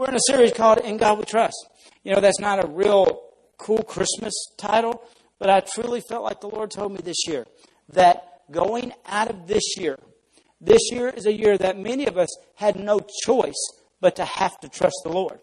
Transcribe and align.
We're 0.00 0.08
in 0.08 0.14
a 0.14 0.30
series 0.30 0.54
called 0.54 0.78
In 0.78 0.96
God 0.96 1.18
We 1.18 1.26
Trust. 1.26 1.68
You 2.04 2.14
know, 2.14 2.22
that's 2.22 2.40
not 2.40 2.64
a 2.64 2.66
real 2.66 3.20
cool 3.58 3.82
Christmas 3.82 4.32
title, 4.56 5.02
but 5.38 5.50
I 5.50 5.60
truly 5.60 6.00
felt 6.00 6.24
like 6.24 6.40
the 6.40 6.48
Lord 6.48 6.70
told 6.70 6.92
me 6.92 7.00
this 7.04 7.26
year 7.28 7.46
that 7.90 8.40
going 8.50 8.94
out 9.04 9.28
of 9.28 9.46
this 9.46 9.76
year, 9.76 9.98
this 10.58 10.80
year 10.90 11.10
is 11.10 11.26
a 11.26 11.32
year 11.34 11.58
that 11.58 11.78
many 11.78 12.06
of 12.06 12.16
us 12.16 12.30
had 12.54 12.76
no 12.76 13.00
choice 13.26 13.62
but 14.00 14.16
to 14.16 14.24
have 14.24 14.58
to 14.60 14.70
trust 14.70 14.96
the 15.04 15.12
Lord. 15.12 15.38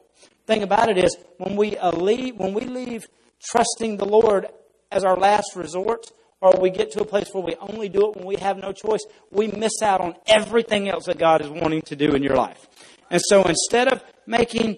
Thing 0.48 0.64
about 0.64 0.90
it 0.90 0.98
is, 0.98 1.16
when 1.38 1.56
we 1.56 1.78
uh, 1.78 1.92
leave, 1.92 2.38
when 2.38 2.56
we 2.56 2.62
leave 2.62 3.06
trusting 3.52 3.98
the 3.98 4.06
Lord 4.06 4.48
as 4.92 5.04
our 5.04 5.18
last 5.18 5.56
resort, 5.56 6.08
or 6.42 6.60
we 6.60 6.72
get 6.72 6.92
to 6.94 7.02
a 7.02 7.06
place 7.06 7.30
where 7.32 7.44
we 7.44 7.56
only 7.58 7.90
do 7.90 8.10
it 8.10 8.16
when 8.16 8.26
we 8.26 8.38
have 8.38 8.58
no 8.58 8.74
choice, 8.74 9.06
we 9.30 9.50
miss 9.50 9.84
out 9.84 10.02
on 10.02 10.16
everything 10.26 10.90
else 10.90 11.06
that 11.06 11.20
God 11.20 11.42
is 11.42 11.50
wanting 11.50 11.84
to 11.84 11.96
do 11.96 12.16
in 12.16 12.24
your 12.24 12.36
life. 12.36 12.68
And 13.10 13.22
so 13.26 13.44
instead 13.44 13.88
of 13.88 14.04
making 14.26 14.78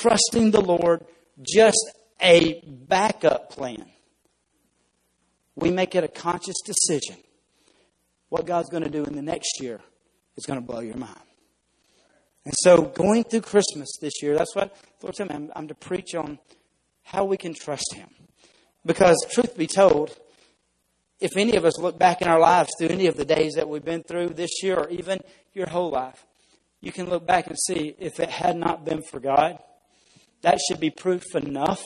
trusting 0.00 0.50
the 0.50 0.60
Lord 0.60 1.04
just 1.42 1.92
a 2.20 2.62
backup 2.66 3.50
plan, 3.50 3.86
we 5.56 5.70
make 5.70 5.94
it 5.94 6.04
a 6.04 6.08
conscious 6.08 6.56
decision. 6.64 7.16
What 8.28 8.46
God's 8.46 8.70
going 8.70 8.82
to 8.82 8.90
do 8.90 9.04
in 9.04 9.14
the 9.14 9.22
next 9.22 9.60
year 9.60 9.80
is 10.36 10.44
going 10.44 10.60
to 10.60 10.66
blow 10.66 10.80
your 10.80 10.96
mind. 10.96 11.20
And 12.44 12.54
so, 12.58 12.82
going 12.82 13.24
through 13.24 13.40
Christmas 13.42 13.88
this 14.00 14.22
year, 14.22 14.36
that's 14.36 14.54
what 14.54 14.76
Lord 15.02 15.14
told 15.14 15.30
me. 15.30 15.36
I'm, 15.36 15.52
I'm 15.56 15.68
to 15.68 15.74
preach 15.74 16.14
on 16.14 16.38
how 17.02 17.24
we 17.24 17.36
can 17.36 17.54
trust 17.54 17.94
Him. 17.94 18.08
Because, 18.84 19.16
truth 19.30 19.56
be 19.56 19.66
told, 19.66 20.14
if 21.20 21.36
any 21.38 21.56
of 21.56 21.64
us 21.64 21.78
look 21.78 21.98
back 21.98 22.20
in 22.20 22.28
our 22.28 22.38
lives 22.38 22.70
through 22.78 22.88
any 22.88 23.06
of 23.06 23.16
the 23.16 23.24
days 23.24 23.54
that 23.54 23.68
we've 23.68 23.84
been 23.84 24.02
through 24.02 24.30
this 24.30 24.62
year 24.62 24.76
or 24.76 24.90
even 24.90 25.20
your 25.54 25.68
whole 25.68 25.90
life, 25.90 26.26
you 26.84 26.92
can 26.92 27.08
look 27.08 27.26
back 27.26 27.46
and 27.46 27.58
see 27.58 27.94
if 27.98 28.20
it 28.20 28.28
had 28.28 28.56
not 28.56 28.84
been 28.84 29.02
for 29.02 29.18
God, 29.18 29.58
that 30.42 30.58
should 30.60 30.80
be 30.80 30.90
proof 30.90 31.24
enough 31.34 31.82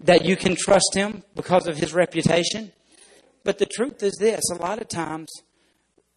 that 0.00 0.24
you 0.24 0.36
can 0.36 0.56
trust 0.56 0.94
Him 0.94 1.22
because 1.34 1.66
of 1.66 1.76
His 1.76 1.92
reputation. 1.92 2.72
But 3.44 3.58
the 3.58 3.66
truth 3.66 4.02
is 4.02 4.16
this 4.18 4.50
a 4.50 4.56
lot 4.56 4.80
of 4.80 4.88
times 4.88 5.28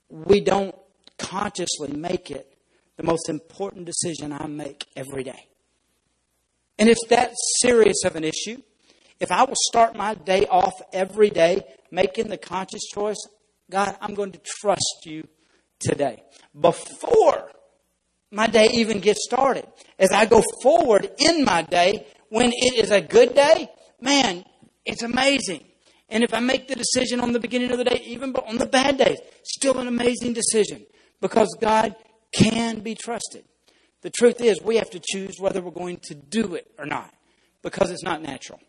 we 0.09 0.41
don't 0.41 0.75
consciously 1.17 1.91
make 1.91 2.31
it 2.31 2.58
the 2.97 3.03
most 3.03 3.30
important 3.30 3.86
decision 3.86 4.33
I 4.33 4.47
make 4.47 4.88
every 4.95 5.23
day. 5.23 5.47
And 6.77 6.89
if 6.89 6.97
that's 7.09 7.36
serious 7.61 8.03
of 8.03 8.16
an 8.16 8.23
issue, 8.23 8.61
if 9.19 9.31
I 9.31 9.43
will 9.43 9.55
start 9.55 9.95
my 9.95 10.16
day 10.16 10.47
off 10.47 10.73
every 10.93 11.30
day 11.30 11.61
making 11.91 12.30
the 12.30 12.38
conscious 12.38 12.88
choice, 12.91 13.19
God, 13.69 13.95
I'm 14.02 14.16
going 14.16 14.31
to 14.31 14.41
trust 14.43 15.05
you 15.05 15.27
today. 15.81 16.23
Before 16.59 17.51
my 18.31 18.47
day 18.47 18.69
even 18.73 18.99
gets 18.99 19.25
started, 19.25 19.65
as 19.99 20.11
I 20.11 20.25
go 20.25 20.41
forward 20.61 21.09
in 21.17 21.43
my 21.43 21.61
day, 21.63 22.07
when 22.29 22.51
it 22.53 22.75
is 22.83 22.91
a 22.91 23.01
good 23.01 23.35
day, 23.35 23.69
man, 23.99 24.45
it's 24.85 25.03
amazing. 25.03 25.63
And 26.09 26.23
if 26.23 26.33
I 26.33 26.39
make 26.39 26.67
the 26.67 26.75
decision 26.75 27.19
on 27.21 27.31
the 27.31 27.39
beginning 27.39 27.71
of 27.71 27.77
the 27.77 27.83
day, 27.85 28.02
even 28.05 28.35
on 28.35 28.57
the 28.57 28.65
bad 28.65 28.97
days, 28.97 29.17
still 29.43 29.79
an 29.79 29.87
amazing 29.87 30.33
decision 30.33 30.85
because 31.21 31.55
God 31.59 31.95
can 32.33 32.79
be 32.79 32.95
trusted. 32.95 33.45
The 34.02 34.09
truth 34.09 34.41
is, 34.41 34.61
we 34.61 34.77
have 34.77 34.89
to 34.91 35.02
choose 35.03 35.39
whether 35.39 35.61
we're 35.61 35.71
going 35.71 35.97
to 36.03 36.15
do 36.15 36.55
it 36.55 36.67
or 36.77 36.85
not 36.85 37.13
because 37.61 37.91
it's 37.91 38.03
not 38.03 38.21
natural. 38.21 38.59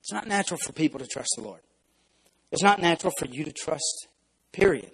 It's 0.00 0.12
not 0.12 0.26
natural 0.26 0.58
for 0.64 0.72
people 0.72 1.00
to 1.00 1.06
trust 1.06 1.30
the 1.36 1.44
Lord. 1.44 1.60
It's 2.50 2.62
not 2.62 2.80
natural 2.80 3.12
for 3.18 3.26
you 3.26 3.44
to 3.44 3.52
trust, 3.52 4.08
period. 4.52 4.90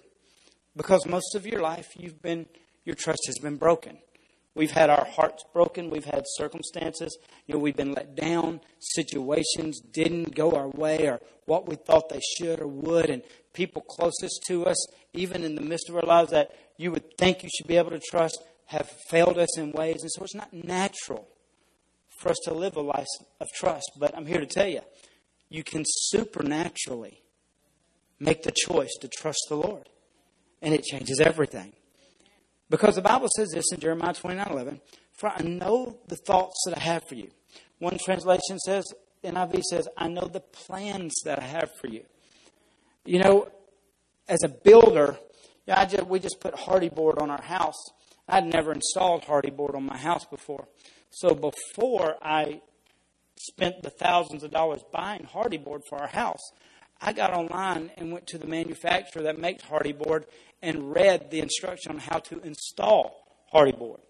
Because 0.75 1.05
most 1.05 1.35
of 1.35 1.45
your 1.45 1.61
life, 1.61 1.87
you've 1.97 2.21
been, 2.21 2.45
your 2.85 2.95
trust 2.95 3.23
has 3.27 3.37
been 3.39 3.57
broken. 3.57 3.97
We've 4.55 4.71
had 4.71 4.89
our 4.89 5.05
hearts 5.05 5.43
broken. 5.53 5.89
We've 5.89 6.05
had 6.05 6.23
circumstances. 6.35 7.17
You 7.45 7.53
know, 7.53 7.59
we've 7.59 7.75
been 7.75 7.93
let 7.93 8.15
down. 8.15 8.61
Situations 8.79 9.79
didn't 9.79 10.35
go 10.35 10.51
our 10.51 10.67
way 10.67 11.07
or 11.07 11.21
what 11.45 11.67
we 11.67 11.75
thought 11.75 12.09
they 12.09 12.19
should 12.37 12.59
or 12.59 12.67
would. 12.67 13.09
And 13.09 13.23
people 13.53 13.81
closest 13.81 14.43
to 14.47 14.65
us, 14.65 14.85
even 15.13 15.43
in 15.43 15.55
the 15.55 15.61
midst 15.61 15.89
of 15.89 15.95
our 15.95 16.03
lives 16.03 16.31
that 16.31 16.51
you 16.77 16.91
would 16.91 17.17
think 17.17 17.43
you 17.43 17.49
should 17.55 17.67
be 17.67 17.77
able 17.77 17.91
to 17.91 17.99
trust, 17.99 18.43
have 18.65 18.89
failed 19.09 19.37
us 19.37 19.57
in 19.57 19.71
ways. 19.71 20.01
And 20.01 20.11
so 20.11 20.23
it's 20.23 20.35
not 20.35 20.53
natural 20.53 21.27
for 22.19 22.29
us 22.29 22.37
to 22.43 22.53
live 22.53 22.75
a 22.75 22.81
life 22.81 23.07
of 23.39 23.47
trust. 23.55 23.91
But 23.97 24.15
I'm 24.17 24.25
here 24.25 24.39
to 24.39 24.45
tell 24.45 24.67
you, 24.67 24.81
you 25.49 25.63
can 25.63 25.83
supernaturally 25.85 27.23
make 28.19 28.43
the 28.43 28.51
choice 28.51 28.93
to 29.01 29.07
trust 29.07 29.39
the 29.47 29.55
Lord. 29.55 29.89
And 30.61 30.73
it 30.73 30.83
changes 30.83 31.19
everything. 31.19 31.73
Because 32.69 32.95
the 32.95 33.01
Bible 33.01 33.27
says 33.35 33.49
this 33.53 33.71
in 33.71 33.79
Jeremiah 33.79 34.13
29 34.13 34.47
11, 34.51 34.81
For 35.13 35.29
I 35.29 35.41
know 35.41 35.97
the 36.07 36.15
thoughts 36.15 36.61
that 36.65 36.77
I 36.77 36.81
have 36.81 37.07
for 37.07 37.15
you. 37.15 37.29
One 37.79 37.97
translation 37.97 38.59
says, 38.59 38.83
NIV 39.23 39.63
says, 39.63 39.87
I 39.97 40.07
know 40.07 40.27
the 40.27 40.39
plans 40.39 41.13
that 41.25 41.39
I 41.39 41.45
have 41.45 41.69
for 41.79 41.87
you. 41.87 42.03
You 43.05 43.19
know, 43.19 43.49
as 44.27 44.43
a 44.43 44.49
builder, 44.49 45.17
just, 45.67 46.07
we 46.07 46.19
just 46.19 46.39
put 46.39 46.53
Hardie 46.55 46.93
board 46.93 47.19
on 47.19 47.29
our 47.29 47.41
house. 47.41 47.81
I'd 48.27 48.45
never 48.45 48.71
installed 48.71 49.23
Hardie 49.23 49.55
board 49.55 49.75
on 49.75 49.85
my 49.85 49.97
house 49.97 50.25
before. 50.25 50.67
So 51.09 51.33
before 51.33 52.15
I 52.21 52.61
spent 53.37 53.81
the 53.81 53.89
thousands 53.89 54.43
of 54.43 54.51
dollars 54.51 54.81
buying 54.91 55.23
Hardie 55.23 55.63
board 55.63 55.81
for 55.89 55.99
our 55.99 56.07
house, 56.07 56.51
I 57.01 57.13
got 57.13 57.33
online 57.33 57.91
and 57.97 58.11
went 58.11 58.27
to 58.27 58.37
the 58.37 58.47
manufacturer 58.47 59.23
that 59.23 59.39
makes 59.39 59.63
Hardie 59.63 59.97
board 59.97 60.25
and 60.61 60.93
read 60.93 61.31
the 61.31 61.39
instruction 61.39 61.93
on 61.93 61.99
how 61.99 62.19
to 62.19 62.39
install 62.41 63.23
Hardie 63.53 63.77
board. 63.77 64.01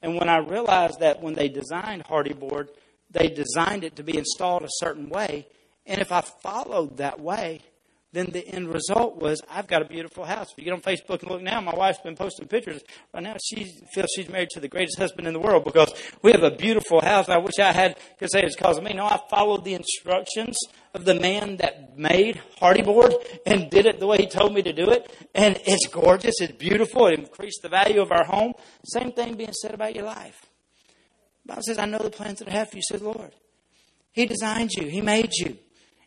And 0.00 0.16
when 0.16 0.28
I 0.28 0.38
realized 0.38 1.00
that 1.00 1.22
when 1.22 1.34
they 1.34 1.48
designed 1.48 2.04
Hardie 2.04 2.38
board, 2.38 2.70
they 3.10 3.28
designed 3.28 3.84
it 3.84 3.96
to 3.96 4.02
be 4.02 4.16
installed 4.16 4.62
a 4.62 4.68
certain 4.70 5.08
way, 5.08 5.46
and 5.86 6.00
if 6.00 6.12
I 6.12 6.20
followed 6.20 6.98
that 6.98 7.20
way, 7.20 7.62
then 8.12 8.26
the 8.26 8.46
end 8.46 8.72
result 8.72 9.16
was 9.16 9.40
I've 9.50 9.66
got 9.66 9.80
a 9.80 9.86
beautiful 9.86 10.24
house. 10.24 10.48
If 10.52 10.58
you 10.58 10.64
get 10.64 10.74
on 10.74 10.82
Facebook 10.82 11.22
and 11.22 11.30
look 11.30 11.42
now, 11.42 11.60
my 11.62 11.74
wife's 11.74 12.00
been 12.00 12.14
posting 12.14 12.46
pictures. 12.46 12.82
Right 13.14 13.22
now, 13.22 13.36
she 13.42 13.64
feels 13.94 14.08
she's 14.14 14.28
married 14.28 14.50
to 14.50 14.60
the 14.60 14.68
greatest 14.68 14.98
husband 14.98 15.26
in 15.26 15.32
the 15.32 15.40
world 15.40 15.64
because 15.64 15.92
we 16.20 16.30
have 16.32 16.42
a 16.42 16.50
beautiful 16.50 17.00
house. 17.00 17.30
I 17.30 17.38
wish 17.38 17.58
I 17.58 17.72
had 17.72 17.98
could 18.18 18.30
say 18.30 18.42
it's 18.42 18.54
because 18.54 18.76
of 18.76 18.84
me. 18.84 18.92
No, 18.92 19.06
I 19.06 19.18
followed 19.30 19.64
the 19.64 19.72
instructions 19.72 20.58
of 20.94 21.06
the 21.06 21.14
man 21.14 21.56
that 21.56 21.96
made 21.96 22.40
Hardie 22.60 22.84
Board 22.84 23.14
and 23.46 23.70
did 23.70 23.86
it 23.86 23.98
the 23.98 24.06
way 24.06 24.18
he 24.18 24.26
told 24.26 24.52
me 24.52 24.62
to 24.62 24.74
do 24.74 24.90
it. 24.90 25.10
And 25.34 25.58
it's 25.64 25.86
gorgeous. 25.86 26.34
It's 26.40 26.52
beautiful. 26.52 27.06
It 27.06 27.18
increased 27.18 27.60
the 27.62 27.70
value 27.70 28.02
of 28.02 28.12
our 28.12 28.24
home. 28.24 28.52
Same 28.84 29.12
thing 29.12 29.36
being 29.36 29.52
said 29.52 29.72
about 29.72 29.94
your 29.94 30.04
life. 30.04 30.46
The 31.44 31.48
Bible 31.48 31.62
says, 31.62 31.78
I 31.78 31.86
know 31.86 31.98
the 31.98 32.10
plans 32.10 32.40
that 32.40 32.48
I 32.48 32.52
have 32.52 32.70
for 32.70 32.76
you, 32.76 32.82
says 32.82 33.00
the 33.00 33.06
Lord. 33.08 33.32
He 34.12 34.26
designed 34.26 34.72
you. 34.72 34.88
He 34.88 35.00
made 35.00 35.32
you. 35.32 35.56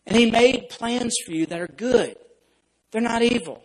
And 0.08 0.18
He 0.18 0.30
made 0.30 0.70
plans 0.70 1.16
for 1.26 1.32
you 1.32 1.46
that 1.48 1.60
are 1.60 1.68
good. 1.68 2.18
They're 2.92 3.02
not 3.02 3.22
evil. 3.22 3.62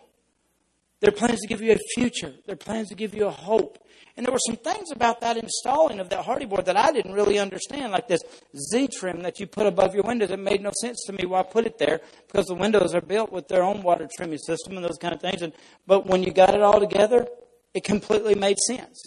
They're 0.99 1.11
plans 1.11 1.39
to 1.41 1.47
give 1.47 1.61
you 1.61 1.73
a 1.73 1.77
future. 1.95 2.33
They're 2.45 2.55
plans 2.55 2.89
to 2.89 2.95
give 2.95 3.15
you 3.15 3.25
a 3.25 3.31
hope. 3.31 3.79
And 4.15 4.25
there 4.25 4.31
were 4.31 4.39
some 4.45 4.57
things 4.57 4.91
about 4.91 5.21
that 5.21 5.37
installing 5.37 5.99
of 5.99 6.09
that 6.09 6.25
Hardie 6.25 6.47
board 6.47 6.65
that 6.65 6.77
I 6.77 6.91
didn't 6.91 7.13
really 7.13 7.39
understand, 7.39 7.91
like 7.91 8.07
this 8.07 8.21
Z 8.55 8.89
trim 8.99 9.21
that 9.23 9.39
you 9.39 9.47
put 9.47 9.65
above 9.65 9.95
your 9.95 10.03
windows. 10.03 10.31
It 10.31 10.39
made 10.39 10.61
no 10.61 10.71
sense 10.79 11.01
to 11.05 11.13
me 11.13 11.25
why 11.25 11.39
I 11.39 11.43
put 11.43 11.65
it 11.65 11.77
there 11.77 12.01
because 12.27 12.45
the 12.45 12.55
windows 12.55 12.93
are 12.93 13.01
built 13.01 13.31
with 13.31 13.47
their 13.47 13.63
own 13.63 13.81
water 13.81 14.07
trimming 14.15 14.37
system 14.37 14.75
and 14.75 14.85
those 14.85 14.97
kind 14.97 15.13
of 15.13 15.21
things. 15.21 15.41
And, 15.41 15.53
but 15.87 16.05
when 16.05 16.23
you 16.23 16.31
got 16.31 16.53
it 16.53 16.61
all 16.61 16.79
together, 16.79 17.27
it 17.73 17.83
completely 17.83 18.35
made 18.35 18.57
sense. 18.67 19.01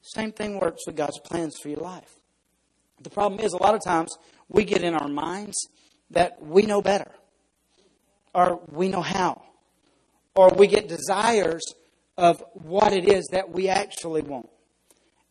Same 0.00 0.32
thing 0.32 0.58
works 0.58 0.82
with 0.86 0.96
God's 0.96 1.20
plans 1.20 1.56
for 1.62 1.68
your 1.68 1.80
life. 1.80 2.16
The 3.00 3.10
problem 3.10 3.40
is, 3.40 3.52
a 3.52 3.62
lot 3.62 3.74
of 3.74 3.84
times 3.84 4.16
we 4.48 4.64
get 4.64 4.82
in 4.82 4.94
our 4.94 5.08
minds 5.08 5.56
that 6.12 6.42
we 6.42 6.62
know 6.62 6.80
better, 6.80 7.10
or 8.34 8.60
we 8.70 8.88
know 8.88 9.02
how, 9.02 9.42
or 10.34 10.50
we 10.50 10.66
get 10.66 10.88
desires 10.88 11.62
of 12.16 12.42
what 12.52 12.92
it 12.92 13.08
is 13.08 13.28
that 13.32 13.50
we 13.50 13.68
actually 13.68 14.22
want. 14.22 14.48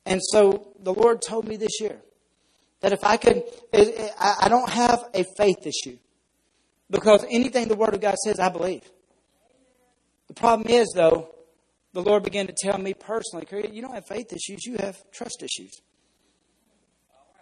And 0.06 0.20
so 0.31 0.74
the 0.80 0.94
Lord 0.94 1.22
told 1.22 1.47
me 1.47 1.55
this 1.55 1.79
year 1.79 2.02
that 2.82 2.91
if 2.91 3.03
I 3.03 3.17
could, 3.17 3.44
I 3.73 4.47
don't 4.50 4.70
have 4.70 5.05
a 5.14 5.23
faith 5.38 5.66
issue 5.66 5.97
because 6.90 7.26
anything 7.29 7.67
the 7.67 7.76
Word 7.76 7.94
of 7.94 8.02
God 8.02 8.16
says, 8.23 8.40
I 8.40 8.50
believe. 8.50 8.84
The 10.28 10.34
problem 10.34 10.70
is, 10.70 10.91
though, 10.96 11.35
the 11.94 12.02
Lord 12.02 12.23
began 12.23 12.47
to 12.47 12.53
tell 12.58 12.78
me 12.78 12.94
personally, 12.94 13.46
you 13.72 13.82
don't 13.82 13.94
have 13.94 14.08
faith 14.08 14.34
issues, 14.34 14.66
you 14.66 14.78
have 14.79 14.97
trust 15.11 15.44
issues. 15.44 15.82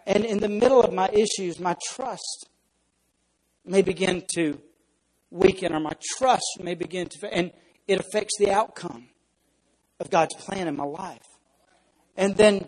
And 0.06 0.24
in 0.24 0.38
the 0.38 0.48
middle 0.48 0.82
of 0.82 0.92
my 0.92 1.08
issues, 1.08 1.60
my 1.60 1.76
trust 1.88 2.49
may 3.64 3.82
begin 3.82 4.22
to 4.34 4.60
weaken 5.30 5.74
or 5.74 5.80
my 5.80 5.92
trust 6.18 6.58
may 6.60 6.74
begin 6.74 7.08
to, 7.08 7.18
fail 7.18 7.30
and 7.32 7.52
it 7.86 8.00
affects 8.00 8.34
the 8.38 8.50
outcome 8.50 9.08
of 9.98 10.10
God's 10.10 10.34
plan 10.34 10.68
in 10.68 10.76
my 10.76 10.84
life. 10.84 11.26
And 12.16 12.36
then 12.36 12.66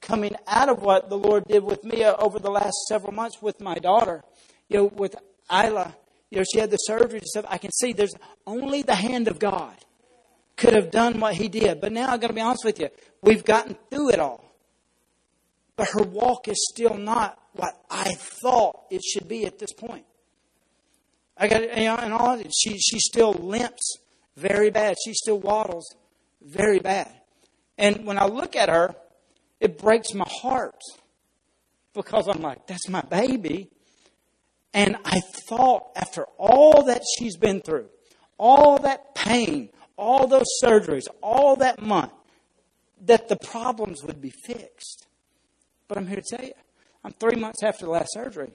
coming 0.00 0.34
out 0.46 0.68
of 0.68 0.82
what 0.82 1.08
the 1.08 1.18
Lord 1.18 1.44
did 1.46 1.62
with 1.64 1.84
me 1.84 2.04
uh, 2.04 2.16
over 2.18 2.38
the 2.38 2.50
last 2.50 2.74
several 2.88 3.12
months 3.12 3.40
with 3.42 3.60
my 3.60 3.74
daughter, 3.74 4.22
you 4.68 4.76
know, 4.78 4.84
with 4.84 5.14
Isla, 5.52 5.96
you 6.30 6.38
know, 6.38 6.44
she 6.52 6.60
had 6.60 6.70
the 6.70 6.76
surgery 6.76 7.18
and 7.18 7.26
stuff. 7.26 7.44
I 7.48 7.58
can 7.58 7.72
see 7.72 7.92
there's 7.92 8.14
only 8.46 8.82
the 8.82 8.94
hand 8.94 9.28
of 9.28 9.38
God 9.38 9.74
could 10.56 10.74
have 10.74 10.90
done 10.90 11.18
what 11.20 11.34
he 11.34 11.48
did. 11.48 11.80
But 11.80 11.92
now 11.92 12.12
I've 12.12 12.20
got 12.20 12.28
to 12.28 12.34
be 12.34 12.40
honest 12.40 12.64
with 12.64 12.78
you, 12.80 12.88
we've 13.22 13.44
gotten 13.44 13.76
through 13.90 14.10
it 14.10 14.18
all. 14.20 14.44
but 15.76 15.88
her 15.88 16.02
walk 16.02 16.46
is 16.46 16.68
still 16.70 16.96
not 16.96 17.38
what 17.54 17.74
I 17.90 18.12
thought 18.42 18.84
it 18.90 19.02
should 19.02 19.26
be 19.26 19.46
at 19.46 19.58
this 19.58 19.72
point. 19.72 20.04
I 21.40 21.48
got 21.48 21.62
you 21.62 21.84
know, 21.84 21.96
and 21.96 22.12
all 22.12 22.38
she 22.38 22.78
she 22.78 22.98
still 22.98 23.32
limps 23.32 23.96
very 24.36 24.70
bad. 24.70 24.96
She 25.02 25.14
still 25.14 25.40
waddles 25.40 25.96
very 26.42 26.78
bad. 26.78 27.10
And 27.78 28.04
when 28.04 28.18
I 28.18 28.26
look 28.26 28.54
at 28.54 28.68
her, 28.68 28.94
it 29.58 29.78
breaks 29.78 30.12
my 30.12 30.28
heart 30.28 30.78
because 31.94 32.28
I'm 32.28 32.42
like, 32.42 32.66
that's 32.66 32.88
my 32.90 33.00
baby. 33.00 33.70
And 34.74 34.96
I 35.04 35.20
thought 35.48 35.88
after 35.96 36.24
all 36.38 36.84
that 36.84 37.02
she's 37.18 37.38
been 37.38 37.60
through, 37.60 37.88
all 38.38 38.78
that 38.80 39.14
pain, 39.14 39.70
all 39.96 40.26
those 40.26 40.46
surgeries, 40.62 41.06
all 41.22 41.56
that 41.56 41.80
month, 41.80 42.12
that 43.02 43.28
the 43.28 43.36
problems 43.36 44.04
would 44.04 44.20
be 44.20 44.30
fixed. 44.30 45.06
But 45.88 45.98
I'm 45.98 46.06
here 46.06 46.20
to 46.20 46.36
tell 46.36 46.44
you, 46.44 46.52
I'm 47.02 47.12
three 47.12 47.36
months 47.36 47.62
after 47.62 47.86
the 47.86 47.90
last 47.90 48.12
surgery, 48.12 48.52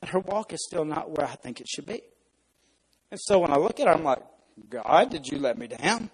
and 0.00 0.10
her 0.10 0.20
walk 0.20 0.52
is 0.52 0.64
still 0.66 0.84
not 0.84 1.10
where 1.10 1.26
I 1.26 1.34
think 1.34 1.60
it 1.60 1.68
should 1.68 1.86
be. 1.86 2.02
And 3.10 3.20
so 3.20 3.38
when 3.38 3.52
I 3.52 3.56
look 3.56 3.80
at 3.80 3.86
her, 3.86 3.94
I'm 3.94 4.04
like, 4.04 4.22
God, 4.68 5.10
did 5.10 5.26
you 5.26 5.38
let 5.38 5.58
me 5.58 5.66
down? 5.66 6.10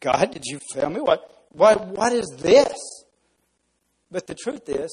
God, 0.00 0.30
did 0.32 0.44
you 0.44 0.60
fail 0.72 0.90
me? 0.90 1.00
What, 1.00 1.46
what, 1.50 1.86
what 1.88 2.12
is 2.12 2.26
this? 2.38 3.04
But 4.10 4.26
the 4.26 4.34
truth 4.34 4.68
is, 4.68 4.90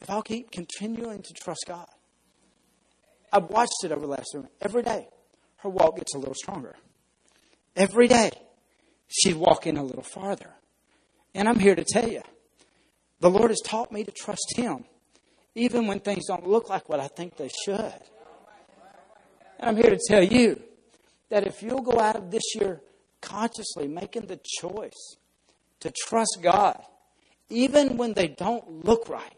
if 0.00 0.10
I'll 0.10 0.22
keep 0.22 0.50
continuing 0.50 1.22
to 1.22 1.32
trust 1.32 1.64
God, 1.66 1.86
I've 3.32 3.50
watched 3.50 3.84
it 3.84 3.90
over 3.90 4.02
the 4.02 4.06
last 4.06 4.28
year. 4.32 4.48
Every 4.60 4.82
day, 4.82 5.08
her 5.58 5.68
walk 5.68 5.96
gets 5.96 6.14
a 6.14 6.18
little 6.18 6.34
stronger. 6.34 6.76
Every 7.74 8.06
day, 8.06 8.30
she's 9.08 9.34
walking 9.34 9.76
a 9.76 9.82
little 9.82 10.02
farther. 10.02 10.50
And 11.34 11.48
I'm 11.48 11.58
here 11.58 11.74
to 11.74 11.84
tell 11.84 12.08
you, 12.08 12.22
the 13.20 13.30
Lord 13.30 13.50
has 13.50 13.60
taught 13.64 13.90
me 13.90 14.04
to 14.04 14.12
trust 14.12 14.54
Him, 14.56 14.84
even 15.54 15.86
when 15.86 16.00
things 16.00 16.26
don't 16.26 16.46
look 16.46 16.68
like 16.68 16.88
what 16.88 17.00
I 17.00 17.08
think 17.08 17.36
they 17.36 17.50
should. 17.64 18.00
And 19.58 19.68
I'm 19.70 19.76
here 19.76 19.90
to 19.90 20.00
tell 20.08 20.22
you 20.22 20.60
that 21.30 21.46
if 21.46 21.62
you'll 21.62 21.82
go 21.82 22.00
out 22.00 22.16
of 22.16 22.30
this 22.30 22.54
year 22.54 22.80
consciously 23.20 23.88
making 23.88 24.26
the 24.26 24.40
choice 24.60 25.16
to 25.80 25.92
trust 26.06 26.38
God, 26.42 26.82
even 27.48 27.96
when 27.96 28.14
they 28.14 28.28
don't 28.28 28.84
look 28.84 29.08
right, 29.08 29.32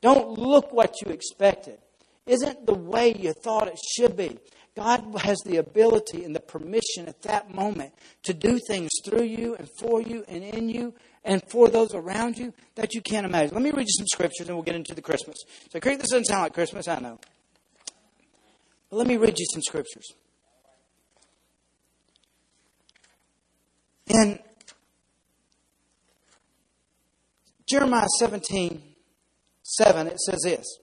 don't 0.00 0.38
look 0.38 0.72
what 0.72 1.00
you 1.00 1.10
expected, 1.10 1.78
isn't 2.26 2.66
the 2.66 2.74
way 2.74 3.14
you 3.14 3.32
thought 3.32 3.68
it 3.68 3.78
should 3.78 4.16
be. 4.16 4.38
God 4.76 5.04
has 5.20 5.38
the 5.44 5.58
ability 5.58 6.24
and 6.24 6.34
the 6.34 6.40
permission 6.40 7.06
at 7.06 7.22
that 7.22 7.54
moment 7.54 7.92
to 8.24 8.34
do 8.34 8.58
things 8.66 8.90
through 9.04 9.22
you 9.22 9.54
and 9.54 9.68
for 9.78 10.02
you 10.02 10.24
and 10.26 10.42
in 10.42 10.68
you 10.68 10.94
and 11.24 11.42
for 11.48 11.68
those 11.68 11.94
around 11.94 12.38
you 12.38 12.52
that 12.74 12.94
you 12.94 13.00
can't 13.00 13.26
imagine. 13.26 13.54
Let 13.54 13.62
me 13.62 13.70
read 13.70 13.86
you 13.86 13.94
some 13.98 14.06
scriptures 14.06 14.46
and 14.46 14.56
we'll 14.56 14.64
get 14.64 14.76
into 14.76 14.94
the 14.94 15.02
Christmas. 15.02 15.36
So, 15.70 15.80
Creek, 15.80 15.98
this 15.98 16.10
doesn't 16.10 16.26
sound 16.26 16.42
like 16.42 16.54
Christmas, 16.54 16.86
I 16.86 17.00
know. 17.00 17.18
But 18.90 18.96
let 18.96 19.06
me 19.06 19.16
read 19.16 19.38
you 19.38 19.46
some 19.52 19.62
scriptures. 19.62 20.12
In 24.06 24.38
Jeremiah 27.66 28.06
17, 28.18 28.82
7, 29.62 30.06
it 30.06 30.20
says 30.20 30.40
this 30.44 30.78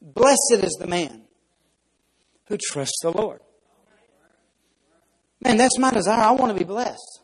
Blessed 0.00 0.64
is 0.64 0.76
the 0.80 0.86
man 0.86 1.22
who 2.46 2.56
trusts 2.56 3.00
the 3.02 3.10
Lord. 3.10 3.40
Man, 5.44 5.58
that's 5.58 5.78
my 5.78 5.90
desire. 5.90 6.22
I 6.22 6.32
want 6.32 6.52
to 6.52 6.58
be 6.58 6.64
blessed. 6.64 7.20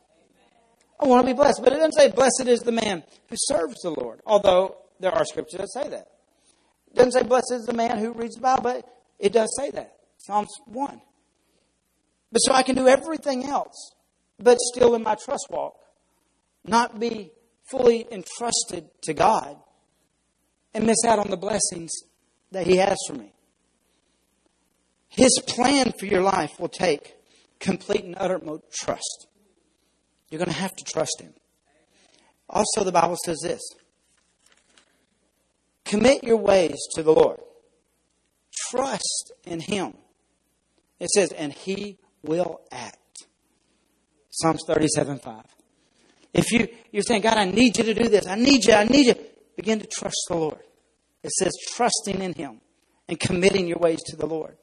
I 1.00 1.06
want 1.06 1.26
to 1.26 1.32
be 1.32 1.36
blessed. 1.36 1.60
But 1.62 1.72
it 1.72 1.76
doesn't 1.76 1.92
say, 1.92 2.10
Blessed 2.10 2.46
is 2.46 2.60
the 2.60 2.72
man 2.72 3.04
who 3.28 3.36
serves 3.36 3.80
the 3.82 3.90
Lord, 3.90 4.20
although 4.26 4.76
there 5.00 5.12
are 5.12 5.24
scriptures 5.24 5.60
that 5.60 5.70
say 5.70 5.88
that. 5.88 6.08
It 6.88 6.96
doesn't 6.96 7.12
say, 7.12 7.22
Blessed 7.22 7.52
is 7.52 7.66
the 7.66 7.74
man 7.74 7.98
who 7.98 8.12
reads 8.12 8.34
the 8.34 8.40
Bible, 8.40 8.62
but 8.62 8.88
it 9.18 9.32
does 9.32 9.48
say 9.56 9.70
that. 9.70 9.94
Psalms 10.18 10.48
1. 10.66 11.00
But 12.32 12.38
so 12.38 12.52
I 12.52 12.62
can 12.62 12.74
do 12.74 12.88
everything 12.88 13.44
else, 13.44 13.92
but 14.38 14.58
still 14.60 14.94
in 14.94 15.02
my 15.02 15.14
trust 15.14 15.46
walk, 15.50 15.76
not 16.64 16.98
be 16.98 17.30
fully 17.70 18.06
entrusted 18.10 18.88
to 19.02 19.14
God 19.14 19.56
and 20.74 20.86
miss 20.86 21.04
out 21.06 21.18
on 21.18 21.30
the 21.30 21.36
blessings 21.36 21.92
that 22.50 22.66
He 22.66 22.76
has 22.76 22.96
for 23.06 23.14
me. 23.14 23.32
His 25.08 25.40
plan 25.46 25.92
for 25.98 26.06
your 26.06 26.22
life 26.22 26.60
will 26.60 26.68
take 26.68 27.14
complete 27.60 28.04
and 28.04 28.14
utter 28.18 28.40
trust. 28.72 29.27
You're 30.30 30.38
going 30.38 30.50
to 30.50 30.60
have 30.60 30.74
to 30.76 30.84
trust 30.84 31.20
Him. 31.20 31.32
Also, 32.50 32.84
the 32.84 32.92
Bible 32.92 33.16
says 33.24 33.40
this 33.42 33.60
Commit 35.84 36.22
your 36.22 36.36
ways 36.36 36.76
to 36.94 37.02
the 37.02 37.12
Lord, 37.12 37.40
trust 38.70 39.32
in 39.44 39.60
Him. 39.60 39.94
It 41.00 41.10
says, 41.10 41.32
and 41.32 41.52
He 41.52 41.98
will 42.22 42.60
act. 42.70 42.96
Psalms 44.30 44.62
37 44.66 45.18
5. 45.18 45.44
If 46.34 46.52
you, 46.52 46.68
you're 46.92 47.02
saying, 47.02 47.22
God, 47.22 47.38
I 47.38 47.46
need 47.46 47.78
you 47.78 47.84
to 47.84 47.94
do 47.94 48.08
this, 48.08 48.26
I 48.26 48.34
need 48.34 48.64
you, 48.64 48.74
I 48.74 48.84
need 48.84 49.06
you, 49.06 49.14
begin 49.56 49.80
to 49.80 49.86
trust 49.86 50.26
the 50.28 50.36
Lord. 50.36 50.60
It 51.22 51.30
says, 51.32 51.52
trusting 51.74 52.20
in 52.20 52.34
Him 52.34 52.60
and 53.08 53.18
committing 53.18 53.66
your 53.66 53.78
ways 53.78 53.98
to 54.06 54.16
the 54.16 54.26
Lord 54.26 54.56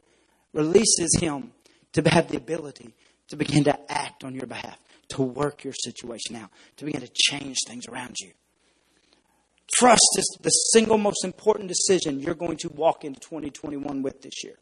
releases 0.53 1.17
Him 1.19 1.51
to 1.93 2.01
have 2.09 2.29
the 2.29 2.37
ability 2.37 2.93
to 3.29 3.35
begin 3.35 3.63
to 3.63 3.91
act 3.91 4.23
on 4.23 4.35
your 4.35 4.45
behalf, 4.45 4.77
to 5.09 5.21
work 5.21 5.63
your 5.63 5.73
situation 5.73 6.35
out, 6.35 6.49
to 6.77 6.85
begin 6.85 7.01
to 7.01 7.11
change 7.13 7.57
things 7.67 7.85
around 7.87 8.15
you. 8.19 8.31
Trust 9.77 10.07
is 10.17 10.37
the 10.41 10.49
single 10.49 10.97
most 10.97 11.25
important 11.25 11.67
decision 11.67 12.19
you're 12.19 12.35
going 12.35 12.57
to 12.57 12.69
walk 12.69 13.03
into 13.03 13.19
2021 13.19 14.01
with 14.01 14.21
this 14.21 14.43
year. 14.43 14.57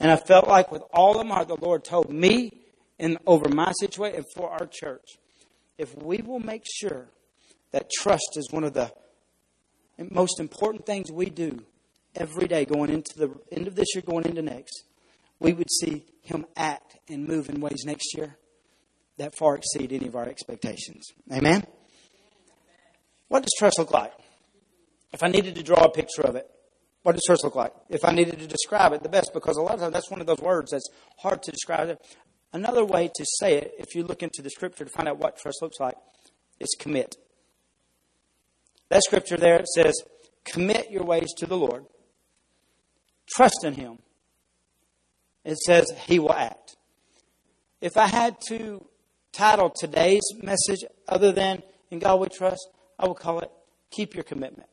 And 0.00 0.10
I 0.10 0.16
felt 0.16 0.48
like 0.48 0.72
with 0.72 0.82
all 0.92 1.20
of 1.20 1.26
my 1.26 1.36
heart, 1.36 1.48
the 1.48 1.56
Lord 1.56 1.84
told 1.84 2.10
me 2.10 2.62
and 2.98 3.18
over 3.26 3.48
my 3.48 3.72
situation 3.72 4.16
and 4.16 4.26
for 4.34 4.50
our 4.50 4.66
church, 4.66 5.18
if 5.78 5.94
we 6.02 6.18
will 6.18 6.40
make 6.40 6.64
sure 6.66 7.08
that 7.72 7.90
trust 7.90 8.36
is 8.36 8.48
one 8.50 8.64
of 8.64 8.72
the 8.72 8.92
most 10.10 10.40
important 10.40 10.86
things 10.86 11.10
we 11.12 11.26
do 11.26 11.62
every 12.14 12.46
day 12.46 12.64
going 12.64 12.90
into 12.90 13.12
the 13.16 13.30
end 13.50 13.66
of 13.66 13.74
this 13.74 13.94
year, 13.94 14.02
going 14.06 14.24
into 14.24 14.42
next, 14.42 14.84
we 15.38 15.52
would 15.52 15.70
see 15.70 16.04
Him 16.22 16.46
act 16.56 16.96
and 17.08 17.26
move 17.26 17.48
in 17.48 17.60
ways 17.60 17.84
next 17.84 18.16
year 18.16 18.36
that 19.22 19.36
far 19.36 19.56
exceed 19.56 19.92
any 19.92 20.08
of 20.08 20.16
our 20.16 20.28
expectations. 20.28 21.06
Amen? 21.32 21.64
What 23.28 23.42
does 23.42 23.52
trust 23.56 23.78
look 23.78 23.92
like? 23.92 24.12
If 25.12 25.22
I 25.22 25.28
needed 25.28 25.54
to 25.54 25.62
draw 25.62 25.84
a 25.84 25.90
picture 25.90 26.22
of 26.22 26.34
it, 26.34 26.46
what 27.02 27.12
does 27.12 27.22
trust 27.24 27.44
look 27.44 27.54
like? 27.54 27.72
If 27.88 28.04
I 28.04 28.12
needed 28.12 28.38
to 28.40 28.46
describe 28.46 28.92
it 28.92 29.02
the 29.02 29.08
best, 29.08 29.30
because 29.32 29.56
a 29.56 29.62
lot 29.62 29.74
of 29.74 29.80
times 29.80 29.92
that's 29.92 30.10
one 30.10 30.20
of 30.20 30.26
those 30.26 30.40
words 30.40 30.72
that's 30.72 30.88
hard 31.18 31.42
to 31.44 31.52
describe. 31.52 31.96
Another 32.52 32.84
way 32.84 33.10
to 33.14 33.24
say 33.38 33.56
it, 33.58 33.74
if 33.78 33.94
you 33.94 34.02
look 34.02 34.22
into 34.22 34.42
the 34.42 34.50
scripture 34.50 34.84
to 34.84 34.90
find 34.90 35.08
out 35.08 35.18
what 35.18 35.38
trust 35.38 35.62
looks 35.62 35.78
like, 35.78 35.94
is 36.58 36.76
commit. 36.78 37.16
That 38.88 39.02
scripture 39.04 39.36
there 39.36 39.56
it 39.56 39.68
says, 39.68 39.94
Commit 40.44 40.90
your 40.90 41.04
ways 41.04 41.32
to 41.38 41.46
the 41.46 41.56
Lord, 41.56 41.86
trust 43.34 43.64
in 43.64 43.74
Him. 43.74 43.98
It 45.44 45.58
says 45.58 45.86
He 46.06 46.18
will 46.18 46.32
act. 46.32 46.76
If 47.80 47.96
I 47.96 48.06
had 48.06 48.36
to 48.48 48.86
title 49.32 49.70
today's 49.70 50.22
message 50.42 50.84
other 51.08 51.32
than 51.32 51.62
In 51.90 51.98
God 51.98 52.20
We 52.20 52.28
Trust, 52.28 52.68
I 52.98 53.08
would 53.08 53.16
call 53.16 53.40
it 53.40 53.50
Keep 53.90 54.14
Your 54.14 54.24
Commitment. 54.24 54.68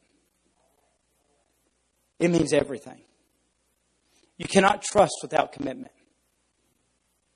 It 2.19 2.29
means 2.29 2.51
everything. 2.51 3.01
You 4.37 4.45
cannot 4.45 4.81
trust 4.81 5.13
without 5.21 5.51
commitment. 5.51 5.91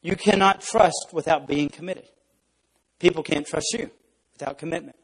You 0.01 0.15
cannot 0.17 0.61
trust 0.61 1.09
without 1.13 1.47
being 1.47 1.69
committed. 1.69 2.09
People 2.99 3.23
can't 3.23 3.47
trust 3.47 3.73
you 3.73 3.89
without 4.33 4.57
commitment. 4.57 4.97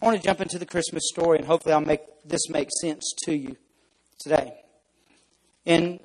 I 0.00 0.06
want 0.06 0.20
to 0.20 0.24
jump 0.24 0.40
into 0.40 0.58
the 0.58 0.66
Christmas 0.66 1.04
story, 1.06 1.38
and 1.38 1.46
hopefully, 1.46 1.72
I'll 1.72 1.80
make 1.80 2.02
this 2.24 2.48
make 2.50 2.68
sense 2.80 3.12
to 3.24 3.34
you 3.34 3.56
today. 4.20 4.54
In 5.64 6.00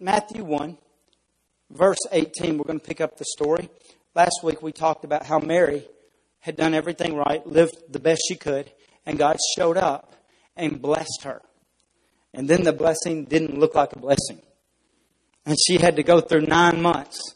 Matthew 0.00 0.44
1, 0.44 0.78
verse 1.70 1.98
18, 2.12 2.56
we're 2.56 2.64
going 2.64 2.80
to 2.80 2.86
pick 2.86 3.00
up 3.00 3.18
the 3.18 3.24
story. 3.26 3.68
Last 4.16 4.40
week, 4.42 4.62
we 4.62 4.72
talked 4.72 5.04
about 5.04 5.26
how 5.26 5.38
Mary 5.38 5.86
had 6.38 6.56
done 6.56 6.72
everything 6.72 7.16
right, 7.16 7.46
lived 7.46 7.76
the 7.90 7.98
best 7.98 8.22
she 8.26 8.34
could, 8.34 8.72
and 9.04 9.18
God 9.18 9.36
showed 9.58 9.76
up 9.76 10.14
and 10.56 10.80
blessed 10.80 11.24
her. 11.24 11.42
And 12.32 12.48
then 12.48 12.64
the 12.64 12.72
blessing 12.72 13.26
didn't 13.26 13.58
look 13.60 13.74
like 13.74 13.92
a 13.92 13.98
blessing. 13.98 14.40
And 15.44 15.54
she 15.66 15.76
had 15.76 15.96
to 15.96 16.02
go 16.02 16.22
through 16.22 16.46
nine 16.46 16.80
months 16.80 17.34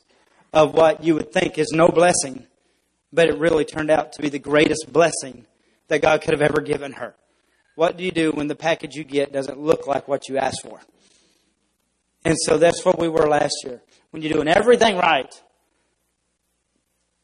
of 0.55 0.73
what 0.73 1.05
you 1.05 1.15
would 1.17 1.31
think 1.31 1.59
is 1.59 1.71
no 1.71 1.89
blessing, 1.89 2.47
but 3.13 3.29
it 3.29 3.37
really 3.37 3.67
turned 3.67 3.91
out 3.91 4.15
to 4.15 4.23
be 4.23 4.31
the 4.31 4.39
greatest 4.39 4.91
blessing 4.91 5.45
that 5.89 6.01
God 6.01 6.23
could 6.23 6.33
have 6.33 6.41
ever 6.41 6.63
given 6.63 6.93
her. 6.93 7.15
What 7.75 7.99
do 7.99 8.05
you 8.05 8.11
do 8.11 8.33
when 8.33 8.49
the 8.49 8.55
package 8.55 8.95
you 8.95 9.05
get 9.05 9.35
doesn't 9.35 9.61
look 9.61 9.87
like 9.87 10.09
what 10.09 10.31
you 10.31 10.39
asked 10.39 10.63
for? 10.63 10.81
And 12.25 12.39
so 12.41 12.57
that's 12.57 12.87
what 12.87 12.99
we 12.99 13.09
were 13.09 13.29
last 13.29 13.65
year. 13.65 13.83
When 14.13 14.23
you're 14.23 14.33
doing 14.33 14.49
everything 14.49 14.97
right, 14.97 15.31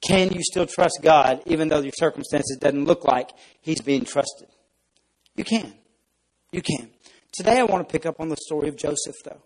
can 0.06 0.32
you 0.32 0.42
still 0.42 0.66
trust 0.66 1.00
God 1.02 1.42
even 1.46 1.68
though 1.68 1.80
your 1.80 1.92
circumstances 1.92 2.58
doesn't 2.60 2.84
look 2.84 3.04
like 3.04 3.30
He's 3.60 3.80
being 3.80 4.04
trusted? 4.04 4.48
You 5.34 5.44
can. 5.44 5.74
You 6.52 6.62
can. 6.62 6.90
Today 7.32 7.58
I 7.58 7.64
want 7.64 7.86
to 7.86 7.92
pick 7.92 8.06
up 8.06 8.20
on 8.20 8.28
the 8.28 8.36
story 8.36 8.68
of 8.68 8.76
Joseph, 8.76 9.16
though, 9.24 9.42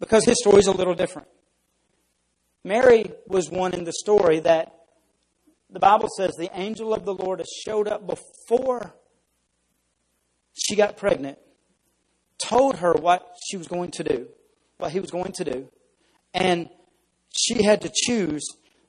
because 0.00 0.24
his 0.24 0.36
story 0.40 0.60
is 0.60 0.66
a 0.66 0.72
little 0.72 0.94
different. 0.94 1.28
Mary 2.64 3.12
was 3.26 3.50
one 3.50 3.74
in 3.74 3.84
the 3.84 3.92
story 3.92 4.40
that 4.40 4.72
the 5.68 5.78
Bible 5.78 6.08
says 6.16 6.32
the 6.38 6.50
angel 6.58 6.94
of 6.94 7.04
the 7.04 7.14
Lord 7.14 7.42
showed 7.64 7.86
up 7.88 8.06
before 8.06 8.94
she 10.54 10.74
got 10.74 10.96
pregnant, 10.96 11.38
told 12.38 12.76
her 12.76 12.92
what 12.92 13.36
she 13.46 13.56
was 13.56 13.66
going 13.66 13.90
to 13.92 14.04
do, 14.04 14.28
what 14.78 14.92
he 14.92 15.00
was 15.00 15.10
going 15.10 15.32
to 15.32 15.44
do, 15.44 15.68
and 16.32 16.68
she 17.36 17.62
had 17.62 17.82
to 17.82 17.90
choose 17.92 18.46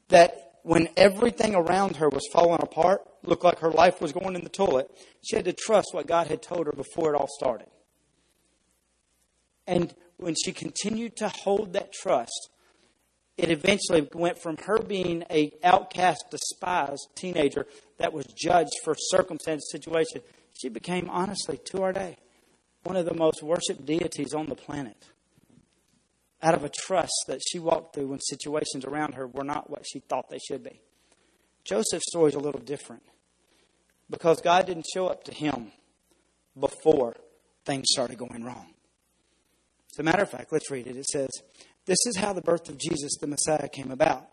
that 0.07 0.46
when 0.67 0.89
everything 0.97 1.55
around 1.55 1.95
her 1.95 2.09
was 2.09 2.27
falling 2.29 2.61
apart, 2.61 3.01
looked 3.23 3.45
like 3.45 3.59
her 3.59 3.71
life 3.71 4.01
was 4.01 4.11
going 4.11 4.35
in 4.35 4.43
the 4.43 4.49
toilet, 4.49 4.91
she 5.23 5.37
had 5.37 5.45
to 5.45 5.53
trust 5.53 5.93
what 5.93 6.07
God 6.07 6.27
had 6.27 6.41
told 6.41 6.65
her 6.65 6.73
before 6.73 7.13
it 7.13 7.17
all 7.17 7.29
started. 7.29 7.69
And 9.65 9.95
when 10.17 10.35
she 10.35 10.51
continued 10.51 11.15
to 11.17 11.29
hold 11.29 11.71
that 11.71 11.93
trust, 11.93 12.49
it 13.37 13.49
eventually 13.49 14.09
went 14.13 14.41
from 14.41 14.57
her 14.65 14.79
being 14.79 15.23
a 15.31 15.53
outcast, 15.63 16.25
despised 16.31 17.07
teenager 17.15 17.65
that 17.97 18.11
was 18.11 18.25
judged 18.25 18.75
for 18.83 18.93
circumstance 18.97 19.69
situation. 19.71 20.19
She 20.51 20.67
became, 20.67 21.09
honestly, 21.09 21.61
to 21.67 21.83
our 21.83 21.93
day, 21.93 22.17
one 22.83 22.97
of 22.97 23.05
the 23.05 23.13
most 23.13 23.41
worshipped 23.41 23.85
deities 23.85 24.33
on 24.33 24.47
the 24.47 24.55
planet. 24.55 24.97
Out 26.41 26.53
of 26.53 26.63
a 26.63 26.69
trust 26.69 27.25
that 27.27 27.41
she 27.47 27.57
walked 27.57 27.95
through 27.95 28.07
when 28.07 28.19
situations 28.19 28.85
around 28.85 29.13
her 29.13 29.27
were 29.27 29.43
not 29.43 29.69
what 29.69 29.85
she 29.87 29.99
thought 29.99 30.29
they 30.29 30.39
should 30.39 30.63
be. 30.63 30.81
Joseph's 31.63 32.09
story 32.09 32.29
is 32.29 32.35
a 32.35 32.39
little 32.39 32.61
different 32.61 33.03
because 34.09 34.39
God 34.41 34.65
didn't 34.67 34.85
show 34.93 35.07
up 35.07 35.23
to 35.25 35.33
him 35.33 35.71
before 36.59 37.15
things 37.65 37.87
started 37.89 38.17
going 38.17 38.43
wrong. 38.43 38.67
As 39.93 39.99
a 39.99 40.03
matter 40.03 40.21
of 40.21 40.29
fact, 40.29 40.51
let's 40.51 40.71
read 40.71 40.87
it. 40.87 40.95
It 40.95 41.07
says, 41.07 41.29
This 41.85 42.05
is 42.05 42.17
how 42.17 42.33
the 42.33 42.41
birth 42.41 42.69
of 42.69 42.77
Jesus 42.77 43.17
the 43.19 43.27
Messiah 43.27 43.67
came 43.67 43.91
about. 43.91 44.27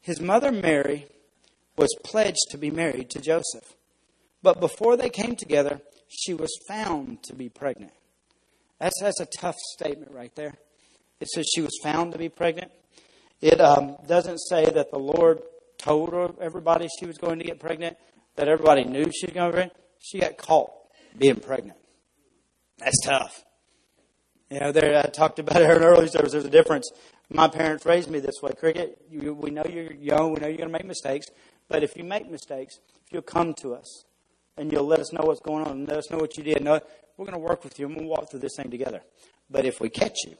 His 0.00 0.20
mother 0.20 0.52
Mary 0.52 1.06
was 1.76 1.94
pledged 2.04 2.50
to 2.50 2.58
be 2.58 2.70
married 2.70 3.10
to 3.10 3.20
Joseph. 3.20 3.74
But 4.42 4.60
before 4.60 4.96
they 4.96 5.08
came 5.08 5.36
together, 5.36 5.80
she 6.08 6.34
was 6.34 6.50
found 6.68 7.22
to 7.24 7.34
be 7.34 7.48
pregnant. 7.48 7.92
That's, 8.78 9.00
that's 9.00 9.20
a 9.20 9.26
tough 9.38 9.56
statement 9.74 10.10
right 10.12 10.34
there. 10.34 10.54
It 11.22 11.28
says 11.28 11.46
she 11.54 11.60
was 11.60 11.78
found 11.80 12.10
to 12.12 12.18
be 12.18 12.28
pregnant. 12.28 12.72
It 13.40 13.60
um, 13.60 13.96
doesn't 14.08 14.38
say 14.38 14.68
that 14.68 14.90
the 14.90 14.98
Lord 14.98 15.40
told 15.78 16.12
her, 16.12 16.30
everybody 16.40 16.88
she 16.98 17.06
was 17.06 17.16
going 17.16 17.38
to 17.38 17.44
get 17.44 17.60
pregnant, 17.60 17.96
that 18.34 18.48
everybody 18.48 18.82
knew 18.82 19.04
she 19.12 19.26
was 19.26 19.34
going 19.34 19.52
to 19.52 19.52
be 19.52 19.60
pregnant. 19.60 19.72
She 20.00 20.18
got 20.18 20.36
caught 20.36 20.72
being 21.16 21.36
pregnant. 21.36 21.78
That's 22.78 23.00
tough. 23.04 23.44
You 24.50 24.58
know, 24.58 24.72
there, 24.72 24.98
I 24.98 25.02
talked 25.10 25.38
about 25.38 25.62
it 25.62 25.70
in 25.76 25.84
earlier 25.84 26.08
service. 26.08 26.32
There's 26.32 26.44
a 26.44 26.50
difference. 26.50 26.90
My 27.30 27.46
parents 27.46 27.86
raised 27.86 28.10
me 28.10 28.18
this 28.18 28.42
way. 28.42 28.50
Cricket, 28.58 29.00
you, 29.08 29.32
we 29.32 29.52
know 29.52 29.64
you're 29.64 29.92
young. 29.92 30.34
We 30.34 30.40
know 30.40 30.48
you're 30.48 30.56
going 30.56 30.70
to 30.70 30.72
make 30.72 30.84
mistakes. 30.84 31.26
But 31.68 31.84
if 31.84 31.96
you 31.96 32.02
make 32.02 32.28
mistakes, 32.28 32.80
if 33.06 33.12
you'll 33.12 33.22
come 33.22 33.54
to 33.62 33.74
us 33.74 34.06
and 34.56 34.72
you'll 34.72 34.86
let 34.86 34.98
us 34.98 35.12
know 35.12 35.22
what's 35.22 35.40
going 35.40 35.64
on 35.64 35.86
let 35.86 35.98
us 35.98 36.10
know 36.10 36.18
what 36.18 36.36
you 36.36 36.42
did, 36.42 36.64
know, 36.64 36.80
we're 37.16 37.26
going 37.26 37.38
to 37.38 37.38
work 37.38 37.62
with 37.62 37.78
you 37.78 37.86
and 37.86 37.96
we'll 37.96 38.08
walk 38.08 38.28
through 38.28 38.40
this 38.40 38.56
thing 38.56 38.72
together. 38.72 39.02
But 39.48 39.64
if 39.64 39.80
we 39.80 39.88
catch 39.88 40.16
you, 40.26 40.34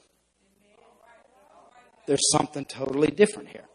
there's 2.05 2.31
something 2.31 2.65
totally 2.65 3.11
different 3.11 3.49
here. 3.49 3.65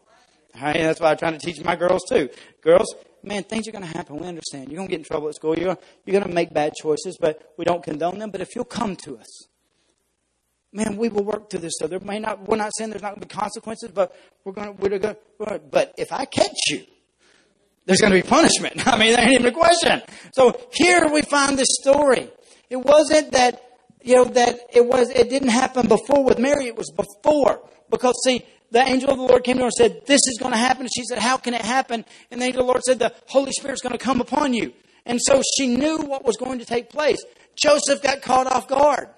All 0.55 0.61
right, 0.63 0.75
that's 0.75 0.99
why 0.99 1.11
I'm 1.11 1.17
trying 1.17 1.37
to 1.37 1.45
teach 1.45 1.63
my 1.63 1.75
girls 1.75 2.01
too. 2.09 2.29
Girls, 2.61 2.95
man, 3.23 3.43
things 3.43 3.67
are 3.67 3.71
going 3.71 3.83
to 3.83 3.97
happen. 3.97 4.17
We 4.17 4.27
understand. 4.27 4.69
You're 4.69 4.77
going 4.77 4.87
to 4.87 4.91
get 4.91 4.99
in 4.99 5.05
trouble 5.05 5.29
at 5.29 5.35
school. 5.35 5.57
You're, 5.57 5.77
you're 6.05 6.13
going 6.13 6.27
to 6.27 6.33
make 6.33 6.53
bad 6.53 6.73
choices, 6.73 7.17
but 7.19 7.53
we 7.57 7.65
don't 7.65 7.83
condone 7.83 8.19
them. 8.19 8.31
But 8.31 8.41
if 8.41 8.55
you'll 8.55 8.65
come 8.65 8.95
to 8.97 9.17
us, 9.17 9.47
man, 10.73 10.97
we 10.97 11.09
will 11.09 11.23
work 11.23 11.49
through 11.49 11.61
this. 11.61 11.73
So 11.79 11.87
there 11.87 11.99
may 11.99 12.19
not, 12.19 12.47
we're 12.47 12.57
not 12.57 12.71
saying 12.75 12.89
there's 12.89 13.01
not 13.01 13.15
going 13.15 13.21
to 13.21 13.27
be 13.27 13.33
consequences, 13.33 13.91
but 13.93 14.15
we're 14.43 14.53
going 14.53 14.75
to, 14.75 14.81
we're 14.81 14.97
going 14.99 15.15
to, 15.15 15.61
but 15.71 15.93
if 15.97 16.11
I 16.11 16.25
catch 16.25 16.57
you, 16.69 16.85
there's 17.85 18.01
going 18.01 18.13
to 18.13 18.21
be 18.21 18.27
punishment. 18.27 18.87
I 18.87 18.97
mean, 18.97 19.15
there 19.15 19.21
ain't 19.21 19.39
even 19.39 19.47
a 19.47 19.51
question. 19.51 20.01
So 20.33 20.59
here 20.73 21.07
we 21.11 21.21
find 21.21 21.57
this 21.57 21.69
story. 21.81 22.29
It 22.69 22.77
wasn't 22.77 23.31
that, 23.31 23.68
you 24.01 24.15
know, 24.15 24.25
that 24.25 24.59
it 24.73 24.85
was, 24.85 25.09
it 25.09 25.29
didn't 25.29 25.49
happen 25.49 25.87
before 25.87 26.23
with 26.23 26.39
Mary. 26.39 26.67
It 26.67 26.77
was 26.77 26.91
before. 26.91 27.61
Because 27.89 28.15
see, 28.23 28.45
the 28.71 28.79
angel 28.79 29.09
of 29.09 29.17
the 29.17 29.23
Lord 29.23 29.43
came 29.43 29.57
to 29.57 29.61
her 29.63 29.67
and 29.67 29.73
said, 29.73 30.05
this 30.05 30.21
is 30.27 30.37
going 30.39 30.53
to 30.53 30.57
happen. 30.57 30.81
And 30.81 30.91
she 30.95 31.03
said, 31.03 31.19
how 31.19 31.37
can 31.37 31.53
it 31.53 31.61
happen? 31.61 32.05
And 32.31 32.41
the 32.41 32.45
angel 32.45 32.61
of 32.61 32.67
the 32.67 32.71
Lord 32.71 32.83
said, 32.83 32.99
the 32.99 33.13
Holy 33.27 33.51
Spirit's 33.51 33.81
going 33.81 33.97
to 33.97 34.03
come 34.03 34.21
upon 34.21 34.53
you. 34.53 34.73
And 35.05 35.19
so 35.21 35.41
she 35.57 35.67
knew 35.67 35.97
what 35.97 36.23
was 36.23 36.37
going 36.37 36.59
to 36.59 36.65
take 36.65 36.89
place. 36.89 37.23
Joseph 37.55 38.01
got 38.01 38.21
caught 38.21 38.47
off 38.47 38.67
guard. 38.67 39.09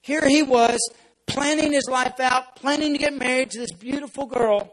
Here 0.00 0.26
he 0.26 0.42
was 0.42 0.78
planning 1.26 1.72
his 1.72 1.88
life 1.90 2.18
out, 2.20 2.56
planning 2.56 2.92
to 2.92 2.98
get 2.98 3.12
married 3.12 3.50
to 3.50 3.58
this 3.58 3.72
beautiful 3.72 4.26
girl, 4.26 4.72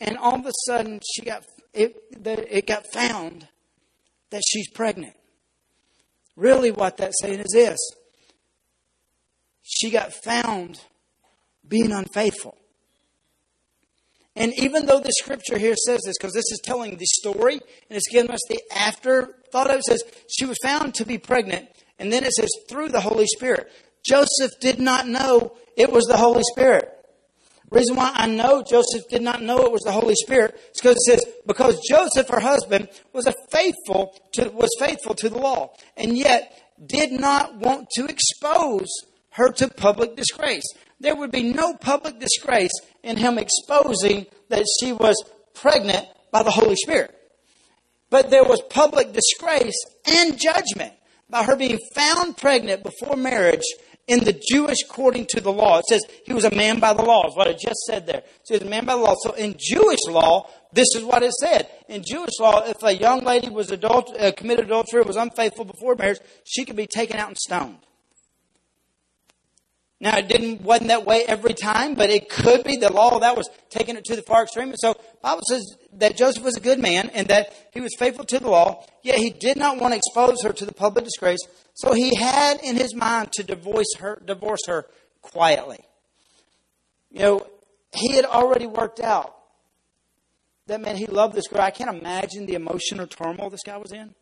and 0.00 0.16
all 0.16 0.34
of 0.34 0.46
a 0.46 0.52
sudden 0.66 1.00
she 1.14 1.22
got 1.22 1.44
it, 1.72 1.96
it 2.24 2.66
got 2.66 2.86
found 2.92 3.46
that 4.30 4.42
she's 4.48 4.68
pregnant. 4.70 5.14
Really, 6.36 6.70
what 6.70 6.96
that's 6.96 7.20
saying 7.20 7.40
is 7.40 7.52
this: 7.52 7.78
she 9.64 9.90
got 9.90 10.12
found 10.12 10.80
being 11.66 11.90
unfaithful. 11.90 12.56
And 14.36 14.52
even 14.58 14.86
though 14.86 15.00
the 15.00 15.12
scripture 15.18 15.58
here 15.58 15.74
says 15.76 16.02
this, 16.04 16.14
because 16.18 16.34
this 16.34 16.50
is 16.50 16.60
telling 16.62 16.96
the 16.96 17.06
story 17.06 17.54
and 17.54 17.96
it's 17.96 18.08
giving 18.08 18.30
us 18.30 18.40
the 18.48 18.60
afterthought 18.76 19.70
of 19.70 19.78
it, 19.78 19.84
says 19.84 20.02
she 20.28 20.44
was 20.44 20.58
found 20.62 20.94
to 20.94 21.06
be 21.06 21.18
pregnant, 21.18 21.68
and 21.98 22.12
then 22.12 22.24
it 22.24 22.32
says 22.32 22.50
through 22.68 22.88
the 22.88 23.00
Holy 23.00 23.26
Spirit. 23.26 23.70
Joseph 24.04 24.50
did 24.60 24.78
not 24.78 25.08
know 25.08 25.56
it 25.76 25.90
was 25.90 26.04
the 26.04 26.16
Holy 26.16 26.42
Spirit. 26.52 26.90
Reason 27.70 27.96
why 27.96 28.12
I 28.14 28.26
know 28.26 28.62
Joseph 28.62 29.08
did 29.08 29.22
not 29.22 29.42
know 29.42 29.58
it 29.64 29.72
was 29.72 29.82
the 29.82 29.92
Holy 29.92 30.14
Spirit 30.14 30.54
is 30.74 30.80
because 30.80 30.96
it 30.96 31.02
says 31.02 31.24
because 31.46 31.80
Joseph, 31.88 32.28
her 32.28 32.40
husband, 32.40 32.88
was 33.12 33.26
a 33.26 33.34
faithful 33.50 34.14
to, 34.32 34.50
was 34.50 34.70
faithful 34.78 35.14
to 35.14 35.28
the 35.28 35.38
law, 35.38 35.72
and 35.96 36.18
yet 36.18 36.52
did 36.84 37.12
not 37.12 37.56
want 37.56 37.88
to 37.90 38.04
expose 38.04 38.88
her 39.34 39.50
to 39.50 39.68
public 39.68 40.16
disgrace. 40.16 40.64
There 41.00 41.16
would 41.16 41.32
be 41.32 41.42
no 41.42 41.74
public 41.74 42.18
disgrace 42.18 42.72
in 43.02 43.16
him 43.16 43.38
exposing 43.38 44.26
that 44.48 44.64
she 44.80 44.92
was 44.92 45.16
pregnant 45.54 46.06
by 46.30 46.42
the 46.42 46.50
Holy 46.50 46.76
Spirit. 46.76 47.14
But 48.10 48.30
there 48.30 48.44
was 48.44 48.62
public 48.70 49.12
disgrace 49.12 49.74
and 50.06 50.38
judgment 50.38 50.92
by 51.28 51.42
her 51.42 51.56
being 51.56 51.78
found 51.94 52.36
pregnant 52.36 52.84
before 52.84 53.16
marriage 53.16 53.64
in 54.06 54.22
the 54.22 54.40
Jewish 54.50 54.78
according 54.84 55.26
to 55.30 55.40
the 55.40 55.50
law. 55.50 55.78
It 55.78 55.86
says 55.86 56.02
he 56.24 56.32
was 56.32 56.44
a 56.44 56.54
man 56.54 56.78
by 56.78 56.92
the 56.92 57.02
law, 57.02 57.26
is 57.26 57.36
what 57.36 57.48
I 57.48 57.54
just 57.54 57.80
said 57.86 58.06
there. 58.06 58.22
So 58.44 58.54
he 58.54 58.58
was 58.60 58.68
a 58.68 58.70
man 58.70 58.84
by 58.84 58.94
the 58.94 59.02
law. 59.02 59.14
So 59.22 59.32
in 59.32 59.56
Jewish 59.58 60.06
law, 60.06 60.48
this 60.72 60.88
is 60.94 61.02
what 61.02 61.24
it 61.24 61.32
said. 61.32 61.68
In 61.88 62.04
Jewish 62.06 62.38
law, 62.38 62.62
if 62.64 62.76
a 62.82 62.94
young 62.94 63.24
lady 63.24 63.48
was 63.48 63.72
adult, 63.72 64.14
uh, 64.16 64.30
committed 64.32 64.66
adultery 64.66 65.02
was 65.02 65.16
unfaithful 65.16 65.64
before 65.64 65.96
marriage, 65.96 66.20
she 66.44 66.64
could 66.64 66.76
be 66.76 66.86
taken 66.86 67.16
out 67.16 67.28
and 67.28 67.38
stoned. 67.38 67.78
Now 70.00 70.18
it 70.18 70.28
didn't 70.28 70.62
wasn't 70.62 70.88
that 70.88 71.06
way 71.06 71.24
every 71.24 71.54
time, 71.54 71.94
but 71.94 72.10
it 72.10 72.28
could 72.28 72.64
be. 72.64 72.76
The 72.76 72.92
law 72.92 73.18
that 73.20 73.36
was 73.36 73.48
taking 73.70 73.96
it 73.96 74.04
to 74.04 74.16
the 74.16 74.22
far 74.22 74.42
extreme. 74.42 74.68
And 74.68 74.78
so 74.78 74.94
Bible 75.22 75.42
says 75.48 75.64
that 75.94 76.16
Joseph 76.16 76.42
was 76.42 76.56
a 76.56 76.60
good 76.60 76.78
man 76.78 77.10
and 77.14 77.28
that 77.28 77.54
he 77.72 77.80
was 77.80 77.94
faithful 77.98 78.24
to 78.26 78.38
the 78.38 78.50
law, 78.50 78.84
yet 79.02 79.18
he 79.18 79.30
did 79.30 79.56
not 79.56 79.78
want 79.78 79.92
to 79.92 79.96
expose 79.98 80.42
her 80.42 80.52
to 80.52 80.66
the 80.66 80.74
public 80.74 81.04
disgrace. 81.04 81.38
So 81.74 81.92
he 81.92 82.14
had 82.16 82.60
in 82.62 82.76
his 82.76 82.94
mind 82.94 83.32
to 83.32 83.44
divorce 83.44 83.94
her 83.98 84.20
divorce 84.24 84.66
her 84.66 84.86
quietly. 85.22 85.80
You 87.10 87.20
know, 87.20 87.46
he 87.94 88.14
had 88.16 88.24
already 88.24 88.66
worked 88.66 89.00
out 89.00 89.34
that 90.66 90.80
man 90.80 90.96
he 90.96 91.06
loved 91.06 91.34
this 91.34 91.46
girl. 91.46 91.60
I 91.60 91.70
can't 91.70 91.96
imagine 91.96 92.46
the 92.46 92.54
emotional 92.54 93.06
turmoil 93.06 93.50
this 93.50 93.62
guy 93.64 93.76
was 93.76 93.92
in. 93.92 94.14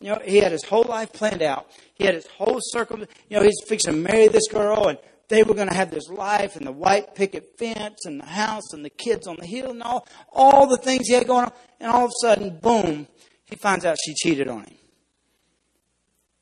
You 0.00 0.10
know, 0.10 0.18
he 0.24 0.38
had 0.38 0.52
his 0.52 0.64
whole 0.64 0.84
life 0.84 1.12
planned 1.12 1.42
out. 1.42 1.66
He 1.94 2.06
had 2.06 2.14
his 2.14 2.26
whole 2.26 2.58
circle. 2.60 3.00
You 3.28 3.36
know, 3.36 3.42
he's 3.42 3.60
fixing 3.68 3.92
to 3.92 4.00
marry 4.00 4.28
this 4.28 4.48
girl, 4.48 4.88
and 4.88 4.98
they 5.28 5.42
were 5.42 5.54
going 5.54 5.68
to 5.68 5.74
have 5.74 5.90
this 5.90 6.08
life, 6.08 6.56
and 6.56 6.66
the 6.66 6.72
white 6.72 7.14
picket 7.14 7.58
fence, 7.58 8.06
and 8.06 8.18
the 8.20 8.26
house, 8.26 8.72
and 8.72 8.84
the 8.84 8.90
kids 8.90 9.26
on 9.26 9.36
the 9.36 9.46
hill, 9.46 9.70
and 9.70 9.82
all 9.82 10.06
all 10.32 10.66
the 10.66 10.78
things 10.78 11.06
he 11.06 11.14
had 11.14 11.26
going 11.26 11.44
on. 11.44 11.52
And 11.80 11.90
all 11.90 12.06
of 12.06 12.10
a 12.10 12.26
sudden, 12.26 12.58
boom, 12.58 13.08
he 13.44 13.56
finds 13.56 13.84
out 13.84 13.98
she 14.04 14.14
cheated 14.14 14.48
on 14.48 14.64
him. 14.64 14.74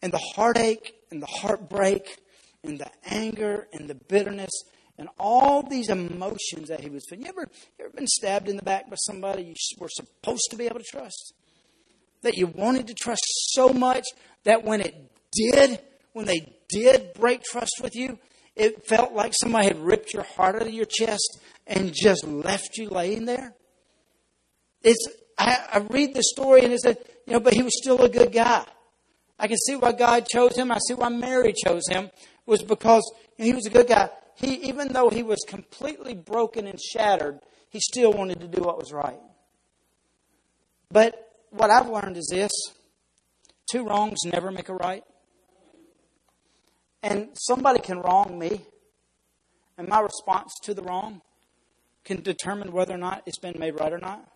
And 0.03 0.13
the 0.13 0.23
heartache, 0.37 0.95
and 1.11 1.21
the 1.21 1.27
heartbreak, 1.27 2.19
and 2.63 2.79
the 2.79 2.91
anger, 3.07 3.67
and 3.73 3.89
the 3.89 3.97
bitterness, 3.97 4.53
and 4.97 5.09
all 5.19 5.65
these 5.65 5.89
emotions 5.89 6.69
that 6.69 6.81
he 6.81 6.91
was 6.91 7.05
feeling. 7.09 7.25
You 7.25 7.31
ever, 7.31 7.49
you 7.79 7.85
ever 7.87 7.95
been 7.95 8.07
stabbed 8.07 8.49
in 8.49 8.57
the 8.57 8.63
back 8.63 8.89
by 8.89 8.97
somebody 8.97 9.43
you 9.43 9.55
were 9.79 9.89
supposed 9.89 10.49
to 10.51 10.57
be 10.57 10.67
able 10.67 10.79
to 10.79 10.85
trust? 10.85 11.35
That 12.23 12.37
you 12.37 12.47
wanted 12.47 12.87
to 12.89 12.95
trust 12.95 13.23
so 13.53 13.71
much 13.71 14.05
that 14.45 14.65
when 14.65 14.81
it 14.81 14.95
did, 15.33 15.81
when 16.13 16.27
they 16.27 16.57
did 16.69 17.15
break 17.15 17.43
trust 17.43 17.81
with 17.83 17.95
you, 17.95 18.19
it 18.57 18.87
felt 18.87 19.13
like 19.13 19.33
somebody 19.41 19.69
had 19.69 19.79
ripped 19.79 20.13
your 20.13 20.25
heart 20.25 20.57
out 20.57 20.63
of 20.63 20.75
your 20.75 20.87
chest 20.87 21.41
and 21.67 21.93
just 21.95 22.27
left 22.27 22.77
you 22.77 22.89
laying 22.89 23.25
there? 23.25 23.55
It's 24.83 25.07
I, 25.39 25.59
I 25.75 25.79
read 25.91 26.15
the 26.15 26.23
story 26.23 26.65
and 26.65 26.73
it 26.73 26.81
said, 26.81 26.99
you 27.27 27.33
know, 27.33 27.41
but 27.41 27.55
he 27.55 27.63
was 27.63 27.79
still 27.81 28.03
a 28.03 28.09
good 28.09 28.33
guy. 28.33 28.65
I 29.39 29.47
can 29.47 29.57
see 29.57 29.77
why 29.77 29.93
God 29.93 30.27
chose 30.27 30.57
him. 30.57 30.73
I 30.73 30.79
see 30.79 30.95
why 30.95 31.09
Mary 31.11 31.53
chose 31.53 31.87
him 31.89 32.11
was 32.45 32.63
because 32.63 33.09
he 33.37 33.53
was 33.53 33.67
a 33.67 33.71
good 33.71 33.87
guy. 33.87 34.11
He, 34.35 34.55
even 34.69 34.93
though 34.93 35.11
he 35.11 35.23
was 35.23 35.45
completely 35.47 36.15
broken 36.15 36.67
and 36.67 36.81
shattered, 36.81 37.39
he 37.71 37.79
still 37.81 38.13
wanted 38.13 38.41
to 38.41 38.49
do 38.49 38.63
what 38.63 38.79
was 38.79 38.93
right. 38.93 39.21
But 40.91 41.28
what 41.51 41.71
I've 41.71 41.89
learned 41.89 42.17
is 42.17 42.29
this 42.31 42.53
two 43.71 43.85
wrongs 43.85 44.19
never 44.25 44.51
make 44.51 44.69
a 44.69 44.75
right. 44.75 45.03
And 47.03 47.29
somebody 47.35 47.81
can 47.81 48.01
wrong 48.01 48.39
me, 48.39 48.63
and 49.77 49.89
my 49.89 50.01
response 50.01 50.53
to 50.65 50.75
the 50.75 50.83
wrong 50.83 51.23
can 52.05 52.23
determine 52.23 52.73
whether 52.73 52.95
or 52.95 52.99
not 52.99 53.23
it's 53.27 53.39
been 53.39 53.59
made 53.59 53.79
right 53.79 53.93
or 53.93 53.99
not. 53.99 54.27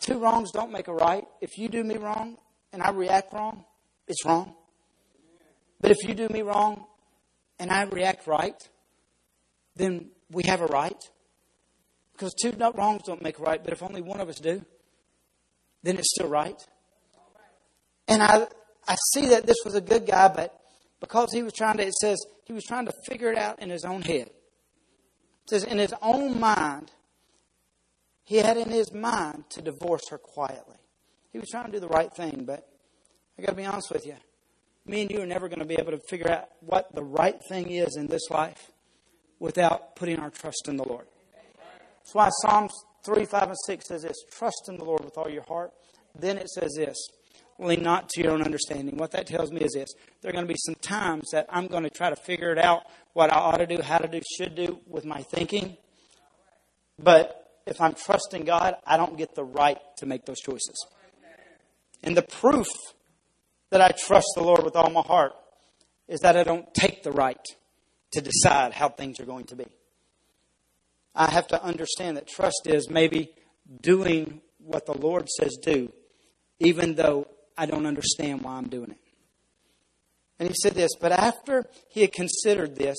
Two 0.00 0.18
wrongs 0.18 0.50
don't 0.52 0.72
make 0.72 0.88
a 0.88 0.94
right. 0.94 1.24
If 1.42 1.58
you 1.58 1.68
do 1.68 1.84
me 1.84 1.96
wrong 1.96 2.38
and 2.72 2.82
I 2.82 2.90
react 2.90 3.34
wrong, 3.34 3.64
it's 4.08 4.24
wrong. 4.24 4.54
But 5.80 5.90
if 5.90 5.98
you 6.08 6.14
do 6.14 6.28
me 6.28 6.42
wrong 6.42 6.86
and 7.58 7.70
I 7.70 7.82
react 7.82 8.26
right, 8.26 8.56
then 9.76 10.10
we 10.30 10.44
have 10.44 10.62
a 10.62 10.66
right. 10.66 10.96
Because 12.12 12.32
two 12.34 12.52
wrongs 12.74 13.02
don't 13.04 13.22
make 13.22 13.38
a 13.38 13.42
right, 13.42 13.62
but 13.62 13.72
if 13.72 13.82
only 13.82 14.00
one 14.00 14.20
of 14.20 14.28
us 14.28 14.36
do, 14.36 14.64
then 15.82 15.96
it's 15.96 16.10
still 16.14 16.28
right. 16.28 16.60
And 18.08 18.22
I, 18.22 18.46
I 18.86 18.96
see 19.12 19.26
that 19.28 19.46
this 19.46 19.56
was 19.64 19.74
a 19.74 19.80
good 19.80 20.06
guy, 20.06 20.28
but 20.28 20.58
because 21.00 21.32
he 21.32 21.42
was 21.42 21.52
trying 21.52 21.76
to, 21.78 21.86
it 21.86 21.94
says, 21.94 22.18
he 22.44 22.52
was 22.52 22.64
trying 22.64 22.86
to 22.86 22.92
figure 23.06 23.30
it 23.30 23.38
out 23.38 23.60
in 23.62 23.70
his 23.70 23.84
own 23.84 24.02
head. 24.02 24.26
It 24.26 25.48
says, 25.48 25.64
in 25.64 25.78
his 25.78 25.94
own 26.02 26.38
mind, 26.38 26.90
he 28.24 28.36
had 28.36 28.56
in 28.56 28.70
his 28.70 28.92
mind 28.92 29.44
to 29.50 29.62
divorce 29.62 30.02
her 30.10 30.18
quietly. 30.18 30.76
He 31.32 31.38
was 31.38 31.48
trying 31.48 31.66
to 31.66 31.72
do 31.72 31.80
the 31.80 31.88
right 31.88 32.12
thing, 32.12 32.44
but 32.46 32.68
I 33.38 33.42
got 33.42 33.50
to 33.50 33.56
be 33.56 33.64
honest 33.64 33.90
with 33.90 34.06
you. 34.06 34.16
Me 34.86 35.02
and 35.02 35.10
you 35.10 35.20
are 35.20 35.26
never 35.26 35.48
going 35.48 35.60
to 35.60 35.64
be 35.64 35.76
able 35.76 35.92
to 35.92 36.00
figure 36.08 36.30
out 36.30 36.48
what 36.60 36.94
the 36.94 37.02
right 37.02 37.40
thing 37.48 37.70
is 37.70 37.96
in 37.96 38.08
this 38.08 38.28
life 38.30 38.70
without 39.38 39.96
putting 39.96 40.18
our 40.18 40.30
trust 40.30 40.68
in 40.68 40.76
the 40.76 40.84
Lord. 40.84 41.06
That's 41.98 42.14
why 42.14 42.28
Psalms 42.42 42.72
3, 43.04 43.24
5, 43.24 43.42
and 43.42 43.56
6 43.66 43.86
says 43.86 44.02
this 44.02 44.16
Trust 44.30 44.68
in 44.68 44.76
the 44.76 44.84
Lord 44.84 45.04
with 45.04 45.16
all 45.16 45.28
your 45.28 45.44
heart. 45.44 45.72
Then 46.18 46.38
it 46.38 46.48
says 46.50 46.74
this 46.76 46.96
Lean 47.58 47.82
not 47.82 48.08
to 48.10 48.22
your 48.22 48.32
own 48.32 48.42
understanding. 48.42 48.96
What 48.96 49.10
that 49.12 49.26
tells 49.26 49.52
me 49.52 49.60
is 49.60 49.72
this 49.72 49.92
there 50.22 50.30
are 50.30 50.32
going 50.32 50.46
to 50.46 50.52
be 50.52 50.58
some 50.58 50.76
times 50.76 51.30
that 51.32 51.46
I'm 51.50 51.66
going 51.66 51.82
to 51.84 51.90
try 51.90 52.10
to 52.10 52.16
figure 52.16 52.52
it 52.52 52.58
out 52.58 52.84
what 53.12 53.32
I 53.32 53.36
ought 53.36 53.58
to 53.58 53.66
do, 53.66 53.82
how 53.82 53.98
to 53.98 54.08
do, 54.08 54.20
should 54.36 54.54
do 54.54 54.80
with 54.86 55.04
my 55.04 55.22
thinking. 55.22 55.76
But 56.98 57.60
if 57.66 57.80
I'm 57.80 57.94
trusting 57.94 58.44
God, 58.44 58.76
I 58.86 58.96
don't 58.96 59.16
get 59.16 59.34
the 59.34 59.44
right 59.44 59.78
to 59.98 60.06
make 60.06 60.24
those 60.24 60.40
choices. 60.40 60.86
And 62.02 62.16
the 62.16 62.22
proof 62.22 62.68
that 63.70 63.80
I 63.80 63.90
trust 63.90 64.26
the 64.36 64.42
Lord 64.42 64.64
with 64.64 64.74
all 64.74 64.90
my 64.90 65.02
heart 65.02 65.32
is 66.08 66.20
that 66.20 66.36
I 66.36 66.44
don't 66.44 66.72
take 66.74 67.02
the 67.02 67.12
right 67.12 67.44
to 68.12 68.20
decide 68.20 68.72
how 68.72 68.88
things 68.88 69.20
are 69.20 69.26
going 69.26 69.44
to 69.46 69.56
be. 69.56 69.66
I 71.14 71.30
have 71.30 71.48
to 71.48 71.62
understand 71.62 72.16
that 72.16 72.28
trust 72.28 72.66
is 72.66 72.88
maybe 72.88 73.32
doing 73.80 74.40
what 74.58 74.86
the 74.86 74.96
Lord 74.96 75.28
says 75.28 75.56
do, 75.62 75.92
even 76.58 76.94
though 76.94 77.26
I 77.56 77.66
don't 77.66 77.86
understand 77.86 78.42
why 78.42 78.52
I'm 78.52 78.68
doing 78.68 78.90
it. 78.90 78.98
And 80.38 80.48
he 80.48 80.54
said 80.54 80.74
this, 80.74 80.90
but 81.00 81.12
after 81.12 81.66
he 81.88 82.00
had 82.00 82.12
considered 82.12 82.76
this, 82.76 82.96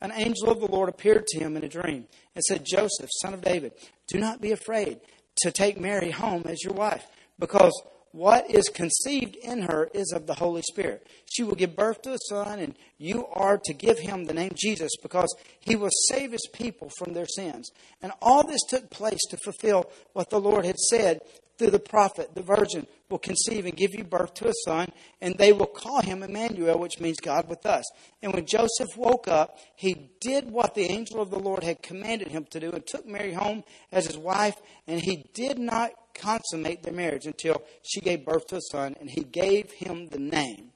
an 0.00 0.12
angel 0.14 0.50
of 0.50 0.60
the 0.60 0.66
Lord 0.66 0.88
appeared 0.88 1.26
to 1.28 1.38
him 1.38 1.56
in 1.56 1.64
a 1.64 1.68
dream 1.68 2.06
and 2.34 2.44
said, 2.44 2.66
Joseph, 2.66 3.08
son 3.22 3.34
of 3.34 3.42
David, 3.42 3.72
do 4.08 4.18
not 4.18 4.40
be 4.40 4.52
afraid 4.52 5.00
to 5.38 5.50
take 5.50 5.80
Mary 5.80 6.10
home 6.10 6.42
as 6.46 6.62
your 6.62 6.74
wife, 6.74 7.06
because 7.38 7.72
what 8.12 8.50
is 8.50 8.68
conceived 8.68 9.36
in 9.36 9.62
her 9.62 9.90
is 9.94 10.12
of 10.12 10.26
the 10.26 10.34
Holy 10.34 10.62
Spirit. 10.62 11.06
She 11.24 11.42
will 11.42 11.54
give 11.54 11.74
birth 11.74 12.02
to 12.02 12.12
a 12.12 12.18
son, 12.28 12.58
and 12.58 12.74
you 12.98 13.26
are 13.32 13.58
to 13.64 13.72
give 13.72 13.98
him 13.98 14.24
the 14.24 14.34
name 14.34 14.52
Jesus 14.54 14.92
because 15.02 15.34
he 15.60 15.76
will 15.76 15.90
save 16.08 16.32
his 16.32 16.46
people 16.52 16.90
from 16.98 17.14
their 17.14 17.26
sins. 17.26 17.70
And 18.02 18.12
all 18.20 18.46
this 18.46 18.62
took 18.68 18.90
place 18.90 19.22
to 19.30 19.38
fulfill 19.38 19.90
what 20.12 20.30
the 20.30 20.40
Lord 20.40 20.66
had 20.66 20.78
said 20.78 21.20
through 21.58 21.70
the 21.70 21.78
prophet, 21.78 22.34
the 22.34 22.42
virgin 22.42 22.86
will 23.08 23.18
conceive 23.18 23.66
and 23.66 23.76
give 23.76 23.94
you 23.94 24.04
birth 24.04 24.34
to 24.34 24.48
a 24.48 24.52
son, 24.64 24.88
and 25.20 25.36
they 25.36 25.52
will 25.52 25.66
call 25.66 26.00
him 26.00 26.22
Emmanuel, 26.22 26.78
which 26.78 26.98
means 26.98 27.20
God 27.20 27.48
with 27.48 27.64
us. 27.66 27.84
And 28.22 28.34
when 28.34 28.46
Joseph 28.46 28.96
woke 28.96 29.28
up, 29.28 29.58
he 29.76 30.10
did 30.20 30.50
what 30.50 30.74
the 30.74 30.90
angel 30.90 31.20
of 31.20 31.30
the 31.30 31.38
Lord 31.38 31.62
had 31.62 31.82
commanded 31.82 32.28
him 32.28 32.46
to 32.50 32.60
do 32.60 32.72
and 32.72 32.86
took 32.86 33.06
Mary 33.06 33.32
home 33.32 33.64
as 33.92 34.06
his 34.06 34.18
wife, 34.18 34.56
and 34.86 35.00
he 35.00 35.26
did 35.34 35.58
not 35.58 35.92
consummate 36.14 36.82
their 36.82 36.92
marriage 36.92 37.26
until 37.26 37.62
she 37.82 38.00
gave 38.00 38.24
birth 38.24 38.46
to 38.48 38.56
a 38.56 38.60
son, 38.60 38.94
and 39.00 39.10
he 39.10 39.22
gave 39.22 39.70
him 39.72 40.08
the 40.08 40.18
name 40.18 40.70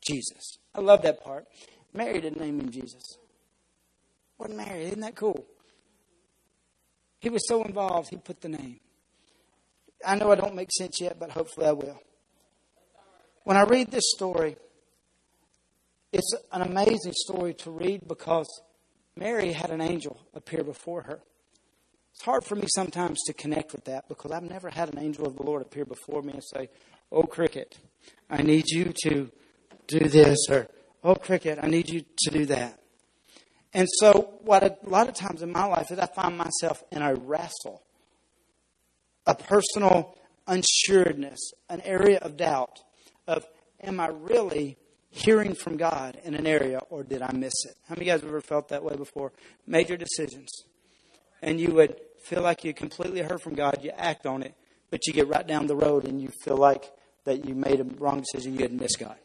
Jesus. 0.00 0.58
I 0.74 0.80
love 0.80 1.02
that 1.02 1.22
part. 1.22 1.46
Mary 1.92 2.20
didn't 2.20 2.40
name 2.40 2.60
him 2.60 2.70
Jesus. 2.70 3.18
Wasn't 4.38 4.56
married. 4.56 4.86
Isn't 4.86 5.00
that 5.00 5.16
cool? 5.16 5.44
He 7.20 7.28
was 7.28 7.46
so 7.46 7.62
involved, 7.64 8.08
he 8.08 8.16
put 8.16 8.40
the 8.40 8.48
name. 8.48 8.80
I 10.06 10.14
know 10.14 10.32
I 10.32 10.36
don't 10.36 10.54
make 10.54 10.70
sense 10.72 11.00
yet, 11.00 11.18
but 11.18 11.30
hopefully 11.30 11.66
I 11.66 11.72
will. 11.72 12.00
When 13.44 13.56
I 13.56 13.62
read 13.62 13.90
this 13.90 14.10
story, 14.14 14.56
it's 16.12 16.34
an 16.52 16.62
amazing 16.62 17.12
story 17.14 17.54
to 17.54 17.70
read 17.70 18.08
because 18.08 18.48
Mary 19.16 19.52
had 19.52 19.70
an 19.70 19.80
angel 19.80 20.20
appear 20.34 20.64
before 20.64 21.02
her. 21.02 21.20
It's 22.20 22.26
hard 22.26 22.44
for 22.44 22.54
me 22.54 22.66
sometimes 22.74 23.18
to 23.28 23.32
connect 23.32 23.72
with 23.72 23.86
that 23.86 24.06
because 24.06 24.30
I've 24.30 24.42
never 24.42 24.68
had 24.68 24.92
an 24.92 24.98
angel 24.98 25.26
of 25.26 25.38
the 25.38 25.42
Lord 25.42 25.62
appear 25.62 25.86
before 25.86 26.20
me 26.20 26.34
and 26.34 26.44
say, 26.44 26.68
Oh, 27.10 27.22
Cricket, 27.22 27.78
I 28.28 28.42
need 28.42 28.68
you 28.68 28.92
to 29.04 29.30
do 29.86 30.00
this, 30.00 30.36
or 30.50 30.68
Oh, 31.02 31.14
Cricket, 31.14 31.58
I 31.62 31.66
need 31.66 31.88
you 31.88 32.04
to 32.24 32.30
do 32.30 32.44
that. 32.44 32.78
And 33.72 33.88
so, 34.00 34.34
what 34.42 34.62
a 34.62 34.76
lot 34.82 35.08
of 35.08 35.14
times 35.14 35.40
in 35.40 35.50
my 35.50 35.64
life 35.64 35.90
is 35.90 35.98
I 35.98 36.04
find 36.14 36.36
myself 36.36 36.84
in 36.92 37.00
a 37.00 37.14
wrestle 37.14 37.82
a 39.24 39.34
personal 39.34 40.14
unsureness, 40.46 41.38
an 41.70 41.80
area 41.86 42.18
of 42.18 42.36
doubt 42.36 42.80
of, 43.26 43.46
am 43.82 43.98
I 43.98 44.08
really 44.08 44.76
hearing 45.08 45.54
from 45.54 45.78
God 45.78 46.20
in 46.22 46.34
an 46.34 46.46
area 46.46 46.80
or 46.90 47.02
did 47.02 47.22
I 47.22 47.32
miss 47.32 47.54
it? 47.64 47.76
How 47.88 47.94
many 47.94 48.02
of 48.02 48.06
you 48.08 48.12
guys 48.12 48.20
have 48.20 48.28
ever 48.28 48.42
felt 48.42 48.68
that 48.68 48.84
way 48.84 48.94
before? 48.94 49.32
Major 49.66 49.96
decisions. 49.96 50.50
And 51.40 51.58
you 51.58 51.72
would 51.72 51.96
feel 52.30 52.42
like 52.42 52.64
you 52.64 52.72
completely 52.72 53.20
heard 53.22 53.42
from 53.42 53.54
God, 53.54 53.80
you 53.82 53.90
act 53.90 54.24
on 54.24 54.44
it, 54.44 54.54
but 54.88 55.04
you 55.06 55.12
get 55.12 55.26
right 55.26 55.46
down 55.46 55.66
the 55.66 55.74
road 55.74 56.06
and 56.06 56.22
you 56.22 56.28
feel 56.44 56.56
like 56.56 56.84
that 57.24 57.44
you 57.44 57.56
made 57.56 57.80
a 57.80 57.84
wrong 57.98 58.20
decision, 58.20 58.54
you 58.54 58.60
had 58.60 58.72
missed 58.72 59.00
God. 59.00 59.16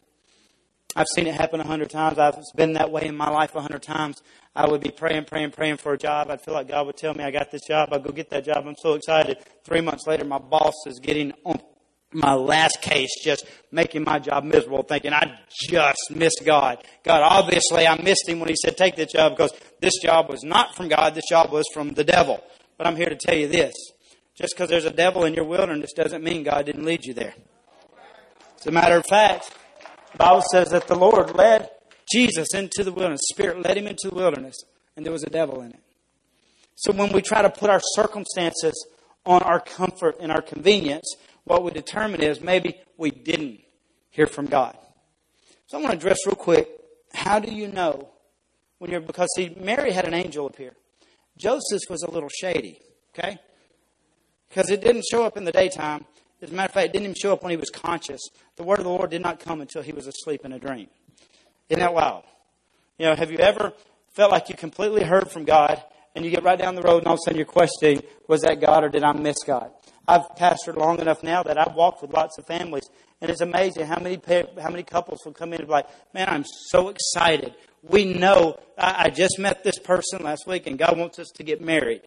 I've 0.95 1.05
seen 1.13 1.27
it 1.27 1.35
happen 1.35 1.59
a 1.59 1.67
hundred 1.67 1.91
times. 1.91 2.17
I've 2.17 2.35
been 2.55 2.73
that 2.73 2.89
way 2.89 3.05
in 3.05 3.15
my 3.15 3.29
life 3.29 3.53
a 3.53 3.61
hundred 3.61 3.83
times. 3.83 4.15
I 4.55 4.67
would 4.67 4.81
be 4.81 4.89
praying, 4.89 5.25
praying, 5.25 5.51
praying 5.51 5.77
for 5.77 5.93
a 5.93 5.97
job. 5.97 6.31
I'd 6.31 6.41
feel 6.41 6.53
like 6.53 6.69
God 6.69 6.87
would 6.87 6.97
tell 6.97 7.13
me 7.13 7.23
I 7.23 7.31
got 7.31 7.51
this 7.51 7.61
job. 7.67 7.89
I'd 7.91 8.03
go 8.03 8.11
get 8.11 8.31
that 8.31 8.45
job. 8.45 8.65
I'm 8.65 8.75
so 8.81 8.93
excited. 8.93 9.37
Three 9.65 9.81
months 9.81 10.07
later, 10.07 10.25
my 10.25 10.39
boss 10.39 10.73
is 10.87 10.99
getting 10.99 11.31
on 11.43 11.59
my 12.11 12.33
last 12.33 12.81
case, 12.81 13.09
just 13.21 13.45
making 13.71 14.03
my 14.03 14.19
job 14.19 14.45
miserable, 14.45 14.83
thinking 14.83 15.13
I 15.13 15.37
just 15.69 16.11
missed 16.11 16.41
God. 16.45 16.81
God, 17.03 17.21
obviously 17.21 17.85
I 17.85 18.01
missed 18.01 18.27
him 18.27 18.39
when 18.39 18.49
he 18.49 18.55
said 18.55 18.77
take 18.77 18.95
this 18.95 19.11
job 19.11 19.35
because 19.35 19.53
this 19.81 19.93
job 20.01 20.29
was 20.29 20.43
not 20.43 20.75
from 20.75 20.87
God. 20.87 21.13
This 21.13 21.27
job 21.29 21.51
was 21.51 21.65
from 21.73 21.89
the 21.89 22.05
devil. 22.05 22.41
But 22.77 22.87
I'm 22.87 22.95
here 22.95 23.09
to 23.09 23.15
tell 23.15 23.35
you 23.35 23.47
this. 23.47 23.73
Just 24.35 24.53
because 24.55 24.69
there's 24.69 24.85
a 24.85 24.91
devil 24.91 25.23
in 25.23 25.33
your 25.33 25.45
wilderness 25.45 25.93
doesn't 25.93 26.23
mean 26.23 26.43
God 26.43 26.65
didn't 26.65 26.83
lead 26.83 27.05
you 27.05 27.13
there. 27.13 27.33
As 28.59 28.67
a 28.67 28.71
matter 28.71 28.97
of 28.97 29.05
fact, 29.05 29.51
the 30.11 30.17
Bible 30.17 30.43
says 30.51 30.69
that 30.69 30.87
the 30.87 30.95
Lord 30.95 31.35
led 31.35 31.69
Jesus 32.11 32.53
into 32.53 32.83
the 32.83 32.91
wilderness. 32.91 33.21
Spirit 33.29 33.61
led 33.61 33.77
him 33.77 33.87
into 33.87 34.09
the 34.09 34.15
wilderness, 34.15 34.63
and 34.95 35.05
there 35.05 35.13
was 35.13 35.23
a 35.23 35.29
devil 35.29 35.61
in 35.61 35.71
it. 35.71 35.79
So 36.75 36.91
when 36.91 37.13
we 37.13 37.21
try 37.21 37.41
to 37.41 37.49
put 37.49 37.69
our 37.69 37.81
circumstances 37.93 38.73
on 39.25 39.41
our 39.43 39.59
comfort 39.59 40.17
and 40.19 40.31
our 40.31 40.41
convenience, 40.41 41.15
what 41.45 41.63
we 41.63 41.71
determine 41.71 42.21
is 42.21 42.41
maybe 42.41 42.81
we 42.97 43.11
didn't 43.11 43.61
hear 44.09 44.27
from 44.27 44.47
God. 44.47 44.77
So 45.67 45.77
I 45.77 45.81
want 45.81 45.91
to 45.91 45.97
address 45.97 46.17
real 46.25 46.35
quick 46.35 46.69
how 47.13 47.39
do 47.39 47.53
you 47.53 47.69
know 47.69 48.09
when 48.79 48.91
you're, 48.91 48.99
because 48.99 49.29
see, 49.35 49.55
Mary 49.59 49.91
had 49.91 50.05
an 50.05 50.13
angel 50.13 50.47
appear. 50.47 50.73
Joseph 51.37 51.81
was 51.89 52.03
a 52.03 52.09
little 52.09 52.29
shady, 52.29 52.79
okay? 53.17 53.37
Because 54.49 54.69
it 54.69 54.81
didn't 54.81 55.05
show 55.09 55.23
up 55.23 55.37
in 55.37 55.43
the 55.43 55.51
daytime. 55.51 56.05
As 56.41 56.51
a 56.51 56.53
matter 56.53 56.67
of 56.67 56.73
fact, 56.73 56.85
it 56.87 56.93
didn't 56.93 57.05
even 57.05 57.15
show 57.15 57.33
up 57.33 57.43
when 57.43 57.51
he 57.51 57.57
was 57.57 57.69
conscious. 57.69 58.21
The 58.55 58.63
word 58.63 58.79
of 58.79 58.85
the 58.85 58.91
Lord 58.91 59.09
did 59.09 59.21
not 59.21 59.39
come 59.39 59.61
until 59.61 59.81
he 59.81 59.91
was 59.91 60.07
asleep 60.07 60.45
in 60.45 60.53
a 60.53 60.59
dream. 60.59 60.87
Isn't 61.69 61.79
that 61.79 61.93
wild? 61.93 62.23
You 62.97 63.07
know, 63.07 63.15
have 63.15 63.31
you 63.31 63.39
ever 63.39 63.73
felt 64.13 64.31
like 64.31 64.49
you 64.49 64.55
completely 64.55 65.03
heard 65.03 65.29
from 65.29 65.43
God 65.43 65.83
and 66.15 66.23
you 66.23 66.31
get 66.31 66.43
right 66.43 66.57
down 66.57 66.75
the 66.75 66.81
road 66.81 66.99
and 66.99 67.07
all 67.07 67.15
of 67.15 67.19
a 67.19 67.23
sudden 67.25 67.37
you're 67.37 67.45
questioning, 67.45 68.01
was 68.27 68.41
that 68.41 68.61
God 68.61 68.83
or 68.83 68.89
did 68.89 69.03
I 69.03 69.11
miss 69.13 69.43
God? 69.45 69.71
I've 70.07 70.27
pastored 70.37 70.77
long 70.77 70.99
enough 70.99 71.23
now 71.23 71.43
that 71.43 71.57
I've 71.57 71.75
walked 71.75 72.01
with 72.01 72.13
lots 72.13 72.37
of 72.37 72.45
families, 72.45 72.89
and 73.25 73.31
it's 73.31 73.41
amazing 73.41 73.85
how 73.85 73.99
many 73.99 74.19
how 74.61 74.69
many 74.69 74.83
couples 74.83 75.19
will 75.25 75.33
come 75.33 75.53
in 75.53 75.59
and 75.59 75.67
be 75.67 75.71
like, 75.71 75.87
"Man, 76.13 76.29
I'm 76.29 76.45
so 76.69 76.89
excited. 76.89 77.55
We 77.81 78.05
know 78.05 78.59
I, 78.77 79.05
I 79.05 79.09
just 79.09 79.39
met 79.39 79.63
this 79.63 79.79
person 79.79 80.23
last 80.23 80.47
week, 80.47 80.67
and 80.67 80.77
God 80.77 80.97
wants 80.97 81.19
us 81.19 81.27
to 81.35 81.43
get 81.43 81.61
married." 81.61 82.01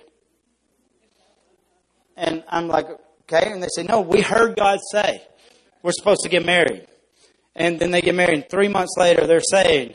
And 2.17 2.43
I'm 2.49 2.67
like, 2.67 2.89
Okay? 3.31 3.53
And 3.53 3.63
they 3.63 3.69
say, 3.75 3.83
no, 3.83 4.01
we 4.01 4.23
heard 4.23 4.57
God 4.57 4.79
say 4.91 5.23
we're 5.83 5.93
supposed 5.93 6.23
to 6.23 6.29
get 6.29 6.45
married. 6.45 6.87
And 7.55 7.79
then 7.79 7.91
they 7.91 8.01
get 8.01 8.15
married, 8.15 8.35
and 8.35 8.49
three 8.49 8.69
months 8.69 8.95
later, 8.97 9.27
they're 9.27 9.41
saying, 9.41 9.95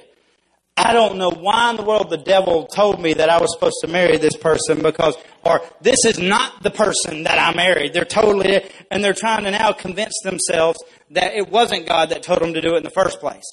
I 0.76 0.94
don't 0.94 1.18
know 1.18 1.30
why 1.30 1.70
in 1.70 1.78
the 1.78 1.84
world 1.84 2.10
the 2.10 2.18
devil 2.18 2.66
told 2.66 3.00
me 3.00 3.14
that 3.14 3.30
I 3.30 3.40
was 3.40 3.54
supposed 3.54 3.78
to 3.82 3.88
marry 3.88 4.18
this 4.18 4.36
person 4.36 4.82
because, 4.82 5.16
or 5.44 5.62
this 5.82 6.04
is 6.06 6.18
not 6.18 6.64
the 6.64 6.72
person 6.72 7.24
that 7.24 7.38
I 7.38 7.56
married. 7.56 7.94
They're 7.94 8.06
totally, 8.06 8.64
and 8.90 9.04
they're 9.04 9.14
trying 9.14 9.44
to 9.44 9.52
now 9.52 9.72
convince 9.72 10.20
themselves 10.24 10.84
that 11.12 11.36
it 11.36 11.50
wasn't 11.50 11.88
God 11.88 12.10
that 12.10 12.24
told 12.24 12.42
them 12.42 12.54
to 12.56 12.62
do 12.62 12.74
it 12.74 12.78
in 12.78 12.84
the 12.84 12.90
first 12.90 13.20
place. 13.20 13.44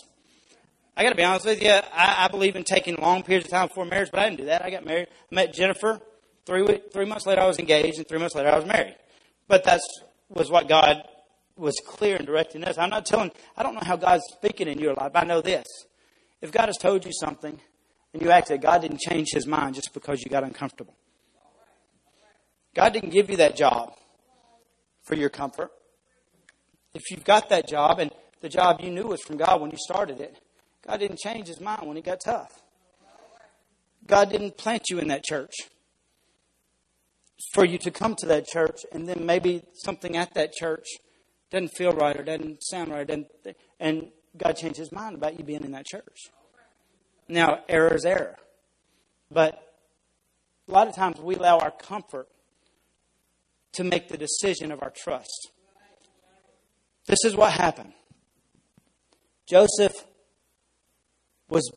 I 0.96 1.02
got 1.02 1.10
to 1.10 1.16
be 1.16 1.22
honest 1.22 1.46
with 1.46 1.62
you. 1.62 1.70
I, 1.70 2.24
I, 2.24 2.28
believe 2.28 2.56
in 2.56 2.64
taking 2.64 2.96
long 2.96 3.22
periods 3.22 3.46
of 3.46 3.50
time 3.50 3.68
before 3.68 3.84
marriage, 3.84 4.10
but 4.10 4.20
I 4.20 4.24
didn't 4.24 4.40
do 4.40 4.44
that. 4.46 4.64
I 4.64 4.70
got 4.70 4.84
married. 4.84 5.08
I 5.30 5.34
met 5.34 5.54
Jennifer. 5.54 6.00
Three 6.46 6.66
three 6.92 7.04
months 7.04 7.26
later, 7.26 7.42
I 7.42 7.46
was 7.46 7.58
engaged, 7.58 7.98
and 7.98 8.08
three 8.08 8.18
months 8.18 8.34
later, 8.34 8.48
I 8.48 8.56
was 8.56 8.66
married. 8.66 8.96
But 9.46 9.62
that's 9.62 9.86
was 10.28 10.50
what 10.50 10.68
God 10.68 11.02
was 11.56 11.76
clear 11.86 12.16
and 12.16 12.26
directing 12.26 12.64
us. 12.64 12.78
I'm 12.78 12.90
not 12.90 13.06
telling. 13.06 13.30
I 13.56 13.62
don't 13.62 13.74
know 13.74 13.82
how 13.82 13.96
God's 13.96 14.24
speaking 14.32 14.68
in 14.68 14.78
your 14.78 14.94
life. 14.94 15.12
I 15.14 15.24
know 15.24 15.42
this. 15.42 15.66
If 16.40 16.52
God 16.52 16.66
has 16.66 16.78
told 16.78 17.04
you 17.04 17.12
something 17.12 17.60
and 18.12 18.22
you 18.22 18.30
acted, 18.30 18.62
God 18.62 18.82
didn't 18.82 19.00
change 19.00 19.28
his 19.32 19.46
mind 19.46 19.74
just 19.74 19.92
because 19.92 20.22
you 20.22 20.30
got 20.30 20.44
uncomfortable. 20.44 20.94
God 22.74 22.92
didn't 22.92 23.10
give 23.10 23.30
you 23.30 23.36
that 23.38 23.56
job 23.56 23.94
for 25.02 25.14
your 25.16 25.28
comfort. 25.28 25.70
If 26.94 27.10
you've 27.10 27.24
got 27.24 27.48
that 27.50 27.68
job 27.68 27.98
and 27.98 28.10
the 28.40 28.48
job 28.48 28.80
you 28.80 28.90
knew 28.90 29.08
was 29.08 29.20
from 29.22 29.36
God 29.36 29.60
when 29.60 29.70
you 29.70 29.76
started 29.78 30.20
it, 30.20 30.38
God 30.86 30.98
didn't 30.98 31.18
change 31.18 31.48
his 31.48 31.60
mind 31.60 31.86
when 31.86 31.96
it 31.96 32.04
got 32.04 32.20
tough. 32.24 32.62
God 34.06 34.30
didn't 34.30 34.56
plant 34.56 34.88
you 34.88 34.98
in 34.98 35.08
that 35.08 35.24
church 35.24 35.54
for 37.52 37.64
you 37.64 37.78
to 37.78 37.90
come 37.90 38.14
to 38.16 38.26
that 38.26 38.46
church 38.46 38.80
and 38.92 39.08
then 39.08 39.24
maybe 39.24 39.62
something 39.74 40.16
at 40.16 40.34
that 40.34 40.52
church 40.52 40.86
doesn't 41.50 41.68
feel 41.68 41.92
right 41.92 42.18
or 42.18 42.22
doesn't 42.22 42.62
sound 42.62 42.90
right 42.90 43.08
and, 43.08 43.26
and 43.78 44.08
God 44.36 44.52
changed 44.56 44.78
his 44.78 44.92
mind 44.92 45.16
about 45.16 45.38
you 45.38 45.44
being 45.44 45.64
in 45.64 45.72
that 45.72 45.86
church. 45.86 46.30
Now, 47.28 47.60
error 47.68 47.94
is 47.94 48.04
error. 48.04 48.36
But 49.30 49.74
a 50.68 50.72
lot 50.72 50.88
of 50.88 50.94
times 50.94 51.18
we 51.20 51.36
allow 51.36 51.58
our 51.58 51.70
comfort 51.70 52.28
to 53.72 53.84
make 53.84 54.08
the 54.08 54.18
decision 54.18 54.72
of 54.72 54.82
our 54.82 54.90
trust. 54.90 55.50
This 57.06 57.24
is 57.24 57.36
what 57.36 57.52
happened. 57.52 57.92
Joseph 59.48 60.04
was 61.48 61.68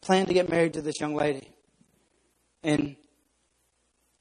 planning 0.00 0.26
to 0.26 0.34
get 0.34 0.48
married 0.48 0.74
to 0.74 0.82
this 0.82 1.00
young 1.00 1.14
lady. 1.14 1.50
And 2.62 2.96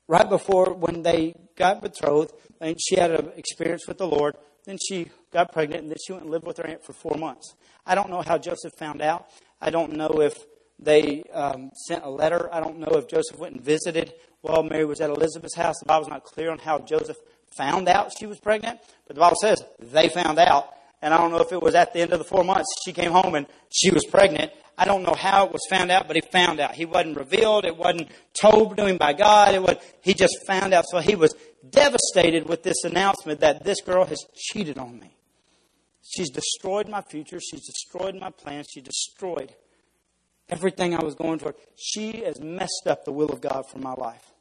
right 0.08 0.27
before 0.27 0.73
when 0.73 1.03
they 1.03 1.36
got 1.55 1.82
betrothed, 1.82 2.34
and 2.60 2.77
she 2.82 2.95
had 2.95 3.12
an 3.12 3.32
experience 3.38 3.88
with 3.88 3.97
the 3.97 4.08
Lord, 4.08 4.36
then 4.65 4.78
she 4.88 5.10
got 5.32 5.52
pregnant, 5.52 5.84
and 5.84 5.89
then 5.89 5.98
she 6.06 6.12
went 6.12 6.24
and 6.24 6.32
lived 6.32 6.45
with 6.45 6.58
her 6.58 6.67
aunt 6.67 6.84
for 6.84 6.93
four 6.93 7.17
months. 7.17 7.56
I 7.86 7.95
don't 7.95 8.10
know 8.10 8.22
how 8.22 8.38
Joseph 8.38 8.74
found 8.78 9.02
out. 9.02 9.28
I 9.62 9.69
don't 9.69 9.93
know 9.93 10.22
if 10.22 10.38
they 10.78 11.24
um, 11.34 11.72
sent 11.88 12.04
a 12.04 12.10
letter. 12.10 12.50
I 12.54 12.60
don't 12.60 12.80
know 12.80 12.98
if 12.98 13.08
Joseph 13.08 13.38
went 13.38 13.56
and 13.56 13.63
visited 13.63 14.13
while 14.41 14.63
Mary 14.63 14.86
was 14.86 15.02
at 15.02 15.10
Elizabeth's 15.10 15.56
house. 15.56 15.76
The 15.80 15.86
Bible's 15.86 16.10
not 16.10 16.24
clear 16.24 16.52
on 16.52 16.60
how 16.60 16.80
Joseph 16.80 17.17
found 17.58 17.89
out 17.89 18.12
she 18.17 18.26
was 18.26 18.39
pregnant, 18.39 18.80
but 19.08 19.15
the 19.15 19.19
Bible 19.22 19.38
says 19.41 19.63
they 19.80 20.10
found 20.10 20.39
out. 20.39 20.74
And 21.02 21.14
I 21.14 21.18
don't 21.18 21.32
know 21.32 21.40
if 21.40 21.52
it 21.52 21.62
was 21.62 21.76
at 21.76 21.94
the 21.94 22.02
end 22.02 22.12
of 22.12 22.20
the 22.20 22.26
four 22.26 22.44
months 22.44 22.68
she 22.84 22.92
came 22.92 23.12
home 23.12 23.36
and 23.36 23.48
she 23.70 23.90
was 23.90 24.06
pregnant. 24.06 24.52
I 24.78 24.86
don't 24.86 25.04
know 25.04 25.14
how 25.14 25.46
it 25.46 25.52
was 25.52 25.66
found 25.70 25.92
out, 25.92 26.08
but 26.08 26.16
he 26.16 26.22
found 26.22 26.60
out. 26.60 26.74
He 26.74 26.86
wasn't 26.86 27.18
revealed. 27.18 27.66
It 27.66 27.76
wasn't 27.76 28.10
told 28.40 28.78
to 28.78 28.86
him 28.86 28.98
by 28.98 29.14
God. 29.14 29.54
It 29.54 29.62
was, 29.62 29.76
he 30.02 30.14
just 30.14 30.46
found 30.48 30.74
out. 30.74 30.86
So 30.90 31.00
he 31.00 31.16
was 31.16 31.34
devastated 31.70 32.48
with 32.48 32.64
this 32.64 32.84
announcement 32.84 33.42
that 33.42 33.64
this 33.64 33.82
girl 33.82 34.06
has 34.06 34.24
cheated 34.36 34.78
on 34.78 35.00
me. 35.00 35.16
She's 36.02 36.30
destroyed 36.30 36.88
my 36.88 37.02
future. 37.02 37.40
She's 37.40 37.66
destroyed 37.66 38.16
my 38.16 38.30
plans. 38.30 38.68
She 38.74 38.82
destroyed 38.82 39.54
everything 40.48 40.96
I 40.96 41.04
was 41.04 41.16
going 41.16 41.40
for. 41.40 41.56
She 41.76 42.24
has 42.24 42.40
messed 42.40 42.88
up 42.88 43.06
the 43.06 43.12
will 43.12 43.30
of 43.30 43.42
God 43.42 43.70
for 43.70 43.80
my 43.80 43.94
life. 43.94 44.32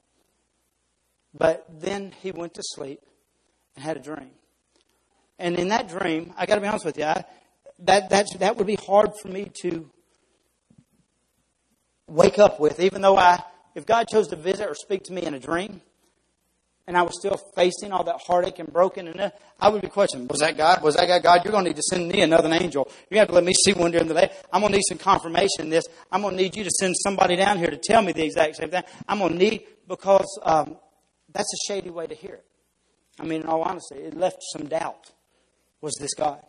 But 1.35 1.67
then 1.69 2.15
he 2.23 2.31
went 2.31 2.55
to 2.55 2.63
sleep 2.63 3.01
and 3.75 3.85
had 3.85 3.97
a 3.97 4.01
dream. 4.01 4.31
And 5.39 5.57
in 5.57 5.69
that 5.69 5.89
dream, 5.89 6.33
I 6.37 6.47
got 6.47 6.57
to 6.57 6.61
be 6.61 6.67
honest 6.67 6.85
with 6.85 6.99
you, 6.99 7.05
I, 7.05 7.25
that, 7.81 8.11
that, 8.11 8.27
that 8.39 8.57
would 8.57 8.67
be 8.67 8.75
hard 8.75 9.13
for 9.23 9.29
me 9.29 9.51
to 9.63 9.89
wake 12.09 12.39
up 12.39 12.59
with, 12.59 12.81
even 12.81 13.03
though 13.03 13.17
I, 13.17 13.43
if 13.75 13.87
God 13.87 14.09
chose 14.09 14.29
to 14.29 14.37
visit 14.37 14.69
or 14.69 14.75
speak 14.75 15.05
to 15.05 15.13
me 15.13 15.23
in 15.23 15.35
a 15.35 15.39
dream, 15.39 15.81
and 16.89 16.97
I 16.97 17.03
was 17.03 17.19
still 17.21 17.37
facing 17.55 17.93
all 17.93 18.03
that 18.05 18.19
heartache 18.27 18.59
and 18.59 18.73
broken, 18.73 19.09
and 19.09 19.31
I 19.61 19.69
would 19.69 19.83
be 19.83 19.89
questioning, 19.89 20.27
was 20.27 20.41
that 20.41 20.57
God? 20.57 20.83
Was 20.83 20.97
that 20.97 21.07
God? 21.07 21.23
God, 21.23 21.45
you're 21.45 21.53
going 21.53 21.65
to 21.65 21.71
need 21.71 21.77
to 21.77 21.83
send 21.83 22.09
me 22.09 22.23
another 22.23 22.51
angel. 22.51 22.91
You're 23.11 23.17
going 23.17 23.19
to 23.19 23.19
have 23.19 23.29
to 23.29 23.35
let 23.35 23.45
me 23.45 23.53
see 23.53 23.75
one 23.75 23.91
during 23.91 24.09
the 24.09 24.15
day. 24.15 24.33
I'm 24.51 24.63
going 24.63 24.73
to 24.73 24.79
need 24.79 24.87
some 24.89 24.97
confirmation 24.97 25.61
in 25.61 25.69
this. 25.69 25.85
I'm 26.11 26.23
going 26.23 26.35
to 26.35 26.43
need 26.43 26.57
you 26.57 26.65
to 26.65 26.71
send 26.71 26.95
somebody 26.97 27.37
down 27.37 27.59
here 27.59 27.69
to 27.69 27.77
tell 27.77 28.01
me 28.01 28.13
the 28.13 28.25
exact 28.25 28.57
same 28.57 28.71
thing. 28.71 28.83
I'm 29.07 29.19
going 29.19 29.33
to 29.33 29.39
need, 29.39 29.67
because 29.87 30.41
um, 30.43 30.79
that's 31.31 31.53
a 31.53 31.73
shady 31.73 31.91
way 31.91 32.07
to 32.07 32.15
hear 32.15 32.35
it. 32.35 32.47
I 33.21 33.25
mean, 33.25 33.43
in 33.43 33.47
all 33.49 33.63
honesty, 33.63 33.97
it 33.97 34.17
left 34.17 34.39
some 34.57 34.67
doubt. 34.67 35.13
Was 35.81 35.95
this 36.01 36.15
God? 36.15 36.41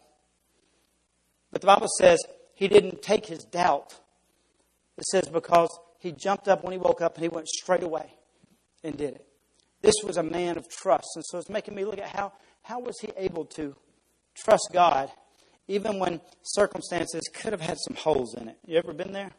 But 1.51 1.61
the 1.61 1.67
Bible 1.67 1.87
says 1.97 2.19
he 2.55 2.67
didn't 2.67 3.01
take 3.01 3.25
his 3.25 3.43
doubt. 3.43 3.93
It 4.97 5.05
says 5.05 5.29
because 5.31 5.69
he 5.99 6.11
jumped 6.11 6.47
up 6.47 6.63
when 6.63 6.73
he 6.73 6.77
woke 6.77 7.01
up 7.01 7.15
and 7.15 7.23
he 7.23 7.29
went 7.29 7.47
straight 7.47 7.83
away 7.83 8.13
and 8.83 8.97
did 8.97 9.15
it. 9.15 9.25
This 9.81 9.95
was 10.03 10.17
a 10.17 10.23
man 10.23 10.57
of 10.57 10.67
trust. 10.69 11.07
And 11.15 11.23
so 11.25 11.37
it's 11.37 11.49
making 11.49 11.75
me 11.75 11.85
look 11.85 11.99
at 11.99 12.09
how, 12.09 12.33
how 12.63 12.79
was 12.79 12.99
he 12.99 13.09
able 13.17 13.45
to 13.45 13.75
trust 14.35 14.69
God 14.73 15.09
even 15.69 15.99
when 15.99 16.19
circumstances 16.41 17.29
could 17.31 17.53
have 17.53 17.61
had 17.61 17.77
some 17.87 17.95
holes 17.95 18.35
in 18.35 18.49
it. 18.49 18.57
You 18.65 18.77
ever 18.79 18.91
been 18.91 19.13
there? 19.13 19.31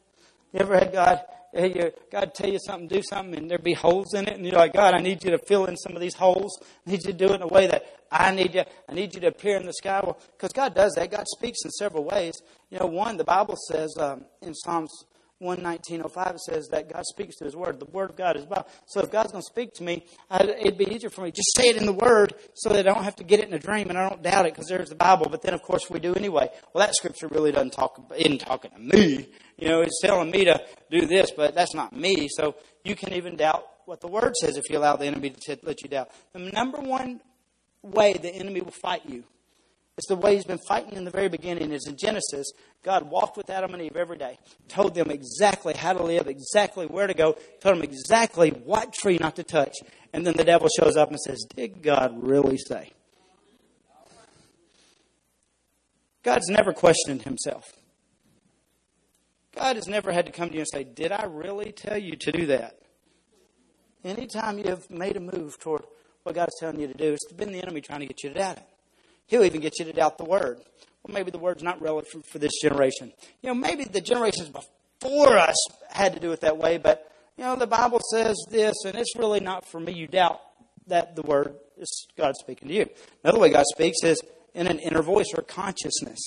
You 0.52 0.60
ever 0.60 0.78
had 0.78 0.92
God, 0.92 1.20
God 1.52 2.32
tell 2.34 2.48
you 2.48 2.58
something, 2.64 2.86
do 2.86 3.02
something, 3.02 3.36
and 3.36 3.50
there'd 3.50 3.62
be 3.62 3.74
holes 3.74 4.14
in 4.14 4.28
it, 4.28 4.34
and 4.34 4.44
you're 4.46 4.54
like, 4.54 4.72
God, 4.72 4.94
I 4.94 5.00
need 5.00 5.24
you 5.24 5.30
to 5.32 5.38
fill 5.38 5.66
in 5.66 5.76
some 5.76 5.94
of 5.94 6.00
these 6.00 6.14
holes. 6.14 6.56
I 6.86 6.90
need 6.90 7.00
you 7.04 7.12
to 7.12 7.18
do 7.18 7.32
it 7.32 7.36
in 7.36 7.42
a 7.42 7.48
way 7.48 7.66
that 7.66 7.84
I 8.10 8.32
need 8.32 8.54
you. 8.54 8.62
I 8.88 8.94
need 8.94 9.14
you 9.14 9.20
to 9.22 9.28
appear 9.28 9.56
in 9.56 9.66
the 9.66 9.72
sky. 9.72 10.00
Well, 10.02 10.18
because 10.36 10.52
God 10.52 10.74
does 10.74 10.92
that. 10.94 11.10
God 11.10 11.26
speaks 11.26 11.64
in 11.64 11.70
several 11.70 12.04
ways. 12.04 12.40
You 12.70 12.78
know, 12.78 12.86
one, 12.86 13.16
the 13.16 13.24
Bible 13.24 13.56
says 13.68 13.94
um, 13.98 14.24
in 14.42 14.54
Psalms 14.54 14.92
119.05 15.42 16.34
it 16.34 16.40
says 16.40 16.68
that 16.68 16.92
God 16.92 17.04
speaks 17.06 17.36
to 17.36 17.44
His 17.44 17.56
Word. 17.56 17.80
The 17.80 17.86
Word 17.86 18.10
of 18.10 18.16
God 18.16 18.36
is 18.36 18.44
Bible. 18.44 18.68
So 18.86 19.00
if 19.00 19.10
God's 19.10 19.32
going 19.32 19.42
to 19.42 19.46
speak 19.46 19.72
to 19.74 19.82
me, 19.82 20.04
I'd, 20.30 20.48
it'd 20.48 20.76
be 20.76 20.92
easier 20.92 21.08
for 21.08 21.22
me 21.22 21.30
just 21.30 21.56
say 21.56 21.68
it 21.68 21.76
in 21.76 21.86
the 21.86 21.92
Word 21.92 22.34
so 22.54 22.68
that 22.70 22.86
I 22.86 22.92
don't 22.92 23.04
have 23.04 23.16
to 23.16 23.24
get 23.24 23.40
it 23.40 23.48
in 23.48 23.54
a 23.54 23.58
dream 23.58 23.88
and 23.88 23.98
I 23.98 24.08
don't 24.08 24.22
doubt 24.22 24.46
it 24.46 24.54
because 24.54 24.68
there's 24.68 24.90
the 24.90 24.94
Bible. 24.94 25.28
But 25.30 25.42
then, 25.42 25.54
of 25.54 25.62
course, 25.62 25.88
we 25.88 25.98
do 25.98 26.14
anyway. 26.14 26.50
Well, 26.74 26.86
that 26.86 26.94
Scripture 26.94 27.28
really 27.28 27.52
doesn't 27.52 27.72
talk, 27.72 28.12
isn't 28.16 28.38
talking 28.38 28.70
to 28.72 28.78
me. 28.78 29.28
You 29.56 29.68
know, 29.68 29.80
it's 29.80 30.00
telling 30.02 30.30
me 30.30 30.44
to 30.44 30.60
do 30.90 31.06
this, 31.06 31.30
but 31.30 31.54
that's 31.54 31.74
not 31.74 31.94
me. 31.94 32.28
So 32.30 32.56
you 32.84 32.94
can 32.94 33.14
even 33.14 33.36
doubt 33.36 33.64
what 33.86 34.00
the 34.00 34.08
Word 34.08 34.36
says 34.36 34.56
if 34.56 34.64
you 34.68 34.78
allow 34.78 34.96
the 34.96 35.06
enemy 35.06 35.30
to 35.30 35.58
let 35.62 35.82
you 35.82 35.88
doubt. 35.88 36.10
The 36.32 36.38
number 36.38 36.78
one 36.78 37.20
way 37.82 38.12
the 38.12 38.28
enemy 38.28 38.60
will 38.60 38.72
fight 38.72 39.02
you 39.06 39.24
it's 40.00 40.08
the 40.08 40.16
way 40.16 40.34
he's 40.34 40.46
been 40.46 40.58
fighting 40.66 40.94
in 40.94 41.04
the 41.04 41.10
very 41.10 41.28
beginning. 41.28 41.72
Is 41.72 41.86
in 41.86 41.98
Genesis, 41.98 42.50
God 42.82 43.10
walked 43.10 43.36
with 43.36 43.50
Adam 43.50 43.74
and 43.74 43.82
Eve 43.82 43.96
every 43.96 44.16
day, 44.16 44.38
told 44.66 44.94
them 44.94 45.10
exactly 45.10 45.74
how 45.74 45.92
to 45.92 46.02
live, 46.02 46.26
exactly 46.26 46.86
where 46.86 47.06
to 47.06 47.12
go, 47.12 47.36
told 47.60 47.76
them 47.76 47.82
exactly 47.82 48.48
what 48.48 48.94
tree 48.94 49.18
not 49.20 49.36
to 49.36 49.42
touch. 49.42 49.74
And 50.14 50.26
then 50.26 50.38
the 50.38 50.44
devil 50.44 50.68
shows 50.74 50.96
up 50.96 51.10
and 51.10 51.20
says, 51.20 51.44
Did 51.54 51.82
God 51.82 52.16
really 52.22 52.56
say? 52.56 52.92
God's 56.22 56.48
never 56.48 56.72
questioned 56.72 57.20
himself. 57.22 57.70
God 59.54 59.76
has 59.76 59.86
never 59.86 60.12
had 60.12 60.24
to 60.24 60.32
come 60.32 60.48
to 60.48 60.54
you 60.54 60.60
and 60.60 60.68
say, 60.72 60.84
Did 60.84 61.12
I 61.12 61.24
really 61.24 61.72
tell 61.72 61.98
you 61.98 62.16
to 62.16 62.32
do 62.32 62.46
that? 62.46 62.78
Anytime 64.02 64.56
you 64.56 64.64
have 64.64 64.88
made 64.88 65.18
a 65.18 65.20
move 65.20 65.58
toward 65.58 65.82
what 66.22 66.34
God 66.34 66.48
is 66.48 66.56
telling 66.58 66.80
you 66.80 66.86
to 66.86 66.94
do, 66.94 67.12
it's 67.12 67.30
been 67.34 67.52
the 67.52 67.60
enemy 67.60 67.82
trying 67.82 68.00
to 68.00 68.06
get 68.06 68.22
you 68.22 68.30
to 68.30 68.38
doubt 68.38 68.56
it. 68.56 68.69
He'll 69.30 69.44
even 69.44 69.60
get 69.60 69.78
you 69.78 69.84
to 69.84 69.92
doubt 69.92 70.18
the 70.18 70.24
word. 70.24 70.58
Well, 71.04 71.14
maybe 71.14 71.30
the 71.30 71.38
word's 71.38 71.62
not 71.62 71.80
relevant 71.80 72.26
for 72.26 72.38
this 72.40 72.60
generation. 72.60 73.12
You 73.42 73.50
know, 73.50 73.54
maybe 73.54 73.84
the 73.84 74.00
generations 74.00 74.48
before 74.48 75.38
us 75.38 75.56
had 75.88 76.14
to 76.14 76.20
do 76.20 76.32
it 76.32 76.40
that 76.40 76.58
way, 76.58 76.78
but, 76.78 77.10
you 77.38 77.44
know, 77.44 77.54
the 77.54 77.68
Bible 77.68 78.00
says 78.10 78.36
this, 78.50 78.74
and 78.84 78.96
it's 78.96 79.16
really 79.16 79.38
not 79.38 79.64
for 79.64 79.78
me. 79.78 79.92
You 79.92 80.08
doubt 80.08 80.40
that 80.88 81.14
the 81.14 81.22
word 81.22 81.54
is 81.78 82.08
God 82.18 82.34
speaking 82.40 82.66
to 82.68 82.74
you. 82.74 82.88
Another 83.22 83.38
way 83.38 83.50
God 83.50 83.66
speaks 83.68 84.02
is 84.02 84.20
in 84.52 84.66
an 84.66 84.80
inner 84.80 85.00
voice 85.00 85.28
or 85.36 85.42
consciousness. 85.42 86.18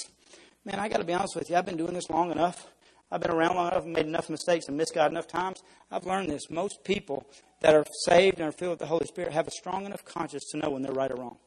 Man, 0.64 0.80
I 0.80 0.88
got 0.88 1.00
to 1.00 1.04
be 1.04 1.14
honest 1.14 1.36
with 1.36 1.50
you. 1.50 1.58
I've 1.58 1.66
been 1.66 1.76
doing 1.76 1.94
this 1.94 2.10
long 2.10 2.32
enough. 2.32 2.68
I've 3.12 3.20
been 3.20 3.32
around 3.32 3.58
long 3.58 3.68
enough 3.68 3.86
made 3.86 4.06
enough 4.06 4.30
mistakes 4.30 4.68
and 4.70 4.78
missed 4.78 4.96
God 4.96 5.12
enough 5.12 5.28
times. 5.28 5.62
I've 5.92 6.06
learned 6.06 6.30
this. 6.30 6.50
Most 6.50 6.86
people 6.86 7.28
that 7.60 7.76
are 7.76 7.86
saved 8.06 8.40
and 8.40 8.48
are 8.48 8.54
filled 8.54 8.72
with 8.72 8.80
the 8.80 8.86
Holy 8.86 9.06
Spirit 9.06 9.34
have 9.34 9.48
a 9.48 9.52
strong 9.52 9.86
enough 9.86 10.06
conscience 10.06 10.50
to 10.52 10.58
know 10.58 10.70
when 10.70 10.82
they're 10.82 10.94
right 10.94 11.12
or 11.12 11.16
wrong. 11.16 11.38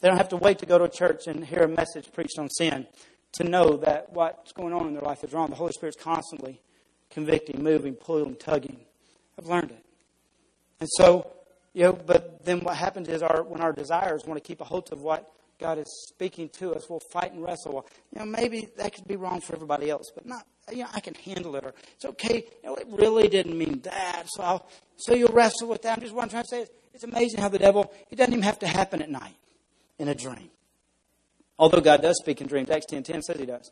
They 0.00 0.08
don't 0.08 0.18
have 0.18 0.28
to 0.30 0.36
wait 0.36 0.58
to 0.58 0.66
go 0.66 0.78
to 0.78 0.84
a 0.84 0.88
church 0.88 1.26
and 1.26 1.44
hear 1.44 1.62
a 1.62 1.68
message 1.68 2.12
preached 2.12 2.38
on 2.38 2.50
sin 2.50 2.86
to 3.32 3.44
know 3.44 3.76
that 3.78 4.12
what's 4.12 4.52
going 4.52 4.72
on 4.72 4.86
in 4.86 4.94
their 4.94 5.02
life 5.02 5.24
is 5.24 5.32
wrong. 5.32 5.50
The 5.50 5.56
Holy 5.56 5.72
Spirit's 5.72 5.96
constantly 6.00 6.60
convicting, 7.10 7.62
moving, 7.62 7.94
pulling, 7.94 8.36
tugging. 8.36 8.80
I've 9.38 9.46
learned 9.46 9.70
it. 9.70 9.84
And 10.80 10.88
so, 10.96 11.30
you 11.72 11.84
know, 11.84 11.92
but 11.92 12.44
then 12.44 12.60
what 12.60 12.76
happens 12.76 13.08
is 13.08 13.22
our 13.22 13.42
when 13.42 13.60
our 13.60 13.72
desires 13.72 14.24
want 14.24 14.42
to 14.42 14.46
keep 14.46 14.60
a 14.60 14.64
hold 14.64 14.92
of 14.92 15.00
what 15.00 15.30
God 15.58 15.78
is 15.78 16.06
speaking 16.08 16.48
to 16.60 16.74
us, 16.74 16.88
we'll 16.88 17.00
fight 17.12 17.32
and 17.32 17.42
wrestle. 17.42 17.86
You 18.12 18.20
know, 18.20 18.26
maybe 18.26 18.68
that 18.76 18.92
could 18.92 19.06
be 19.06 19.16
wrong 19.16 19.40
for 19.40 19.54
everybody 19.54 19.90
else, 19.90 20.10
but 20.14 20.26
not, 20.26 20.46
you 20.70 20.78
know, 20.78 20.88
I 20.92 21.00
can 21.00 21.14
handle 21.14 21.56
it. 21.56 21.64
Or 21.64 21.74
it's 21.94 22.04
okay. 22.04 22.44
You 22.62 22.70
know, 22.70 22.74
it 22.76 22.86
really 22.90 23.28
didn't 23.28 23.56
mean 23.56 23.80
that. 23.84 24.24
So 24.28 24.42
I'll, 24.42 24.66
so 24.96 25.14
you'll 25.14 25.32
wrestle 25.32 25.68
with 25.68 25.82
that. 25.82 25.96
I'm 25.96 26.02
just 26.02 26.14
what 26.14 26.24
I'm 26.24 26.28
trying 26.28 26.42
to 26.42 26.48
say 26.48 26.62
is, 26.62 26.70
it's 26.92 27.04
amazing 27.04 27.40
how 27.40 27.48
the 27.48 27.58
devil, 27.58 27.92
it 28.10 28.16
doesn't 28.16 28.32
even 28.32 28.44
have 28.44 28.60
to 28.60 28.68
happen 28.68 29.02
at 29.02 29.10
night 29.10 29.34
in 29.98 30.08
a 30.08 30.14
dream. 30.14 30.50
Although 31.58 31.80
God 31.80 32.02
does 32.02 32.18
speak 32.18 32.40
in 32.40 32.46
dreams. 32.46 32.70
Acts 32.70 32.86
10 32.86 33.02
10 33.02 33.22
says 33.22 33.38
he 33.38 33.46
does. 33.46 33.70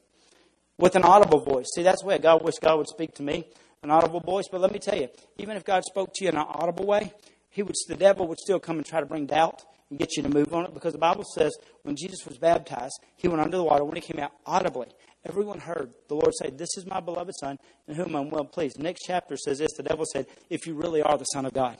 With 0.78 0.96
an 0.96 1.04
audible 1.04 1.40
voice. 1.40 1.66
See, 1.74 1.82
that's 1.82 2.04
way 2.04 2.18
God 2.18 2.42
wish 2.42 2.54
God 2.60 2.78
would 2.78 2.88
speak 2.88 3.14
to 3.14 3.22
me. 3.22 3.46
An 3.82 3.90
audible 3.90 4.20
voice. 4.20 4.44
But 4.50 4.60
let 4.60 4.72
me 4.72 4.78
tell 4.78 4.96
you, 4.96 5.08
even 5.38 5.56
if 5.56 5.64
God 5.64 5.82
spoke 5.84 6.12
to 6.14 6.24
you 6.24 6.30
in 6.30 6.36
an 6.36 6.46
audible 6.48 6.86
way, 6.86 7.12
he 7.50 7.62
would, 7.62 7.74
the 7.88 7.96
devil 7.96 8.26
would 8.28 8.38
still 8.38 8.60
come 8.60 8.76
and 8.76 8.86
try 8.86 9.00
to 9.00 9.06
bring 9.06 9.26
doubt 9.26 9.62
and 9.90 9.98
get 9.98 10.16
you 10.16 10.22
to 10.22 10.28
move 10.28 10.54
on 10.54 10.64
it 10.64 10.72
because 10.72 10.92
the 10.92 10.98
Bible 10.98 11.24
says 11.24 11.54
when 11.82 11.96
Jesus 11.96 12.24
was 12.26 12.38
baptized, 12.38 12.98
he 13.16 13.28
went 13.28 13.42
under 13.42 13.58
the 13.58 13.64
water. 13.64 13.84
When 13.84 13.96
he 13.96 14.00
came 14.00 14.18
out 14.22 14.32
audibly, 14.46 14.88
everyone 15.26 15.58
heard 15.58 15.92
the 16.08 16.14
Lord 16.14 16.32
say, 16.34 16.50
This 16.50 16.78
is 16.78 16.86
my 16.86 17.00
beloved 17.00 17.34
Son, 17.38 17.58
in 17.88 17.96
whom 17.96 18.14
I'm 18.14 18.30
well 18.30 18.44
pleased. 18.44 18.78
Next 18.78 19.02
chapter 19.06 19.36
says 19.36 19.58
this 19.58 19.72
the 19.76 19.82
devil 19.82 20.06
said, 20.10 20.26
If 20.48 20.66
you 20.66 20.74
really 20.74 21.02
are 21.02 21.18
the 21.18 21.24
Son 21.24 21.44
of 21.44 21.52
God. 21.52 21.76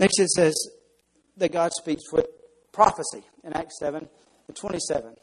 Next 0.00 0.18
it 0.18 0.30
says 0.30 0.54
that 1.36 1.52
God 1.52 1.72
speaks 1.72 2.10
with 2.10 2.26
prophecy 2.72 3.22
in 3.44 3.52
Acts 3.52 3.78
7 3.78 4.08
and 4.48 4.56
27. 4.56 5.14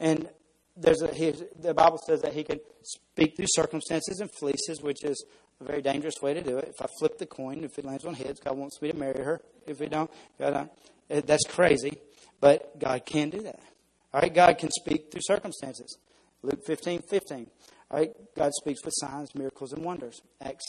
And 0.00 0.30
there's 0.78 1.02
a, 1.02 1.12
he, 1.12 1.34
the 1.60 1.74
Bible 1.74 2.00
says 2.06 2.22
that 2.22 2.32
he 2.32 2.42
can 2.42 2.58
speak 2.82 3.36
through 3.36 3.48
circumstances 3.50 4.20
and 4.20 4.30
fleeces, 4.40 4.80
which 4.80 5.04
is 5.04 5.22
a 5.60 5.64
very 5.64 5.82
dangerous 5.82 6.22
way 6.22 6.32
to 6.32 6.42
do 6.42 6.56
it. 6.56 6.68
If 6.68 6.80
I 6.80 6.86
flip 6.98 7.18
the 7.18 7.26
coin, 7.26 7.62
if 7.64 7.78
it 7.78 7.84
lands 7.84 8.06
on 8.06 8.14
heads, 8.14 8.40
God 8.40 8.56
wants 8.56 8.80
me 8.80 8.90
to 8.90 8.96
marry 8.96 9.22
her. 9.22 9.42
If 9.66 9.82
it 9.82 9.90
don't, 9.90 10.10
God. 10.38 10.70
Uh, 11.10 11.20
that's 11.26 11.44
crazy. 11.46 11.98
But 12.40 12.78
God 12.78 13.04
can 13.04 13.28
do 13.28 13.42
that. 13.42 13.60
All 14.14 14.22
right, 14.22 14.32
God 14.32 14.56
can 14.56 14.70
speak 14.70 15.12
through 15.12 15.20
circumstances. 15.22 15.98
Luke 16.42 16.64
15, 16.64 17.02
15. 17.02 17.46
All 17.90 17.98
right, 17.98 18.10
God 18.34 18.52
speaks 18.54 18.82
with 18.86 18.94
signs, 18.96 19.34
miracles, 19.34 19.72
and 19.74 19.84
wonders. 19.84 20.22
Acts 20.40 20.64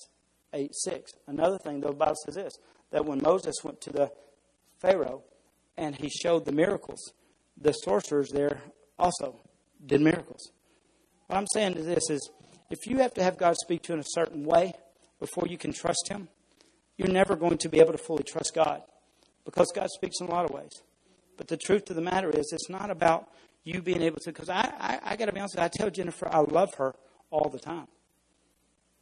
8, 0.54 0.72
6. 0.74 1.12
Another 1.28 1.58
thing, 1.58 1.80
the 1.80 1.94
Bible 1.94 2.16
says 2.26 2.36
this 2.36 2.58
that 2.92 3.06
when 3.06 3.22
Moses 3.22 3.56
went 3.64 3.82
to 3.82 3.92
the 3.92 4.12
Pharaoh 4.80 5.24
and 5.78 5.96
he 5.96 6.10
showed 6.10 6.46
the 6.46 6.52
miracles, 6.52 7.14
the 7.60 7.74
sorcerers 7.74 8.30
there 8.30 8.62
also 8.98 9.40
did 9.86 10.02
miracles. 10.02 10.52
What 11.28 11.38
I'm 11.38 11.48
saying 11.54 11.76
to 11.76 11.84
this 11.84 12.10
is 12.10 12.30
if 12.70 12.86
you 12.86 12.98
have 13.00 13.14
to 13.16 13.24
have 13.24 13.38
God 13.38 13.56
speak 13.58 13.84
to 13.84 13.90
you 13.90 13.94
in 13.96 14.00
a 14.00 14.08
certain 14.08 14.44
way 14.46 14.74
before 15.20 15.48
you 15.48 15.58
can 15.58 15.74
trust 15.74 16.08
Him, 16.10 16.28
you're 16.98 17.08
never 17.08 17.36
going 17.36 17.58
to 17.60 17.70
be 17.70 17.80
able 17.80 17.92
to 17.92 17.98
fully 17.98 18.24
trust 18.24 18.54
God 18.54 18.82
because 19.46 19.72
God 19.74 19.90
speaks 19.90 20.20
in 20.22 20.28
a 20.28 20.32
lot 20.32 20.46
of 20.46 20.52
ways. 20.52 20.72
But 21.38 21.48
the 21.48 21.58
truth 21.58 21.90
of 21.90 21.96
the 21.96 22.02
matter 22.02 22.30
is, 22.30 22.52
it's 22.52 22.70
not 22.70 22.92
about 22.92 23.30
you 23.64 23.82
being 23.82 24.02
able 24.02 24.20
to, 24.20 24.32
because 24.32 24.50
I, 24.50 24.74
I, 24.80 25.00
I 25.04 25.16
got 25.16 25.26
to 25.26 25.32
be 25.32 25.40
honest, 25.40 25.58
I 25.58 25.70
tell 25.70 25.90
Jennifer 25.90 26.28
I 26.30 26.40
love 26.40 26.74
her 26.76 26.94
all 27.32 27.50
the 27.50 27.60
time. 27.60 27.88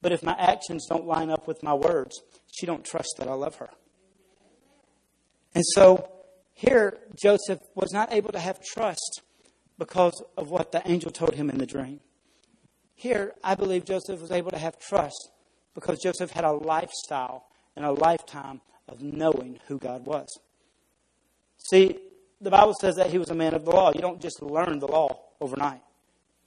But 0.02 0.12
if 0.12 0.24
my 0.24 0.36
actions 0.38 0.86
don't 0.88 1.06
line 1.06 1.30
up 1.30 1.48
with 1.48 1.64
my 1.64 1.74
words, 1.74 2.22
she 2.52 2.66
don't 2.66 2.86
trust 2.86 3.16
that 3.18 3.28
I 3.28 3.34
love 3.34 3.56
her. 3.56 3.70
And 5.56 5.64
so 5.74 6.10
here, 6.54 7.00
Joseph 7.16 7.60
was 7.76 7.92
not 7.92 8.14
able 8.14 8.32
to 8.32 8.40
have 8.40 8.60
trust 8.64 9.22
because 9.78 10.24
of 10.38 10.50
what 10.50 10.72
the 10.72 10.82
angel 10.90 11.12
told 11.12 11.36
him 11.36 11.50
in 11.50 11.58
the 11.58 11.66
dream. 11.66 12.00
Here, 12.96 13.34
I 13.44 13.56
believe 13.56 13.86
Joseph 13.86 14.22
was 14.22 14.32
able 14.32 14.52
to 14.52 14.58
have 14.58 14.80
trust 14.80 15.30
because 15.76 16.00
Joseph 16.00 16.32
had 16.32 16.44
a 16.44 16.52
lifestyle 16.52 17.46
and 17.76 17.86
a 17.86 17.92
lifetime 17.92 18.62
of 18.88 19.02
knowing 19.02 19.60
who 19.68 19.78
God 19.78 20.06
was. 20.06 20.28
See, 21.70 22.00
the 22.42 22.50
Bible 22.50 22.74
says 22.74 22.96
that 22.96 23.12
he 23.12 23.18
was 23.18 23.30
a 23.30 23.36
man 23.36 23.54
of 23.54 23.66
the 23.66 23.72
law. 23.72 23.92
You 23.94 24.02
don't 24.02 24.22
just 24.22 24.42
learn 24.42 24.80
the 24.80 24.88
law 24.88 25.20
overnight. 25.40 25.82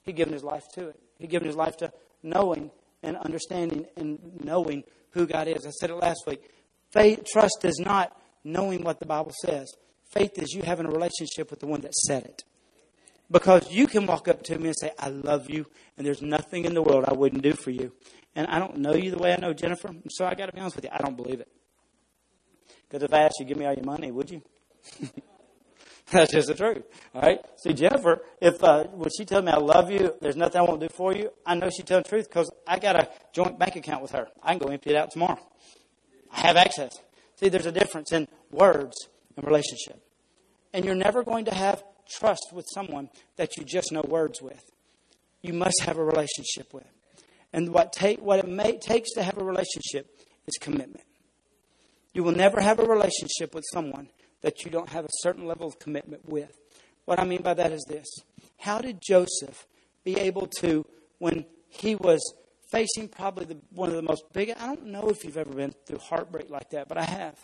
He'd 0.03 0.15
given 0.15 0.33
his 0.33 0.43
life 0.43 0.65
to 0.73 0.89
it. 0.89 0.99
He'd 1.19 1.29
given 1.29 1.47
his 1.47 1.55
life 1.55 1.77
to 1.77 1.93
knowing 2.23 2.71
and 3.03 3.17
understanding 3.17 3.85
and 3.97 4.19
knowing 4.43 4.83
who 5.11 5.25
God 5.27 5.47
is. 5.47 5.65
I 5.65 5.71
said 5.71 5.89
it 5.89 5.95
last 5.95 6.23
week. 6.27 6.41
Faith, 6.91 7.23
trust 7.31 7.63
is 7.63 7.79
not 7.79 8.15
knowing 8.43 8.83
what 8.83 8.99
the 8.99 9.05
Bible 9.05 9.33
says. 9.43 9.71
Faith 10.11 10.37
is 10.37 10.53
you 10.53 10.63
having 10.63 10.85
a 10.85 10.91
relationship 10.91 11.49
with 11.49 11.59
the 11.59 11.67
one 11.67 11.81
that 11.81 11.93
said 11.93 12.25
it. 12.25 12.43
Because 13.29 13.71
you 13.71 13.87
can 13.87 14.05
walk 14.05 14.27
up 14.27 14.43
to 14.43 14.59
me 14.59 14.67
and 14.67 14.77
say, 14.77 14.91
I 14.99 15.07
love 15.07 15.49
you, 15.49 15.65
and 15.97 16.05
there's 16.05 16.21
nothing 16.21 16.65
in 16.65 16.73
the 16.73 16.81
world 16.81 17.05
I 17.07 17.13
wouldn't 17.13 17.43
do 17.43 17.53
for 17.53 17.71
you. 17.71 17.93
And 18.35 18.45
I 18.47 18.59
don't 18.59 18.77
know 18.77 18.93
you 18.93 19.11
the 19.11 19.17
way 19.17 19.33
I 19.33 19.37
know 19.37 19.53
Jennifer, 19.53 19.89
so 20.09 20.25
I 20.25 20.35
got 20.35 20.47
to 20.47 20.53
be 20.53 20.59
honest 20.59 20.75
with 20.75 20.85
you, 20.85 20.91
I 20.91 20.97
don't 20.97 21.15
believe 21.15 21.39
it. 21.39 21.47
Because 22.89 23.03
if 23.03 23.13
I 23.13 23.19
asked 23.23 23.35
you, 23.39 23.45
give 23.45 23.57
me 23.57 23.65
all 23.65 23.73
your 23.73 23.85
money, 23.85 24.11
would 24.11 24.29
you? 24.29 24.41
That's 26.11 26.31
just 26.31 26.49
the 26.49 26.55
truth. 26.55 26.83
All 27.15 27.21
right. 27.21 27.39
See, 27.57 27.73
Jennifer, 27.73 28.21
if 28.41 28.61
uh, 28.63 28.83
when 28.85 29.09
she 29.17 29.23
tells 29.23 29.45
me 29.45 29.51
I 29.51 29.57
love 29.57 29.89
you, 29.89 30.13
there's 30.19 30.35
nothing 30.35 30.59
I 30.59 30.63
won't 30.63 30.81
do 30.81 30.89
for 30.89 31.15
you. 31.15 31.31
I 31.45 31.55
know 31.55 31.69
she 31.69 31.83
tells 31.83 32.03
the 32.03 32.09
truth 32.09 32.29
because 32.29 32.51
I 32.67 32.79
got 32.79 32.97
a 32.97 33.09
joint 33.33 33.57
bank 33.57 33.77
account 33.77 34.01
with 34.01 34.11
her. 34.11 34.27
I 34.43 34.51
can 34.51 34.59
go 34.59 34.67
empty 34.67 34.89
it 34.89 34.95
out 34.97 35.11
tomorrow. 35.11 35.39
I 36.31 36.41
have 36.41 36.57
access. 36.57 36.99
See, 37.37 37.49
there's 37.49 37.65
a 37.65 37.71
difference 37.71 38.11
in 38.11 38.27
words 38.51 38.95
and 39.37 39.45
relationship, 39.45 40.03
and 40.73 40.83
you're 40.83 40.95
never 40.95 41.23
going 41.23 41.45
to 41.45 41.53
have 41.53 41.83
trust 42.09 42.51
with 42.51 42.65
someone 42.73 43.09
that 43.37 43.55
you 43.57 43.63
just 43.63 43.91
know 43.91 44.03
words 44.05 44.41
with. 44.41 44.63
You 45.41 45.53
must 45.53 45.81
have 45.81 45.97
a 45.97 46.03
relationship 46.03 46.73
with. 46.73 46.87
And 47.53 47.73
what, 47.73 47.93
take, 47.93 48.21
what 48.21 48.39
it 48.39 48.47
may, 48.47 48.77
takes 48.77 49.11
to 49.13 49.23
have 49.23 49.37
a 49.37 49.43
relationship 49.43 50.19
is 50.45 50.57
commitment. 50.59 51.05
You 52.13 52.23
will 52.23 52.35
never 52.35 52.61
have 52.61 52.79
a 52.79 52.85
relationship 52.85 53.55
with 53.55 53.63
someone 53.71 54.09
that 54.41 54.63
you 54.63 54.71
don't 54.71 54.89
have 54.89 55.05
a 55.05 55.09
certain 55.21 55.45
level 55.45 55.67
of 55.67 55.79
commitment 55.79 56.27
with. 56.27 56.57
What 57.05 57.19
I 57.19 57.25
mean 57.25 57.41
by 57.41 57.53
that 57.53 57.71
is 57.71 57.85
this 57.87 58.07
How 58.59 58.79
did 58.79 59.01
Joseph 59.01 59.67
be 60.03 60.17
able 60.17 60.47
to, 60.59 60.85
when 61.19 61.45
he 61.69 61.95
was 61.95 62.21
facing 62.71 63.07
probably 63.07 63.45
the, 63.45 63.57
one 63.71 63.89
of 63.89 63.95
the 63.95 64.01
most 64.01 64.23
big, 64.33 64.51
I 64.51 64.65
don't 64.65 64.87
know 64.87 65.09
if 65.09 65.23
you've 65.23 65.37
ever 65.37 65.53
been 65.53 65.73
through 65.85 65.99
heartbreak 65.99 66.49
like 66.49 66.69
that, 66.71 66.87
but 66.87 66.97
I 66.97 67.03
have. 67.03 67.35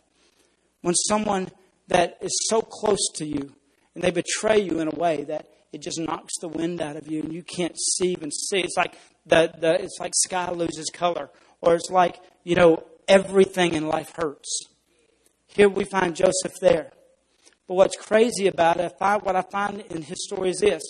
When 0.82 0.96
someone 0.96 1.50
that 1.88 2.18
is 2.22 2.32
so 2.50 2.62
close 2.62 3.10
to 3.16 3.26
you 3.26 3.54
and 3.96 4.04
they 4.04 4.12
betray 4.12 4.60
you 4.60 4.80
in 4.80 4.88
a 4.88 4.96
way 4.96 5.24
that 5.24 5.48
it 5.74 5.82
just 5.82 6.00
knocks 6.00 6.34
the 6.40 6.48
wind 6.48 6.82
out 6.82 6.96
of 6.96 7.08
you 7.08 7.22
and 7.22 7.34
you 7.34 7.44
can't 7.44 7.78
see 7.78 8.10
even 8.10 8.32
see. 8.32 8.60
It's 8.60 8.78
like 8.78 8.96
the, 9.26 9.54
the 9.60 9.82
it's 9.82 9.98
like 10.00 10.14
sky 10.16 10.52
loses 10.52 10.90
color, 10.94 11.30
or 11.62 11.76
it's 11.76 11.90
like 11.90 12.20
you 12.44 12.56
know 12.56 12.84
everything 13.08 13.74
in 13.74 13.88
life 13.88 14.14
hurts. 14.16 14.68
Here 15.58 15.70
we 15.70 15.86
find 15.86 16.16
Joseph 16.16 16.54
there, 16.62 16.92
but 17.68 17.74
what's 17.74 17.96
crazy 17.96 18.46
about 18.46 18.80
it, 18.80 18.94
I, 19.02 19.18
what 19.18 19.36
I 19.36 19.42
find 19.42 19.82
in 19.90 20.04
his 20.04 20.24
story 20.24 20.52
is 20.52 20.60
this: 20.60 20.84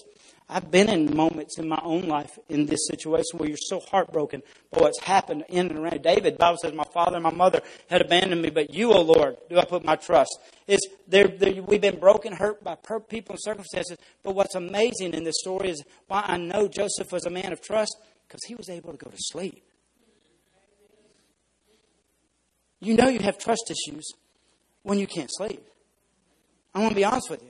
I've 0.49 0.69
been 0.69 0.89
in 0.89 1.15
moments 1.15 1.57
in 1.57 1.69
my 1.69 1.79
own 1.81 2.09
life 2.09 2.37
in 2.49 2.65
this 2.65 2.85
situation 2.85 3.37
where 3.37 3.47
you're 3.47 3.57
so 3.57 3.79
heartbroken 3.79 4.43
by 4.73 4.81
what's 4.81 4.99
happened 4.99 5.45
in 5.47 5.69
and 5.69 5.79
around. 5.79 6.03
David, 6.03 6.33
the 6.33 6.37
Bible 6.37 6.57
says, 6.61 6.73
My 6.73 6.83
father 6.93 7.15
and 7.15 7.23
my 7.23 7.31
mother 7.31 7.61
had 7.89 8.01
abandoned 8.01 8.41
me, 8.41 8.49
but 8.49 8.73
you, 8.73 8.91
O 8.91 9.03
Lord, 9.03 9.37
do 9.49 9.57
I 9.57 9.63
put 9.63 9.85
my 9.85 9.95
trust. 9.95 10.37
They're, 11.07 11.29
they're, 11.29 11.63
we've 11.63 11.79
been 11.79 12.01
broken, 12.01 12.33
hurt 12.33 12.61
by 12.61 12.75
people 13.07 13.35
and 13.35 13.41
circumstances. 13.41 13.97
But 14.21 14.35
what's 14.35 14.55
amazing 14.55 15.13
in 15.13 15.23
this 15.23 15.35
story 15.39 15.69
is 15.69 15.81
why 16.09 16.25
I 16.27 16.35
know 16.35 16.67
Joseph 16.67 17.13
was 17.13 17.25
a 17.25 17.29
man 17.29 17.53
of 17.53 17.61
trust, 17.61 17.95
because 18.27 18.43
he 18.43 18.55
was 18.55 18.67
able 18.67 18.91
to 18.91 18.97
go 18.97 19.09
to 19.09 19.17
sleep. 19.17 19.63
You 22.81 22.97
know 22.97 23.07
you 23.07 23.19
have 23.19 23.37
trust 23.37 23.71
issues 23.71 24.11
when 24.87 24.97
you 24.97 25.05
can't 25.05 25.29
sleep. 25.29 25.61
I 26.73 26.79
want 26.79 26.91
to 26.91 26.95
be 26.95 27.03
honest 27.03 27.29
with 27.29 27.43
you. 27.43 27.49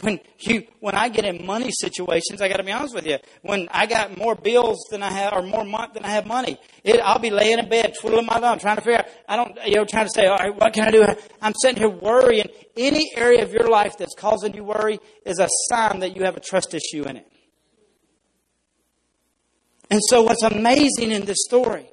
When 0.00 0.20
you, 0.40 0.66
when 0.80 0.94
I 0.94 1.08
get 1.08 1.24
in 1.24 1.46
money 1.46 1.70
situations, 1.70 2.42
I 2.42 2.48
got 2.48 2.58
to 2.58 2.64
be 2.64 2.72
honest 2.72 2.94
with 2.94 3.06
you. 3.06 3.18
When 3.42 3.68
I 3.70 3.86
got 3.86 4.18
more 4.18 4.34
bills 4.34 4.84
than 4.90 5.02
I 5.02 5.10
have, 5.10 5.32
or 5.32 5.42
more 5.42 5.64
month 5.64 5.94
than 5.94 6.04
I 6.04 6.08
have 6.08 6.26
money, 6.26 6.58
it, 6.82 7.00
I'll 7.00 7.20
be 7.20 7.30
laying 7.30 7.58
in 7.58 7.68
bed, 7.68 7.94
twiddling 7.98 8.26
my 8.26 8.38
thumb, 8.38 8.58
trying 8.58 8.76
to 8.76 8.82
figure 8.82 8.98
out. 8.98 9.06
I 9.28 9.36
don't, 9.36 9.56
you 9.66 9.76
know, 9.76 9.84
trying 9.84 10.06
to 10.06 10.10
say, 10.14 10.26
all 10.26 10.36
right, 10.36 10.54
what 10.54 10.74
can 10.74 10.88
I 10.88 10.90
do? 10.90 11.06
I'm 11.40 11.54
sitting 11.62 11.78
here 11.78 11.88
worrying. 11.88 12.48
Any 12.76 13.12
area 13.16 13.44
of 13.44 13.52
your 13.52 13.68
life 13.68 13.96
that's 13.96 14.14
causing 14.14 14.52
you 14.52 14.64
worry 14.64 14.98
is 15.24 15.38
a 15.38 15.48
sign 15.68 16.00
that 16.00 16.16
you 16.16 16.24
have 16.24 16.36
a 16.36 16.40
trust 16.40 16.74
issue 16.74 17.04
in 17.04 17.16
it. 17.18 17.32
And 19.90 20.00
so, 20.08 20.22
what's 20.22 20.42
amazing 20.42 21.12
in 21.12 21.24
this 21.24 21.44
story 21.44 21.88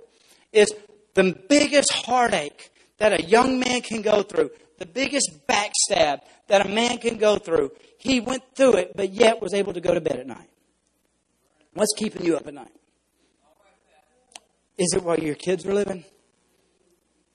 is 0.52 0.74
the 1.14 1.38
biggest 1.48 1.94
heartache 1.94 2.72
that 3.02 3.20
a 3.20 3.24
young 3.24 3.60
man 3.60 3.82
can 3.82 4.04
go 4.04 4.22
through, 4.22 4.52
the 4.82 4.86
biggest 4.86 5.30
backstab 5.48 6.22
that 6.48 6.66
a 6.66 6.70
man 6.70 6.98
can 6.98 7.18
go 7.18 7.38
through 7.38 7.72
he 8.02 8.20
went 8.20 8.42
through 8.56 8.78
it, 8.78 8.98
but 8.98 9.12
yet 9.12 9.40
was 9.44 9.54
able 9.54 9.74
to 9.74 9.80
go 9.80 9.94
to 9.94 10.02
bed 10.02 10.16
at 10.16 10.26
night. 10.26 10.50
What's 11.76 11.94
keeping 11.96 12.26
you 12.26 12.36
up 12.36 12.48
at 12.48 12.54
night? 12.56 12.74
Is 14.76 14.96
it 14.96 15.04
what 15.04 15.22
your 15.22 15.36
kids 15.36 15.68
are 15.68 15.74
living? 15.74 16.04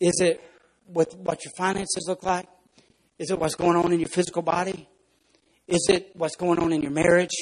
Is 0.00 0.20
it 0.20 0.42
with 0.88 1.14
what 1.18 1.44
your 1.44 1.52
finances 1.56 2.06
look 2.08 2.24
like? 2.24 2.48
Is 3.16 3.30
it 3.30 3.38
what's 3.38 3.54
going 3.54 3.76
on 3.76 3.92
in 3.92 4.00
your 4.00 4.08
physical 4.08 4.42
body? 4.42 4.88
Is 5.68 5.86
it 5.88 6.10
what's 6.14 6.34
going 6.34 6.58
on 6.58 6.72
in 6.72 6.82
your 6.82 6.90
marriage? 6.90 7.36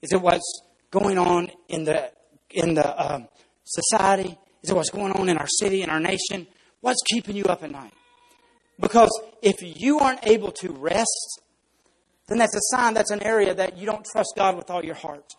Is 0.00 0.10
it 0.12 0.22
what's 0.22 0.62
going 0.90 1.18
on 1.18 1.50
in 1.68 1.84
the 1.84 2.10
in 2.48 2.72
the 2.72 3.14
um, 3.14 3.28
society? 3.64 4.38
Is 4.62 4.70
it 4.70 4.74
what's 4.74 4.90
going 4.90 5.12
on 5.12 5.28
in 5.28 5.36
our 5.36 5.48
city 5.60 5.82
and 5.82 5.90
our 5.90 6.00
nation? 6.00 6.46
What's 6.80 7.02
keeping 7.06 7.36
you 7.36 7.44
up 7.44 7.62
at 7.62 7.70
night? 7.70 7.92
Because 8.80 9.10
if 9.42 9.56
you 9.60 9.98
aren't 9.98 10.26
able 10.26 10.52
to 10.52 10.72
rest, 10.72 11.42
then 12.28 12.38
that's 12.38 12.56
a 12.56 12.76
sign 12.76 12.94
that's 12.94 13.10
an 13.10 13.22
area 13.22 13.54
that 13.54 13.76
you 13.76 13.86
don't 13.86 14.04
trust 14.04 14.34
God 14.36 14.56
with 14.56 14.70
all 14.70 14.84
your 14.84 14.94
heart. 14.94 15.34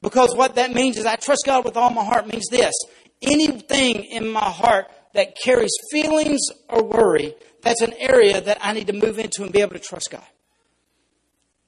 Because 0.00 0.34
what 0.34 0.54
that 0.54 0.72
means 0.72 0.96
is 0.96 1.06
I 1.06 1.16
trust 1.16 1.42
God 1.44 1.64
with 1.64 1.76
all 1.76 1.90
my 1.90 2.04
heart 2.04 2.26
means 2.26 2.48
this. 2.48 2.74
Anything 3.20 4.04
in 4.04 4.28
my 4.28 4.44
heart 4.44 4.86
that 5.14 5.36
carries 5.42 5.72
feelings 5.90 6.40
or 6.68 6.84
worry, 6.84 7.34
that's 7.62 7.80
an 7.80 7.92
area 7.98 8.40
that 8.40 8.58
I 8.60 8.72
need 8.72 8.86
to 8.86 8.92
move 8.92 9.18
into 9.18 9.42
and 9.42 9.52
be 9.52 9.60
able 9.60 9.72
to 9.74 9.80
trust 9.80 10.10
God. 10.10 10.26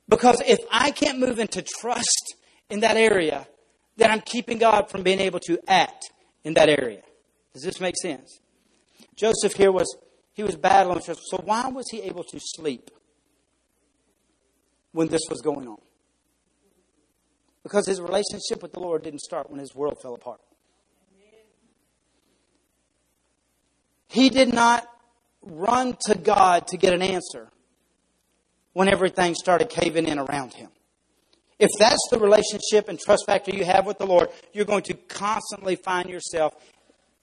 Because 0.08 0.40
if 0.46 0.58
I 0.70 0.90
can't 0.90 1.18
move 1.18 1.38
into 1.38 1.62
trust 1.62 2.34
in 2.68 2.80
that 2.80 2.96
area, 2.96 3.46
then 3.96 4.10
I'm 4.10 4.20
keeping 4.20 4.58
God 4.58 4.90
from 4.90 5.02
being 5.02 5.20
able 5.20 5.40
to 5.40 5.58
act 5.68 6.10
in 6.44 6.54
that 6.54 6.68
area. 6.68 7.02
Does 7.52 7.62
this 7.62 7.80
make 7.80 7.96
sense? 7.96 8.40
Joseph 9.16 9.54
here 9.54 9.72
was 9.72 9.96
he 10.40 10.44
was 10.44 10.56
battling. 10.56 11.02
So 11.02 11.36
why 11.44 11.68
was 11.68 11.90
he 11.90 12.00
able 12.00 12.24
to 12.24 12.40
sleep 12.40 12.90
when 14.92 15.08
this 15.08 15.20
was 15.28 15.42
going 15.42 15.68
on? 15.68 15.76
Because 17.62 17.86
his 17.86 18.00
relationship 18.00 18.62
with 18.62 18.72
the 18.72 18.80
Lord 18.80 19.02
didn't 19.02 19.20
start 19.20 19.50
when 19.50 19.60
his 19.60 19.74
world 19.74 19.98
fell 20.00 20.14
apart. 20.14 20.40
He 24.08 24.30
did 24.30 24.54
not 24.54 24.88
run 25.42 25.98
to 26.06 26.14
God 26.14 26.66
to 26.68 26.78
get 26.78 26.94
an 26.94 27.02
answer 27.02 27.50
when 28.72 28.88
everything 28.88 29.34
started 29.34 29.68
caving 29.68 30.06
in 30.06 30.18
around 30.18 30.54
him. 30.54 30.70
If 31.58 31.68
that's 31.78 32.08
the 32.10 32.18
relationship 32.18 32.88
and 32.88 32.98
trust 32.98 33.24
factor 33.26 33.54
you 33.54 33.66
have 33.66 33.84
with 33.84 33.98
the 33.98 34.06
Lord, 34.06 34.30
you're 34.54 34.64
going 34.64 34.84
to 34.84 34.94
constantly 34.94 35.76
find 35.76 36.08
yourself 36.08 36.54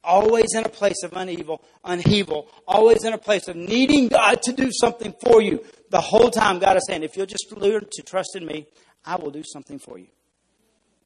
always 0.04 0.54
in 0.56 0.64
a 0.64 0.70
place 0.70 1.04
of 1.04 1.12
unevil, 1.12 1.60
unheeble, 1.86 2.48
always 2.68 3.04
in 3.04 3.14
a 3.14 3.18
place 3.18 3.48
of 3.48 3.56
needing 3.56 4.08
God 4.08 4.42
to 4.44 4.54
do 4.54 4.70
something 4.72 5.14
for 5.22 5.42
you. 5.42 5.64
The 5.90 6.02
whole 6.02 6.30
time, 6.30 6.60
God 6.60 6.78
is 6.78 6.84
saying, 6.88 7.04
if 7.04 7.18
you'll 7.18 7.26
just 7.26 7.52
learn 7.56 7.86
to 7.92 8.04
trust 8.04 8.36
in 8.36 8.46
me, 8.46 8.68
I 9.06 9.16
will 9.16 9.32
do 9.32 9.44
something 9.46 9.80
for 9.80 9.98
you. 9.98 10.08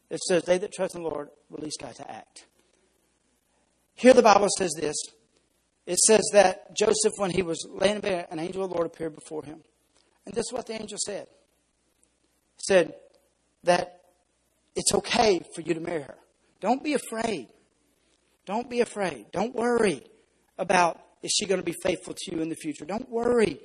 It 0.09 0.19
says, 0.19 0.43
they 0.43 0.57
that 0.57 0.73
trust 0.73 0.95
in 0.95 1.03
the 1.03 1.09
Lord 1.09 1.29
release 1.49 1.77
God 1.79 1.95
to 1.95 2.11
act. 2.11 2.45
Here 3.95 4.13
the 4.13 4.21
Bible 4.21 4.47
says 4.57 4.73
this. 4.77 4.95
It 5.85 5.97
says 5.99 6.21
that 6.33 6.75
Joseph, 6.75 7.13
when 7.17 7.31
he 7.31 7.41
was 7.41 7.67
laying 7.69 7.95
in 7.95 8.01
bed, 8.01 8.27
an 8.29 8.39
angel 8.39 8.63
of 8.63 8.69
the 8.69 8.75
Lord 8.75 8.87
appeared 8.87 9.15
before 9.15 9.43
him. 9.43 9.61
And 10.25 10.35
this 10.35 10.45
is 10.47 10.53
what 10.53 10.67
the 10.67 10.73
angel 10.73 10.97
said. 11.03 11.27
He 12.57 12.63
said 12.67 12.93
that 13.63 14.01
it's 14.75 14.93
okay 14.93 15.41
for 15.53 15.61
you 15.61 15.73
to 15.73 15.79
marry 15.79 16.03
her. 16.03 16.17
Don't 16.59 16.83
be 16.83 16.93
afraid. 16.93 17.47
Don't 18.45 18.69
be 18.69 18.81
afraid. 18.81 19.27
Don't 19.31 19.55
worry 19.55 20.03
about 20.57 20.99
is 21.21 21.31
she 21.31 21.45
going 21.45 21.59
to 21.59 21.65
be 21.65 21.75
faithful 21.83 22.15
to 22.17 22.35
you 22.35 22.41
in 22.41 22.49
the 22.49 22.55
future. 22.55 22.85
Don't 22.85 23.09
worry. 23.09 23.59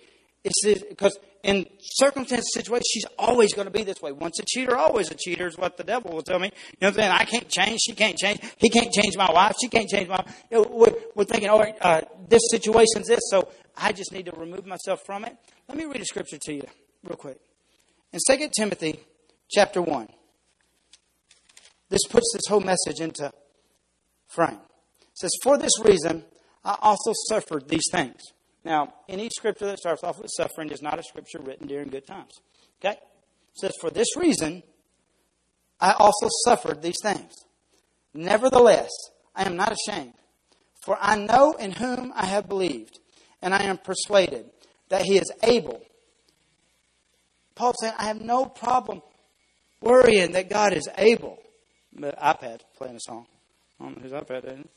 It's 0.44 0.84
because 0.88 1.18
in 1.42 1.66
circumstances, 1.80 2.52
situations, 2.54 2.86
she's 2.92 3.06
always 3.18 3.52
going 3.52 3.66
to 3.66 3.72
be 3.72 3.82
this 3.82 4.00
way. 4.00 4.12
Once 4.12 4.38
a 4.38 4.44
cheater, 4.46 4.76
always 4.76 5.10
a 5.10 5.14
cheater 5.14 5.46
is 5.48 5.58
what 5.58 5.76
the 5.76 5.82
devil 5.82 6.12
will 6.12 6.22
tell 6.22 6.38
me. 6.38 6.52
You 6.54 6.76
know 6.82 6.88
what 6.88 6.88
I'm 6.88 6.94
saying? 6.94 7.10
I 7.10 7.24
can't 7.24 7.48
change. 7.48 7.80
She 7.84 7.92
can't 7.94 8.16
change. 8.16 8.40
He 8.58 8.68
can't 8.68 8.92
change 8.92 9.16
my 9.16 9.30
wife. 9.32 9.56
She 9.60 9.68
can't 9.68 9.88
change 9.88 10.08
my. 10.08 10.24
You 10.50 10.58
know, 10.58 10.68
we're, 10.70 10.94
we're, 11.16 11.24
thinking, 11.24 11.48
all 11.48 11.58
right, 11.58 11.74
uh, 11.80 12.02
this 12.28 12.42
situation's 12.50 13.08
this, 13.08 13.20
so 13.28 13.48
I 13.76 13.92
just 13.92 14.12
need 14.12 14.26
to 14.26 14.32
remove 14.32 14.66
myself 14.66 15.00
from 15.04 15.24
it. 15.24 15.36
Let 15.68 15.76
me 15.76 15.84
read 15.84 16.00
a 16.00 16.04
scripture 16.04 16.38
to 16.40 16.52
you 16.52 16.66
real 17.02 17.16
quick. 17.16 17.38
In 18.12 18.20
2 18.28 18.48
Timothy 18.56 19.00
chapter 19.50 19.82
1, 19.82 20.08
this 21.88 22.04
puts 22.08 22.32
this 22.34 22.46
whole 22.48 22.60
message 22.60 23.00
into 23.00 23.32
frame. 24.36 24.60
It 25.00 25.18
says, 25.18 25.32
For 25.42 25.58
this 25.58 25.72
reason, 25.82 26.24
I 26.64 26.76
also 26.80 27.12
suffered 27.28 27.68
these 27.68 27.88
things. 27.90 28.20
Now, 28.64 28.92
any 29.08 29.30
scripture 29.30 29.66
that 29.66 29.78
starts 29.78 30.04
off 30.04 30.18
with 30.18 30.30
suffering 30.36 30.70
is 30.70 30.82
not 30.82 30.98
a 30.98 31.02
scripture 31.02 31.40
written 31.40 31.66
during 31.66 31.88
good 31.88 32.06
times. 32.06 32.32
Okay? 32.80 32.96
It 32.96 33.58
says, 33.58 33.72
For 33.80 33.90
this 33.90 34.16
reason, 34.16 34.62
I 35.80 35.92
also 35.92 36.28
suffered 36.44 36.82
these 36.82 37.00
things. 37.02 37.32
Nevertheless, 38.14 38.90
I 39.34 39.44
am 39.44 39.56
not 39.56 39.72
ashamed, 39.72 40.14
for 40.84 40.96
I 41.00 41.16
know 41.16 41.52
in 41.52 41.72
whom 41.72 42.12
I 42.14 42.26
have 42.26 42.48
believed, 42.48 42.98
and 43.42 43.54
I 43.54 43.64
am 43.64 43.78
persuaded 43.78 44.46
that 44.88 45.02
he 45.02 45.18
is 45.18 45.30
able. 45.42 45.82
Paul 47.54 47.74
saying, 47.80 47.94
I 47.98 48.04
have 48.04 48.20
no 48.20 48.44
problem 48.46 49.02
worrying 49.80 50.32
that 50.32 50.50
God 50.50 50.72
is 50.72 50.88
able. 50.96 51.38
IPad 51.98 52.60
playing 52.76 52.96
a 52.96 53.00
song. 53.00 53.26
I 53.80 53.84
don't 53.84 53.96
know 53.96 54.02
whose 54.02 54.12
iPad 54.12 54.44
is 54.44 54.60
it. 54.60 54.70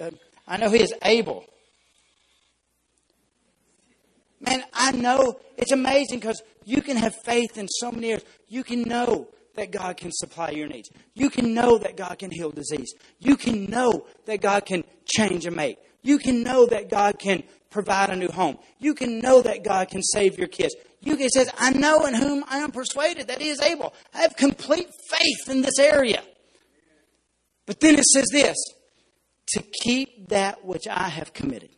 Uh, 0.00 0.10
I 0.46 0.56
know 0.56 0.70
He 0.70 0.82
is 0.82 0.94
able. 1.02 1.44
Man, 4.40 4.64
I 4.72 4.92
know 4.92 5.38
it's 5.56 5.72
amazing 5.72 6.18
because 6.18 6.42
you 6.64 6.82
can 6.82 6.96
have 6.96 7.14
faith 7.24 7.58
in 7.58 7.68
so 7.68 7.92
many 7.92 8.08
areas. 8.08 8.24
You 8.48 8.64
can 8.64 8.82
know 8.82 9.28
that 9.54 9.70
God 9.70 9.96
can 9.96 10.10
supply 10.12 10.50
your 10.50 10.66
needs. 10.66 10.90
You 11.14 11.30
can 11.30 11.54
know 11.54 11.78
that 11.78 11.96
God 11.96 12.18
can 12.18 12.30
heal 12.30 12.50
disease. 12.50 12.92
You 13.18 13.36
can 13.36 13.66
know 13.66 14.06
that 14.26 14.40
God 14.40 14.64
can 14.64 14.82
change 15.04 15.46
a 15.46 15.50
mate. 15.50 15.78
You 16.02 16.18
can 16.18 16.42
know 16.42 16.66
that 16.66 16.90
God 16.90 17.18
can 17.18 17.44
provide 17.70 18.10
a 18.10 18.16
new 18.16 18.28
home. 18.28 18.58
You 18.78 18.94
can 18.94 19.20
know 19.20 19.42
that 19.42 19.62
God 19.62 19.88
can 19.88 20.02
save 20.02 20.38
your 20.38 20.48
kids. 20.48 20.74
You 21.00 21.16
can 21.16 21.28
say, 21.28 21.46
I 21.58 21.70
know 21.70 22.06
in 22.06 22.14
whom 22.14 22.44
I 22.48 22.58
am 22.58 22.72
persuaded 22.72 23.28
that 23.28 23.40
He 23.40 23.48
is 23.48 23.60
able. 23.60 23.94
I 24.14 24.22
have 24.22 24.36
complete 24.36 24.88
faith 25.08 25.48
in 25.48 25.62
this 25.62 25.78
area. 25.78 26.22
But 27.66 27.80
then 27.80 27.98
it 27.98 28.04
says 28.04 28.28
this 28.32 28.56
to 29.48 29.62
keep 29.82 30.28
that 30.28 30.64
which 30.64 30.86
I 30.88 31.08
have 31.08 31.32
committed. 31.32 31.70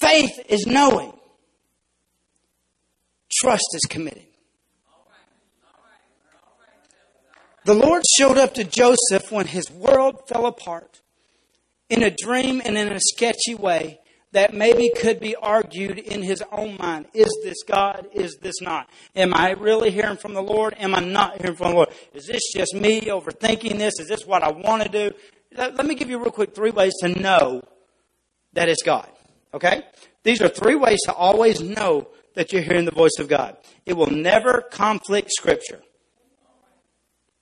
Faith 0.00 0.38
is 0.48 0.66
knowing. 0.66 1.12
Trust 3.40 3.66
is 3.74 3.82
committing. 3.88 4.26
The 7.64 7.74
Lord 7.74 8.02
showed 8.16 8.38
up 8.38 8.54
to 8.54 8.64
Joseph 8.64 9.32
when 9.32 9.46
his 9.46 9.68
world 9.70 10.28
fell 10.28 10.46
apart 10.46 11.00
in 11.90 12.02
a 12.02 12.10
dream 12.10 12.62
and 12.64 12.78
in 12.78 12.92
a 12.92 13.00
sketchy 13.00 13.56
way 13.56 13.98
that 14.36 14.52
maybe 14.52 14.90
could 14.90 15.18
be 15.18 15.34
argued 15.34 15.98
in 15.98 16.20
his 16.20 16.42
own 16.52 16.76
mind. 16.76 17.06
Is 17.14 17.34
this 17.42 17.62
God? 17.66 18.06
Is 18.12 18.36
this 18.42 18.60
not? 18.60 18.86
Am 19.14 19.32
I 19.32 19.52
really 19.52 19.90
hearing 19.90 20.18
from 20.18 20.34
the 20.34 20.42
Lord? 20.42 20.74
Am 20.78 20.94
I 20.94 21.00
not 21.00 21.40
hearing 21.40 21.56
from 21.56 21.70
the 21.70 21.74
Lord? 21.76 21.88
Is 22.12 22.26
this 22.26 22.42
just 22.54 22.74
me 22.74 23.00
overthinking 23.00 23.78
this? 23.78 23.98
Is 23.98 24.08
this 24.08 24.26
what 24.26 24.42
I 24.42 24.50
want 24.52 24.82
to 24.82 24.90
do? 24.90 25.10
Let 25.56 25.86
me 25.86 25.94
give 25.94 26.10
you 26.10 26.18
real 26.18 26.30
quick 26.30 26.54
three 26.54 26.70
ways 26.70 26.92
to 27.00 27.08
know 27.18 27.62
that 28.52 28.68
it's 28.68 28.82
God. 28.82 29.08
Okay? 29.54 29.84
These 30.22 30.42
are 30.42 30.48
three 30.48 30.74
ways 30.74 30.98
to 31.06 31.14
always 31.14 31.62
know 31.62 32.08
that 32.34 32.52
you're 32.52 32.60
hearing 32.60 32.84
the 32.84 32.90
voice 32.90 33.18
of 33.18 33.28
God. 33.28 33.56
It 33.86 33.94
will 33.94 34.10
never 34.10 34.60
conflict 34.70 35.30
Scripture. 35.32 35.80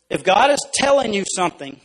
If 0.08 0.22
God 0.22 0.52
is 0.52 0.64
telling 0.72 1.12
you 1.12 1.24
something 1.34 1.80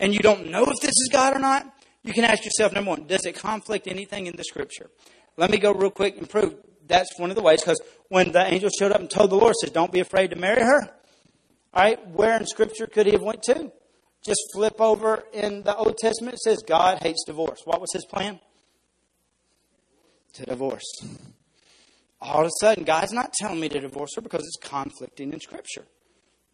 and 0.00 0.12
you 0.12 0.18
don't 0.18 0.50
know 0.50 0.64
if 0.64 0.80
this 0.80 0.90
is 0.90 1.10
God 1.12 1.36
or 1.36 1.38
not, 1.38 1.72
you 2.06 2.12
can 2.12 2.24
ask 2.24 2.44
yourself, 2.44 2.72
number 2.72 2.90
one, 2.90 3.06
does 3.06 3.24
it 3.26 3.34
conflict 3.36 3.86
anything 3.86 4.26
in 4.26 4.36
the 4.36 4.44
scripture? 4.44 4.90
Let 5.36 5.50
me 5.50 5.58
go 5.58 5.72
real 5.72 5.90
quick 5.90 6.16
and 6.16 6.28
prove 6.28 6.54
that's 6.86 7.18
one 7.18 7.30
of 7.30 7.36
the 7.36 7.42
ways 7.42 7.60
because 7.60 7.80
when 8.08 8.32
the 8.32 8.44
angel 8.44 8.70
showed 8.70 8.92
up 8.92 9.00
and 9.00 9.10
told 9.10 9.30
the 9.30 9.36
Lord, 9.36 9.54
says, 9.60 9.70
don't 9.70 9.92
be 9.92 10.00
afraid 10.00 10.30
to 10.30 10.36
marry 10.36 10.62
her. 10.62 10.82
All 11.74 11.82
right, 11.82 12.10
where 12.10 12.38
in 12.38 12.46
scripture 12.46 12.86
could 12.86 13.06
he 13.06 13.12
have 13.12 13.22
went 13.22 13.42
to? 13.44 13.70
Just 14.24 14.40
flip 14.54 14.80
over 14.80 15.24
in 15.32 15.62
the 15.62 15.76
Old 15.76 15.98
Testament. 15.98 16.34
It 16.34 16.40
says 16.40 16.62
God 16.66 16.98
hates 17.02 17.24
divorce. 17.26 17.60
What 17.64 17.80
was 17.80 17.92
his 17.92 18.04
plan? 18.06 18.40
To 20.34 20.46
divorce. 20.46 20.86
All 22.20 22.40
of 22.40 22.46
a 22.46 22.50
sudden, 22.60 22.84
God's 22.84 23.12
not 23.12 23.32
telling 23.34 23.60
me 23.60 23.68
to 23.68 23.80
divorce 23.80 24.14
her 24.16 24.22
because 24.22 24.40
it's 24.40 24.68
conflicting 24.68 25.32
in 25.32 25.40
scripture. 25.40 25.84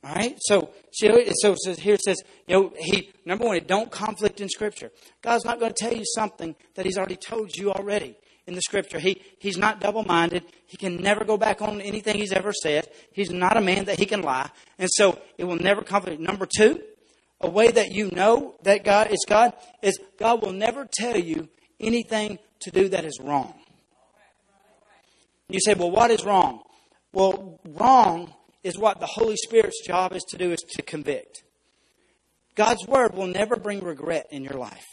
All 0.05 0.15
right, 0.17 0.37
so 0.41 0.71
so 0.91 1.55
here 1.79 1.95
it 1.95 2.03
says, 2.03 2.23
you 2.49 2.55
know, 2.55 2.73
he 2.77 3.13
number 3.25 3.45
one, 3.45 3.61
don't 3.67 3.91
conflict 3.91 4.41
in 4.41 4.49
Scripture. 4.49 4.91
God's 5.23 5.45
not 5.45 5.61
going 5.61 5.73
to 5.73 5.79
tell 5.79 5.95
you 5.95 6.05
something 6.05 6.57
that 6.75 6.85
He's 6.85 6.99
already 6.99 7.15
told 7.15 7.55
you 7.55 7.71
already 7.71 8.17
in 8.49 8.55
the 8.55 8.63
Scripture. 8.63 8.99
He 8.99 9.23
He's 9.39 9.57
not 9.57 9.81
double-minded. 9.81 10.43
He 10.67 10.77
can 10.77 10.97
never 10.97 11.25
go 11.25 11.37
back 11.37 11.63
on 11.63 11.81
anything 11.81 12.17
He's 12.17 12.33
ever 12.33 12.53
said. 12.53 12.89
He's 13.13 13.31
not 13.31 13.57
a 13.57 13.61
man 13.61 13.85
that 13.85 14.01
He 14.01 14.07
can 14.07 14.23
lie, 14.23 14.51
and 14.77 14.91
so 14.91 15.21
it 15.39 15.45
will 15.45 15.57
never 15.57 15.83
conflict. 15.83 16.21
Number 16.21 16.47
two, 16.47 16.81
a 17.41 17.49
way 17.49 17.71
that 17.71 17.93
you 17.93 18.11
know 18.11 18.57
that 18.65 18.83
God 18.83 19.13
is 19.13 19.25
God 19.29 19.53
is 19.83 20.01
God 20.19 20.43
will 20.43 20.53
never 20.53 20.85
tell 20.93 21.17
you 21.17 21.49
anything 21.79 22.41
to 22.61 22.73
do 22.73 22.89
that 22.89 23.05
is 23.05 23.21
wrong. 23.23 23.55
You 25.49 25.61
say, 25.61 25.75
well, 25.75 25.91
what 25.91 26.11
is 26.11 26.25
wrong? 26.25 26.63
Well, 27.13 27.61
wrong 27.69 28.33
is 28.63 28.79
what 28.79 29.01
the 29.01 29.07
Holy 29.07 29.37
Spirit's 29.37 29.85
job 29.87 30.13
is 30.13 30.23
to 30.31 30.39
do 30.39 30.53
is 30.53 30.61
to 30.61 30.83
convict. 30.83 31.43
God's 32.55 32.87
word 32.87 33.15
will 33.15 33.27
never 33.27 33.57
bring 33.57 33.81
regret 33.81 34.27
in 34.31 34.45
your 34.45 34.55
life. 34.55 34.87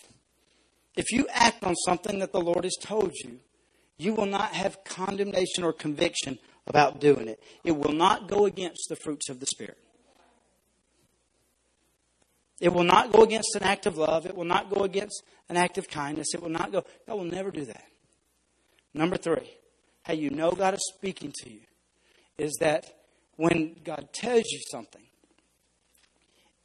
If 0.96 1.12
you 1.12 1.28
act 1.32 1.64
on 1.64 1.76
something 1.76 2.20
that 2.20 2.32
the 2.32 2.42
Lord 2.42 2.64
has 2.64 2.76
told 2.82 3.14
you, 3.24 3.40
you 3.98 4.14
will 4.14 4.26
not 4.26 4.52
have 4.52 4.84
condemnation 4.84 5.64
or 5.64 5.74
conviction 5.74 6.40
about 6.68 7.00
doing 7.00 7.28
it. 7.28 7.42
It 7.64 7.76
will 7.76 7.92
not 7.92 8.28
go 8.28 8.46
against 8.46 8.88
the 8.90 8.96
fruits 8.96 9.30
of 9.30 9.40
the 9.40 9.46
Spirit. 9.46 9.78
It 12.60 12.74
will 12.74 12.84
not 12.84 13.12
go 13.12 13.24
against 13.24 13.56
an 13.56 13.64
act 13.64 13.86
of 13.86 13.98
love. 13.98 14.26
It 14.26 14.36
will 14.36 14.46
not 14.46 14.70
go 14.70 14.84
against 14.84 15.24
an 15.48 15.58
act 15.58 15.78
of 15.78 15.88
kindness. 15.88 16.34
It 16.34 16.42
will 16.42 16.50
not 16.50 16.72
go. 16.72 16.84
God 17.08 17.16
will 17.16 17.24
never 17.26 17.52
do 17.52 17.66
that. 17.66 17.86
Number 18.94 19.18
three, 19.18 19.50
how 20.04 20.14
you 20.14 20.30
know 20.30 20.52
God 20.52 20.74
is 20.74 20.94
speaking 20.96 21.34
to 21.44 21.50
you 21.50 21.62
is 22.38 22.58
that 22.60 22.86
when 23.40 23.74
God 23.86 24.10
tells 24.12 24.44
you 24.52 24.60
something, 24.70 25.02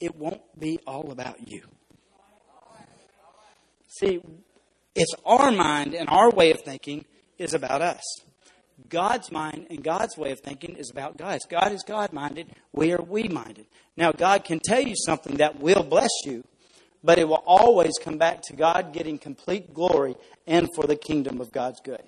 it 0.00 0.16
won't 0.16 0.42
be 0.58 0.80
all 0.88 1.12
about 1.12 1.48
you. 1.48 1.62
See, 3.86 4.20
it's 4.96 5.14
our 5.24 5.52
mind 5.52 5.94
and 5.94 6.08
our 6.08 6.30
way 6.30 6.50
of 6.50 6.62
thinking 6.62 7.04
is 7.38 7.54
about 7.54 7.80
us. 7.80 8.02
God's 8.88 9.30
mind 9.30 9.68
and 9.70 9.84
God's 9.84 10.18
way 10.18 10.32
of 10.32 10.40
thinking 10.40 10.74
is 10.74 10.90
about 10.90 11.16
God. 11.16 11.38
God 11.48 11.70
is 11.70 11.84
God 11.84 12.12
minded. 12.12 12.48
We 12.72 12.92
are 12.92 13.00
we 13.00 13.28
minded. 13.28 13.66
Now, 13.96 14.10
God 14.10 14.42
can 14.42 14.58
tell 14.58 14.82
you 14.82 14.96
something 14.96 15.36
that 15.36 15.60
will 15.60 15.84
bless 15.84 16.10
you, 16.24 16.42
but 17.04 17.20
it 17.20 17.28
will 17.28 17.44
always 17.46 17.92
come 18.02 18.18
back 18.18 18.42
to 18.48 18.56
God 18.56 18.92
getting 18.92 19.18
complete 19.18 19.72
glory 19.72 20.16
and 20.44 20.68
for 20.74 20.88
the 20.88 20.96
kingdom 20.96 21.40
of 21.40 21.52
God's 21.52 21.80
good. 21.80 22.02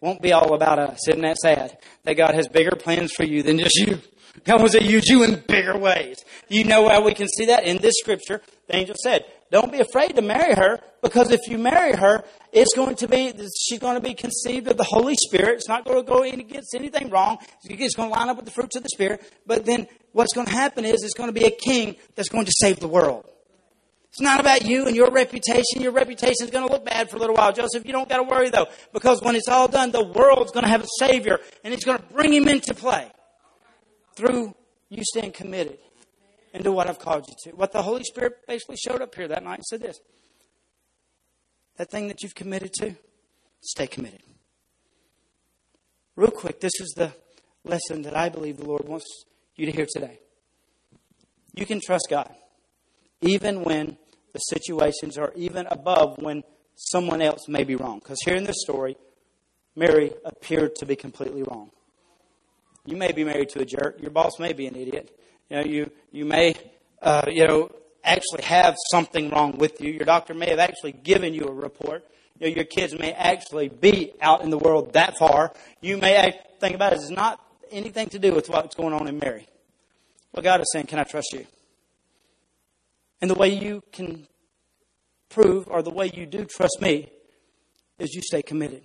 Won't 0.00 0.22
be 0.22 0.32
all 0.32 0.54
about 0.54 0.78
us. 0.78 1.08
Isn't 1.08 1.22
that 1.22 1.36
sad? 1.36 1.78
That 2.04 2.14
God 2.14 2.34
has 2.34 2.48
bigger 2.48 2.76
plans 2.76 3.12
for 3.12 3.24
you 3.24 3.42
than 3.42 3.58
just 3.58 3.76
you. 3.76 4.00
God 4.44 4.60
wants 4.60 4.74
to 4.74 4.82
use 4.82 5.08
you 5.08 5.22
in 5.24 5.42
bigger 5.46 5.76
ways. 5.76 6.16
You 6.48 6.64
know 6.64 6.88
how 6.88 7.02
we 7.04 7.14
can 7.14 7.28
see 7.28 7.46
that? 7.46 7.64
In 7.64 7.78
this 7.78 7.94
scripture, 7.98 8.40
the 8.68 8.76
angel 8.76 8.94
said, 9.02 9.24
don't 9.50 9.72
be 9.72 9.80
afraid 9.80 10.14
to 10.16 10.22
marry 10.22 10.54
her 10.54 10.78
because 11.02 11.30
if 11.32 11.40
you 11.48 11.58
marry 11.58 11.92
her, 11.96 12.24
it's 12.52 12.72
going 12.74 12.94
to 12.96 13.08
be, 13.08 13.34
she's 13.58 13.80
going 13.80 13.96
to 13.96 14.00
be 14.00 14.14
conceived 14.14 14.68
of 14.68 14.76
the 14.76 14.84
Holy 14.84 15.16
Spirit. 15.16 15.56
It's 15.56 15.68
not 15.68 15.84
going 15.84 15.98
to 15.98 16.08
go 16.08 16.22
against 16.22 16.74
anything 16.74 17.10
wrong. 17.10 17.38
It's 17.64 17.96
going 17.96 18.10
to 18.10 18.16
line 18.16 18.28
up 18.28 18.36
with 18.36 18.46
the 18.46 18.52
fruits 18.52 18.76
of 18.76 18.84
the 18.84 18.88
Spirit. 18.90 19.20
But 19.46 19.66
then 19.66 19.88
what's 20.12 20.32
going 20.32 20.46
to 20.46 20.52
happen 20.52 20.84
is 20.84 21.02
it's 21.02 21.14
going 21.14 21.32
to 21.32 21.38
be 21.38 21.46
a 21.46 21.50
king 21.50 21.96
that's 22.14 22.28
going 22.28 22.46
to 22.46 22.52
save 22.60 22.78
the 22.78 22.88
world. 22.88 23.26
It's 24.20 24.26
not 24.26 24.38
about 24.38 24.66
you 24.66 24.86
and 24.86 24.94
your 24.94 25.10
reputation. 25.10 25.80
Your 25.80 25.92
reputation 25.92 26.42
is 26.42 26.50
going 26.50 26.66
to 26.66 26.70
look 26.70 26.84
bad 26.84 27.08
for 27.08 27.16
a 27.16 27.18
little 27.18 27.34
while. 27.34 27.54
Joseph, 27.54 27.86
you 27.86 27.92
don't 27.92 28.06
got 28.06 28.18
to 28.18 28.24
worry 28.24 28.50
though, 28.50 28.66
because 28.92 29.22
when 29.22 29.34
it's 29.34 29.48
all 29.48 29.66
done, 29.66 29.92
the 29.92 30.04
world's 30.04 30.52
going 30.52 30.64
to 30.64 30.68
have 30.68 30.82
a 30.82 30.86
Savior 30.98 31.38
and 31.64 31.72
He's 31.72 31.84
going 31.84 31.96
to 31.96 32.04
bring 32.12 32.34
Him 32.34 32.46
into 32.46 32.74
play 32.74 33.10
through 34.16 34.54
you 34.90 35.02
staying 35.04 35.32
committed 35.32 35.78
into 36.52 36.70
what 36.70 36.86
I've 36.86 36.98
called 36.98 37.24
you 37.28 37.34
to. 37.44 37.56
What 37.56 37.72
the 37.72 37.80
Holy 37.80 38.04
Spirit 38.04 38.46
basically 38.46 38.76
showed 38.76 39.00
up 39.00 39.14
here 39.14 39.26
that 39.26 39.42
night 39.42 39.54
and 39.54 39.64
said 39.64 39.80
this 39.80 39.98
that 41.78 41.90
thing 41.90 42.08
that 42.08 42.22
you've 42.22 42.34
committed 42.34 42.74
to, 42.74 42.94
stay 43.62 43.86
committed. 43.86 44.20
Real 46.14 46.30
quick, 46.30 46.60
this 46.60 46.78
is 46.78 46.92
the 46.94 47.10
lesson 47.64 48.02
that 48.02 48.14
I 48.14 48.28
believe 48.28 48.58
the 48.58 48.66
Lord 48.66 48.86
wants 48.86 49.06
you 49.56 49.64
to 49.64 49.72
hear 49.72 49.86
today. 49.90 50.20
You 51.54 51.64
can 51.64 51.80
trust 51.80 52.08
God, 52.10 52.30
even 53.22 53.64
when 53.64 53.96
the 54.32 54.38
situations 54.38 55.18
are 55.18 55.32
even 55.36 55.66
above 55.70 56.18
when 56.18 56.42
someone 56.76 57.20
else 57.22 57.48
may 57.48 57.64
be 57.64 57.76
wrong. 57.76 57.98
Because 57.98 58.18
here 58.24 58.34
in 58.34 58.44
this 58.44 58.60
story, 58.60 58.96
Mary 59.76 60.12
appeared 60.24 60.74
to 60.76 60.86
be 60.86 60.96
completely 60.96 61.42
wrong. 61.42 61.70
You 62.86 62.96
may 62.96 63.12
be 63.12 63.24
married 63.24 63.50
to 63.50 63.60
a 63.60 63.64
jerk. 63.64 64.00
Your 64.00 64.10
boss 64.10 64.38
may 64.38 64.52
be 64.52 64.66
an 64.66 64.74
idiot. 64.74 65.16
You 65.48 65.56
know, 65.56 65.62
you, 65.64 65.90
you 66.10 66.24
may, 66.24 66.54
uh, 67.02 67.26
you 67.28 67.46
know, 67.46 67.70
actually 68.02 68.42
have 68.42 68.74
something 68.90 69.30
wrong 69.30 69.58
with 69.58 69.80
you. 69.80 69.92
Your 69.92 70.06
doctor 70.06 70.32
may 70.32 70.50
have 70.50 70.58
actually 70.58 70.92
given 70.92 71.34
you 71.34 71.44
a 71.44 71.52
report. 71.52 72.04
You 72.38 72.48
know, 72.48 72.54
your 72.54 72.64
kids 72.64 72.98
may 72.98 73.12
actually 73.12 73.68
be 73.68 74.12
out 74.20 74.42
in 74.42 74.50
the 74.50 74.58
world 74.58 74.94
that 74.94 75.18
far. 75.18 75.52
You 75.80 75.98
may 75.98 76.38
think 76.60 76.74
about 76.74 76.94
it. 76.94 76.96
It's 76.96 77.10
not 77.10 77.38
anything 77.70 78.08
to 78.10 78.18
do 78.18 78.32
with 78.32 78.48
what's 78.48 78.74
going 78.74 78.94
on 78.94 79.08
in 79.08 79.18
Mary. 79.18 79.46
What 80.32 80.44
God 80.44 80.60
is 80.60 80.66
saying, 80.72 80.86
can 80.86 80.98
I 80.98 81.04
trust 81.04 81.32
you? 81.32 81.46
And 83.20 83.30
the 83.30 83.34
way 83.34 83.48
you 83.48 83.82
can 83.92 84.26
prove, 85.28 85.68
or 85.68 85.82
the 85.82 85.90
way 85.90 86.10
you 86.12 86.26
do 86.26 86.44
trust 86.44 86.78
me, 86.80 87.10
is 87.98 88.14
you 88.14 88.22
stay 88.22 88.42
committed 88.42 88.82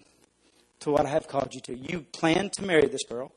to 0.82 0.92
what 0.92 1.06
I 1.06 1.10
have 1.10 1.28
called 1.28 1.54
you 1.54 1.62
to. 1.62 1.76
You 1.76 2.06
planned 2.14 2.54
to 2.54 2.64
marry 2.64 2.88
this 2.88 3.04
girl. 3.04 3.32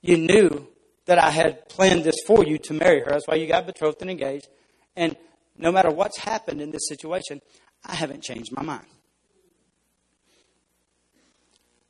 You 0.00 0.16
knew 0.16 0.68
that 1.06 1.18
I 1.18 1.30
had 1.30 1.68
planned 1.68 2.04
this 2.04 2.16
for 2.26 2.44
you 2.44 2.58
to 2.58 2.74
marry 2.74 3.00
her. 3.00 3.10
That's 3.10 3.26
why 3.26 3.36
you 3.36 3.46
got 3.46 3.66
betrothed 3.66 4.00
and 4.00 4.10
engaged. 4.10 4.48
And 4.94 5.16
no 5.56 5.72
matter 5.72 5.90
what's 5.90 6.18
happened 6.18 6.60
in 6.60 6.70
this 6.70 6.86
situation, 6.88 7.40
I 7.84 7.94
haven't 7.94 8.22
changed 8.22 8.52
my 8.52 8.62
mind. 8.62 8.86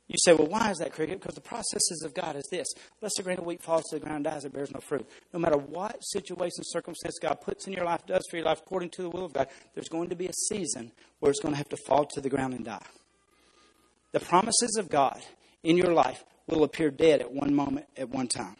You 0.09 0.17
say, 0.17 0.33
well, 0.33 0.47
why 0.47 0.71
is 0.71 0.79
that, 0.79 0.91
Cricket? 0.91 1.21
Because 1.21 1.35
the 1.35 1.41
processes 1.41 2.01
of 2.03 2.15
God 2.15 2.35
is 2.35 2.47
this. 2.49 2.67
Lest 2.99 3.19
a 3.19 3.23
grain 3.23 3.37
of 3.37 3.45
wheat 3.45 3.61
falls 3.61 3.83
to 3.89 3.99
the 3.99 4.03
ground 4.03 4.25
and 4.25 4.25
dies, 4.25 4.43
it 4.43 4.51
bears 4.51 4.71
no 4.71 4.79
fruit. 4.79 5.07
No 5.31 5.39
matter 5.39 5.55
what 5.55 6.03
situation, 6.03 6.63
circumstance 6.63 7.19
God 7.21 7.39
puts 7.41 7.67
in 7.67 7.73
your 7.73 7.85
life, 7.85 8.03
does 8.07 8.25
for 8.27 8.37
your 8.37 8.45
life, 8.47 8.59
according 8.65 8.89
to 8.91 9.03
the 9.03 9.09
will 9.09 9.23
of 9.23 9.33
God, 9.33 9.49
there's 9.75 9.87
going 9.87 10.09
to 10.09 10.15
be 10.15 10.25
a 10.25 10.33
season 10.33 10.91
where 11.19 11.29
it's 11.29 11.39
going 11.39 11.53
to 11.53 11.59
have 11.59 11.69
to 11.69 11.77
fall 11.85 12.05
to 12.05 12.21
the 12.21 12.29
ground 12.29 12.55
and 12.55 12.65
die. 12.65 12.85
The 14.11 14.19
promises 14.19 14.77
of 14.79 14.89
God 14.89 15.21
in 15.61 15.77
your 15.77 15.93
life 15.93 16.23
will 16.47 16.63
appear 16.63 16.89
dead 16.89 17.21
at 17.21 17.31
one 17.31 17.53
moment, 17.53 17.85
at 17.95 18.09
one 18.09 18.27
time, 18.27 18.55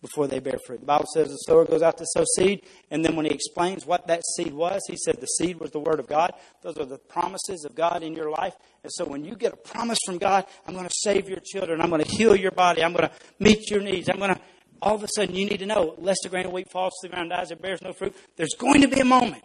before 0.00 0.26
they 0.26 0.38
bear 0.38 0.58
fruit. 0.66 0.80
The 0.80 0.86
Bible 0.86 1.06
says 1.12 1.28
the 1.28 1.36
sower 1.36 1.64
goes 1.64 1.82
out 1.82 1.98
to 1.98 2.04
sow 2.06 2.24
seed, 2.36 2.64
and 2.90 3.04
then 3.04 3.16
when 3.16 3.26
he 3.26 3.32
explains 3.32 3.84
what 3.84 4.06
that 4.06 4.22
seed 4.36 4.52
was, 4.52 4.80
he 4.88 4.96
said 4.96 5.20
the 5.20 5.26
seed 5.26 5.60
was 5.60 5.70
the 5.70 5.78
Word 5.78 6.00
of 6.00 6.06
God. 6.06 6.32
Those 6.62 6.78
are 6.78 6.86
the 6.86 6.98
promises 6.98 7.64
of 7.64 7.74
God 7.74 8.02
in 8.02 8.14
your 8.14 8.30
life. 8.30 8.54
And 8.82 8.90
so 8.92 9.04
when 9.04 9.24
you 9.24 9.34
get 9.34 9.52
a 9.52 9.56
promise 9.56 9.98
from 10.06 10.18
God, 10.18 10.46
I'm 10.66 10.74
going 10.74 10.86
to 10.86 10.94
save 10.94 11.28
your 11.28 11.40
children, 11.44 11.80
I'm 11.80 11.90
going 11.90 12.02
to 12.02 12.10
heal 12.10 12.34
your 12.34 12.52
body, 12.52 12.82
I'm 12.82 12.92
going 12.92 13.08
to 13.08 13.14
meet 13.38 13.70
your 13.70 13.80
needs, 13.80 14.08
I'm 14.08 14.18
going 14.18 14.34
to 14.34 14.40
all 14.82 14.94
of 14.94 15.02
a 15.02 15.08
sudden 15.14 15.34
you 15.34 15.46
need 15.46 15.58
to 15.58 15.66
know, 15.66 15.94
lest 15.98 16.24
a 16.24 16.28
grain 16.28 16.46
of 16.46 16.52
wheat 16.52 16.70
falls 16.70 16.92
to 17.00 17.08
the 17.08 17.14
ground, 17.14 17.30
dies, 17.30 17.50
it 17.50 17.60
bears 17.60 17.82
no 17.82 17.92
fruit. 17.92 18.16
There's 18.36 18.54
going 18.58 18.80
to 18.82 18.88
be 18.88 19.00
a 19.00 19.04
moment 19.04 19.44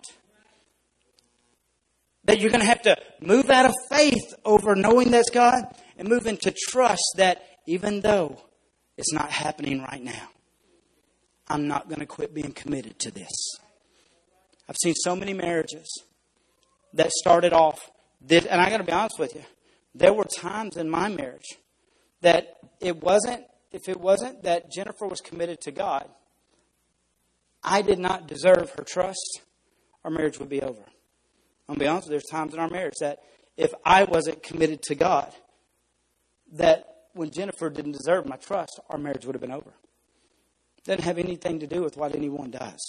that 2.23 2.39
you're 2.39 2.49
going 2.49 2.61
to 2.61 2.67
have 2.67 2.81
to 2.83 2.97
move 3.21 3.49
out 3.49 3.65
of 3.65 3.73
faith 3.89 4.33
over 4.43 4.75
knowing 4.75 5.11
that's 5.11 5.29
God 5.29 5.63
and 5.97 6.07
move 6.07 6.25
into 6.25 6.53
trust 6.69 7.03
that 7.17 7.45
even 7.67 8.01
though 8.01 8.41
it's 8.97 9.13
not 9.13 9.29
happening 9.29 9.81
right 9.81 10.01
now, 10.01 10.29
I'm 11.47 11.67
not 11.67 11.87
going 11.87 11.99
to 11.99 12.05
quit 12.05 12.33
being 12.33 12.51
committed 12.51 12.99
to 12.99 13.11
this. 13.11 13.57
I've 14.67 14.77
seen 14.81 14.95
so 14.95 15.15
many 15.15 15.33
marriages 15.33 16.03
that 16.93 17.11
started 17.11 17.53
off, 17.53 17.91
and 18.29 18.47
I 18.49 18.69
got 18.69 18.77
to 18.77 18.83
be 18.83 18.91
honest 18.91 19.19
with 19.19 19.35
you, 19.35 19.43
there 19.93 20.13
were 20.13 20.23
times 20.23 20.75
in 20.75 20.89
my 20.89 21.07
marriage 21.09 21.57
that 22.21 22.55
it 22.81 23.01
wasn't, 23.01 23.43
if 23.71 23.87
it 23.87 23.99
wasn't 23.99 24.43
that 24.43 24.71
Jennifer 24.71 25.05
was 25.05 25.21
committed 25.21 25.61
to 25.61 25.71
God, 25.71 26.09
I 27.63 27.81
did 27.81 27.99
not 27.99 28.27
deserve 28.27 28.71
her 28.77 28.83
trust, 28.83 29.41
our 30.03 30.11
marriage 30.11 30.39
would 30.39 30.49
be 30.49 30.61
over. 30.61 30.81
I'll 31.67 31.75
be 31.75 31.87
honest, 31.87 32.09
there's 32.09 32.25
times 32.29 32.53
in 32.53 32.59
our 32.59 32.69
marriage 32.69 32.95
that 32.99 33.19
if 33.57 33.73
I 33.85 34.03
wasn't 34.03 34.43
committed 34.43 34.81
to 34.83 34.95
God, 34.95 35.31
that 36.53 36.85
when 37.13 37.31
Jennifer 37.31 37.69
didn't 37.69 37.93
deserve 37.93 38.27
my 38.27 38.35
trust, 38.35 38.79
our 38.89 38.97
marriage 38.97 39.25
would 39.25 39.35
have 39.35 39.41
been 39.41 39.51
over. 39.51 39.73
Doesn't 40.86 41.03
have 41.03 41.17
anything 41.17 41.59
to 41.59 41.67
do 41.67 41.81
with 41.81 41.97
what 41.97 42.15
anyone 42.15 42.51
does. 42.51 42.79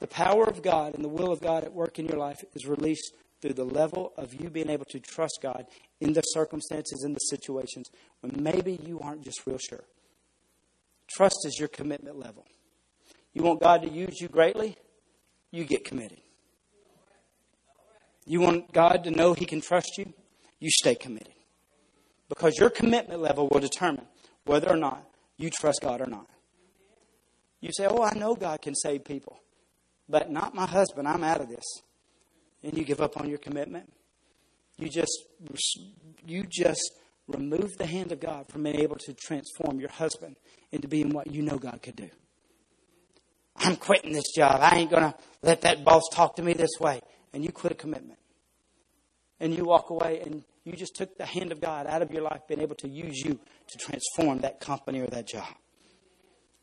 The 0.00 0.06
power 0.06 0.44
of 0.44 0.62
God 0.62 0.94
and 0.94 1.04
the 1.04 1.08
will 1.08 1.32
of 1.32 1.40
God 1.40 1.64
at 1.64 1.72
work 1.72 1.98
in 1.98 2.06
your 2.06 2.18
life 2.18 2.42
is 2.54 2.66
released 2.66 3.14
through 3.40 3.54
the 3.54 3.64
level 3.64 4.12
of 4.16 4.34
you 4.34 4.50
being 4.50 4.70
able 4.70 4.84
to 4.86 5.00
trust 5.00 5.38
God 5.42 5.66
in 6.00 6.12
the 6.12 6.22
circumstances, 6.22 7.04
in 7.04 7.12
the 7.12 7.20
situations 7.20 7.90
when 8.20 8.42
maybe 8.42 8.78
you 8.82 9.00
aren't 9.00 9.22
just 9.22 9.46
real 9.46 9.58
sure. 9.58 9.84
Trust 11.08 11.44
is 11.44 11.58
your 11.58 11.68
commitment 11.68 12.18
level. 12.18 12.44
You 13.32 13.42
want 13.42 13.60
God 13.60 13.82
to 13.82 13.90
use 13.90 14.20
you 14.20 14.28
greatly? 14.28 14.76
You 15.50 15.64
get 15.64 15.84
committed. 15.84 16.20
You 18.26 18.40
want 18.40 18.72
God 18.72 19.04
to 19.04 19.10
know 19.10 19.32
He 19.32 19.46
can 19.46 19.60
trust 19.60 19.96
you? 19.96 20.12
You 20.58 20.70
stay 20.70 20.94
committed. 20.94 21.32
Because 22.28 22.58
your 22.58 22.70
commitment 22.70 23.20
level 23.20 23.48
will 23.48 23.60
determine 23.60 24.06
whether 24.44 24.68
or 24.68 24.76
not 24.76 25.08
you 25.38 25.50
trust 25.50 25.80
God 25.82 26.00
or 26.00 26.06
not. 26.06 26.26
You 27.60 27.70
say, 27.72 27.86
Oh, 27.88 28.02
I 28.02 28.14
know 28.14 28.34
God 28.34 28.62
can 28.62 28.74
save 28.74 29.04
people, 29.04 29.40
but 30.08 30.30
not 30.30 30.54
my 30.54 30.66
husband. 30.66 31.08
I'm 31.08 31.24
out 31.24 31.40
of 31.40 31.48
this. 31.48 31.64
And 32.62 32.76
you 32.76 32.84
give 32.84 33.00
up 33.00 33.16
on 33.20 33.28
your 33.28 33.38
commitment. 33.38 33.92
You 34.78 34.88
just, 34.88 35.26
you 36.26 36.44
just 36.48 36.92
remove 37.26 37.76
the 37.76 37.86
hand 37.86 38.12
of 38.12 38.20
God 38.20 38.48
from 38.48 38.62
being 38.62 38.80
able 38.80 38.96
to 38.96 39.12
transform 39.12 39.80
your 39.80 39.90
husband 39.90 40.36
into 40.72 40.88
being 40.88 41.10
what 41.10 41.30
you 41.30 41.42
know 41.42 41.58
God 41.58 41.80
could 41.82 41.96
do. 41.96 42.08
I'm 43.56 43.76
quitting 43.76 44.12
this 44.12 44.32
job. 44.34 44.60
I 44.60 44.76
ain't 44.76 44.90
going 44.90 45.02
to 45.02 45.14
let 45.42 45.62
that 45.62 45.84
boss 45.84 46.02
talk 46.12 46.36
to 46.36 46.42
me 46.42 46.52
this 46.52 46.70
way. 46.80 47.00
And 47.32 47.44
you 47.44 47.50
quit 47.50 47.72
a 47.72 47.76
commitment. 47.76 48.18
And 49.40 49.54
you 49.54 49.64
walk 49.64 49.90
away 49.90 50.20
and 50.24 50.44
you 50.64 50.72
just 50.72 50.96
took 50.96 51.16
the 51.16 51.26
hand 51.26 51.52
of 51.52 51.60
God 51.60 51.86
out 51.86 52.02
of 52.02 52.10
your 52.10 52.22
life, 52.22 52.40
being 52.48 52.60
able 52.60 52.74
to 52.76 52.88
use 52.88 53.18
you 53.18 53.38
to 53.68 53.78
transform 53.78 54.40
that 54.40 54.60
company 54.60 55.00
or 55.00 55.06
that 55.08 55.26
job. 55.26 55.48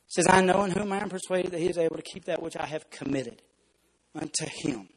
Says, 0.08 0.28
I 0.30 0.42
know 0.42 0.64
in 0.64 0.72
whom 0.72 0.92
I 0.92 1.02
am 1.02 1.10
persuaded 1.10 1.52
that 1.52 1.60
he 1.60 1.70
is 1.70 1.78
able 1.78 1.96
to 1.96 2.02
keep 2.02 2.26
that 2.26 2.42
which 2.42 2.56
I 2.56 2.66
have 2.66 2.90
committed 2.90 3.42
unto 4.14 4.46
him. 4.46 4.88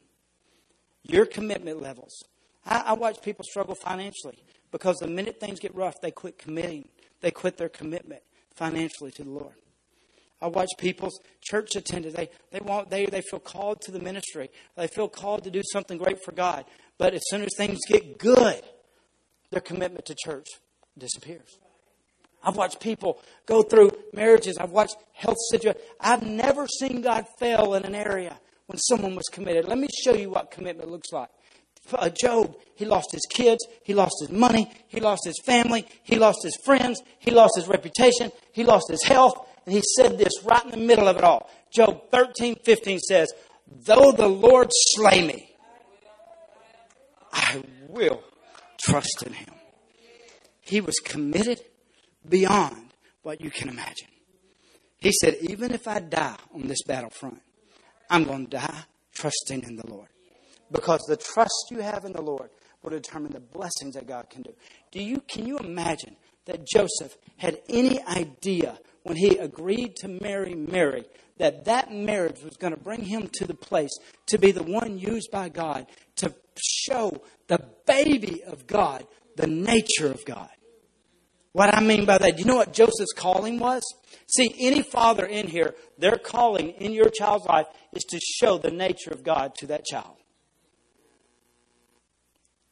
Your 1.03 1.25
commitment 1.25 1.81
levels. 1.81 2.23
I, 2.65 2.83
I 2.87 2.93
watch 2.93 3.21
people 3.21 3.43
struggle 3.43 3.75
financially 3.75 4.43
because 4.71 4.97
the 4.97 5.07
minute 5.07 5.39
things 5.39 5.59
get 5.59 5.73
rough, 5.75 5.95
they 6.01 6.11
quit 6.11 6.37
committing. 6.37 6.87
They 7.21 7.31
quit 7.31 7.57
their 7.57 7.69
commitment 7.69 8.21
financially 8.55 9.11
to 9.11 9.23
the 9.23 9.29
Lord. 9.29 9.55
I 10.41 10.47
watch 10.47 10.69
people's 10.77 11.19
church 11.41 11.75
attendance. 11.75 12.15
They, 12.15 12.29
they, 12.51 12.59
want, 12.59 12.89
they, 12.89 13.05
they 13.05 13.21
feel 13.21 13.39
called 13.39 13.81
to 13.81 13.91
the 13.91 13.99
ministry. 13.99 14.49
They 14.77 14.87
feel 14.87 15.09
called 15.09 15.43
to 15.43 15.51
do 15.51 15.61
something 15.71 15.97
great 15.97 16.23
for 16.23 16.31
God. 16.31 16.65
But 16.97 17.13
as 17.13 17.21
soon 17.27 17.41
as 17.41 17.49
things 17.57 17.79
get 17.87 18.17
good, 18.17 18.61
their 19.51 19.61
commitment 19.61 20.05
to 20.05 20.15
church 20.15 20.47
disappears. 20.97 21.57
I've 22.43 22.55
watched 22.55 22.79
people 22.79 23.21
go 23.45 23.63
through 23.63 23.91
marriages. 24.13 24.57
I've 24.57 24.71
watched 24.71 24.95
health 25.13 25.37
situations. 25.51 25.83
I've 25.99 26.23
never 26.23 26.67
seen 26.67 27.01
God 27.01 27.25
fail 27.37 27.73
in 27.73 27.85
an 27.85 27.95
area 27.95 28.39
when 28.67 28.77
someone 28.77 29.15
was 29.15 29.25
committed. 29.31 29.67
Let 29.67 29.77
me 29.77 29.87
show 30.03 30.13
you 30.13 30.29
what 30.29 30.51
commitment 30.51 30.89
looks 30.89 31.11
like. 31.11 31.29
Uh, 31.91 32.09
Job, 32.09 32.55
he 32.75 32.85
lost 32.85 33.11
his 33.11 33.25
kids, 33.29 33.65
he 33.83 33.95
lost 33.95 34.13
his 34.21 34.29
money, 34.29 34.71
he 34.87 34.99
lost 34.99 35.25
his 35.25 35.39
family, 35.43 35.87
he 36.03 36.17
lost 36.17 36.39
his 36.43 36.55
friends, 36.63 37.01
he 37.17 37.31
lost 37.31 37.53
his 37.55 37.67
reputation, 37.67 38.31
he 38.51 38.63
lost 38.63 38.89
his 38.91 39.03
health, 39.03 39.47
and 39.65 39.73
he 39.73 39.81
said 39.95 40.17
this 40.17 40.33
right 40.43 40.63
in 40.65 40.71
the 40.71 40.77
middle 40.77 41.07
of 41.07 41.17
it 41.17 41.23
all. 41.23 41.49
Job 41.71 42.11
13, 42.11 42.57
15 42.63 42.99
says, 42.99 43.33
Though 43.67 44.11
the 44.11 44.27
Lord 44.27 44.69
slay 44.71 45.25
me, 45.25 45.55
I 47.31 47.63
will 47.87 48.23
trust 48.79 49.23
in 49.25 49.33
him. 49.33 49.53
He 50.61 50.81
was 50.81 50.95
committed 51.03 51.61
beyond 52.29 52.93
what 53.23 53.41
you 53.41 53.49
can 53.49 53.69
imagine. 53.69 54.07
He 54.97 55.11
said, 55.11 55.37
Even 55.41 55.71
if 55.71 55.87
I 55.87 55.99
die 55.99 56.37
on 56.53 56.67
this 56.67 56.83
battlefront, 56.83 57.41
I'm 58.09 58.23
going 58.23 58.45
to 58.47 58.57
die 58.57 58.83
trusting 59.13 59.63
in 59.63 59.75
the 59.75 59.87
Lord. 59.87 60.07
Because 60.71 61.01
the 61.07 61.17
trust 61.17 61.67
you 61.71 61.79
have 61.79 62.05
in 62.05 62.13
the 62.13 62.21
Lord 62.21 62.49
will 62.83 62.91
determine 62.91 63.31
the 63.31 63.39
blessings 63.39 63.95
that 63.95 64.07
God 64.07 64.29
can 64.29 64.43
do. 64.43 64.53
Do 64.91 65.01
you 65.01 65.21
can 65.21 65.45
you 65.45 65.57
imagine 65.57 66.15
that 66.45 66.65
Joseph 66.65 67.15
had 67.37 67.59
any 67.69 68.01
idea 68.03 68.79
when 69.03 69.17
he 69.17 69.37
agreed 69.37 69.95
to 69.97 70.07
marry 70.07 70.55
Mary 70.55 71.05
that 71.37 71.65
that 71.65 71.91
marriage 71.91 72.43
was 72.43 72.57
going 72.57 72.73
to 72.73 72.79
bring 72.79 73.01
him 73.01 73.29
to 73.33 73.45
the 73.45 73.53
place 73.53 73.91
to 74.27 74.37
be 74.37 74.51
the 74.51 74.63
one 74.63 74.97
used 74.99 75.31
by 75.31 75.49
God 75.49 75.87
to 76.17 76.33
show 76.61 77.21
the 77.47 77.63
baby 77.87 78.43
of 78.43 78.67
God 78.67 79.05
the 79.35 79.47
nature 79.47 80.07
of 80.07 80.23
God. 80.25 80.49
What 81.53 81.73
I 81.73 81.81
mean 81.81 82.05
by 82.05 82.17
that, 82.19 82.37
do 82.37 82.39
you 82.39 82.45
know 82.45 82.57
what 82.57 82.73
Joseph's 82.73 83.13
calling 83.15 83.59
was? 83.59 83.83
See, 84.27 84.53
any 84.59 84.83
father 84.83 85.25
in 85.25 85.47
here, 85.47 85.73
their 85.97 86.17
calling 86.17 86.71
in 86.71 86.91
your 86.91 87.09
child's 87.09 87.45
life 87.45 87.65
is 87.91 88.03
to 88.05 88.19
show 88.19 88.57
the 88.57 88.69
nature 88.69 89.09
of 89.09 89.23
God 89.23 89.55
to 89.55 89.67
that 89.67 89.85
child. 89.85 90.17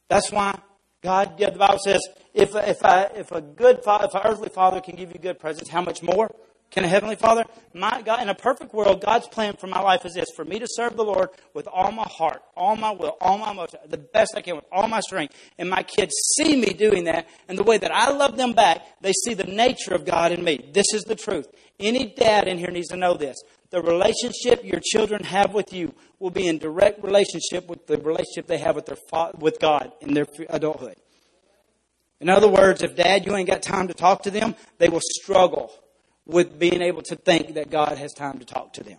That's 0.08 0.30
why 0.30 0.60
God, 1.02 1.34
yeah, 1.38 1.50
the 1.50 1.58
Bible 1.58 1.80
says, 1.84 2.00
if, 2.34 2.54
if, 2.54 2.84
I, 2.84 3.04
if 3.16 3.32
a 3.32 3.40
good 3.40 3.82
father, 3.82 4.06
if 4.06 4.14
an 4.14 4.22
earthly 4.24 4.48
father 4.48 4.80
can 4.80 4.96
give 4.96 5.12
you 5.12 5.18
good 5.18 5.38
presents, 5.38 5.70
how 5.70 5.82
much 5.82 6.02
more 6.02 6.30
can 6.70 6.84
a 6.84 6.88
heavenly 6.88 7.16
father? 7.16 7.44
My 7.72 8.02
God, 8.02 8.20
in 8.20 8.28
a 8.28 8.34
perfect 8.34 8.74
world, 8.74 9.00
God's 9.00 9.26
plan 9.28 9.54
for 9.56 9.66
my 9.66 9.80
life 9.80 10.04
is 10.04 10.14
this: 10.14 10.28
for 10.36 10.44
me 10.44 10.58
to 10.58 10.66
serve 10.68 10.96
the 10.96 11.04
Lord 11.04 11.30
with 11.54 11.66
all 11.66 11.90
my 11.92 12.06
heart, 12.06 12.42
all 12.56 12.76
my 12.76 12.90
will, 12.90 13.16
all 13.20 13.38
my 13.38 13.52
emotion, 13.52 13.80
the 13.88 13.96
best 13.98 14.34
I 14.36 14.42
can 14.42 14.56
with 14.56 14.66
all 14.70 14.86
my 14.86 15.00
strength. 15.00 15.34
And 15.58 15.70
my 15.70 15.82
kids 15.82 16.12
see 16.36 16.56
me 16.56 16.74
doing 16.74 17.04
that, 17.04 17.26
and 17.48 17.58
the 17.58 17.62
way 17.62 17.78
that 17.78 17.90
I 17.90 18.10
love 18.10 18.36
them 18.36 18.52
back, 18.52 18.82
they 19.00 19.12
see 19.12 19.34
the 19.34 19.44
nature 19.44 19.94
of 19.94 20.04
God 20.04 20.30
in 20.30 20.44
me. 20.44 20.70
This 20.72 20.86
is 20.92 21.04
the 21.04 21.16
truth. 21.16 21.48
Any 21.80 22.12
dad 22.14 22.48
in 22.48 22.58
here 22.58 22.70
needs 22.70 22.88
to 22.88 22.96
know 22.96 23.14
this. 23.14 23.36
The 23.70 23.80
relationship 23.80 24.64
your 24.64 24.80
children 24.82 25.24
have 25.24 25.54
with 25.54 25.72
you 25.72 25.94
will 26.18 26.30
be 26.30 26.48
in 26.48 26.58
direct 26.58 27.02
relationship 27.02 27.68
with 27.68 27.86
the 27.86 27.98
relationship 27.98 28.46
they 28.46 28.58
have 28.58 28.76
with 28.76 28.86
their 28.86 28.96
with 29.38 29.58
God 29.58 29.92
in 30.00 30.14
their 30.14 30.26
adulthood. 30.50 30.96
In 32.20 32.28
other 32.28 32.48
words, 32.48 32.82
if 32.82 32.96
dad, 32.96 33.26
you 33.26 33.36
ain't 33.36 33.48
got 33.48 33.62
time 33.62 33.88
to 33.88 33.94
talk 33.94 34.22
to 34.24 34.30
them, 34.30 34.54
they 34.78 34.88
will 34.88 35.02
struggle 35.02 35.72
with 36.28 36.58
being 36.58 36.82
able 36.82 37.02
to 37.02 37.16
think 37.16 37.54
that 37.54 37.70
God 37.70 37.98
has 37.98 38.12
time 38.12 38.38
to 38.38 38.44
talk 38.44 38.74
to 38.74 38.84
them. 38.84 38.98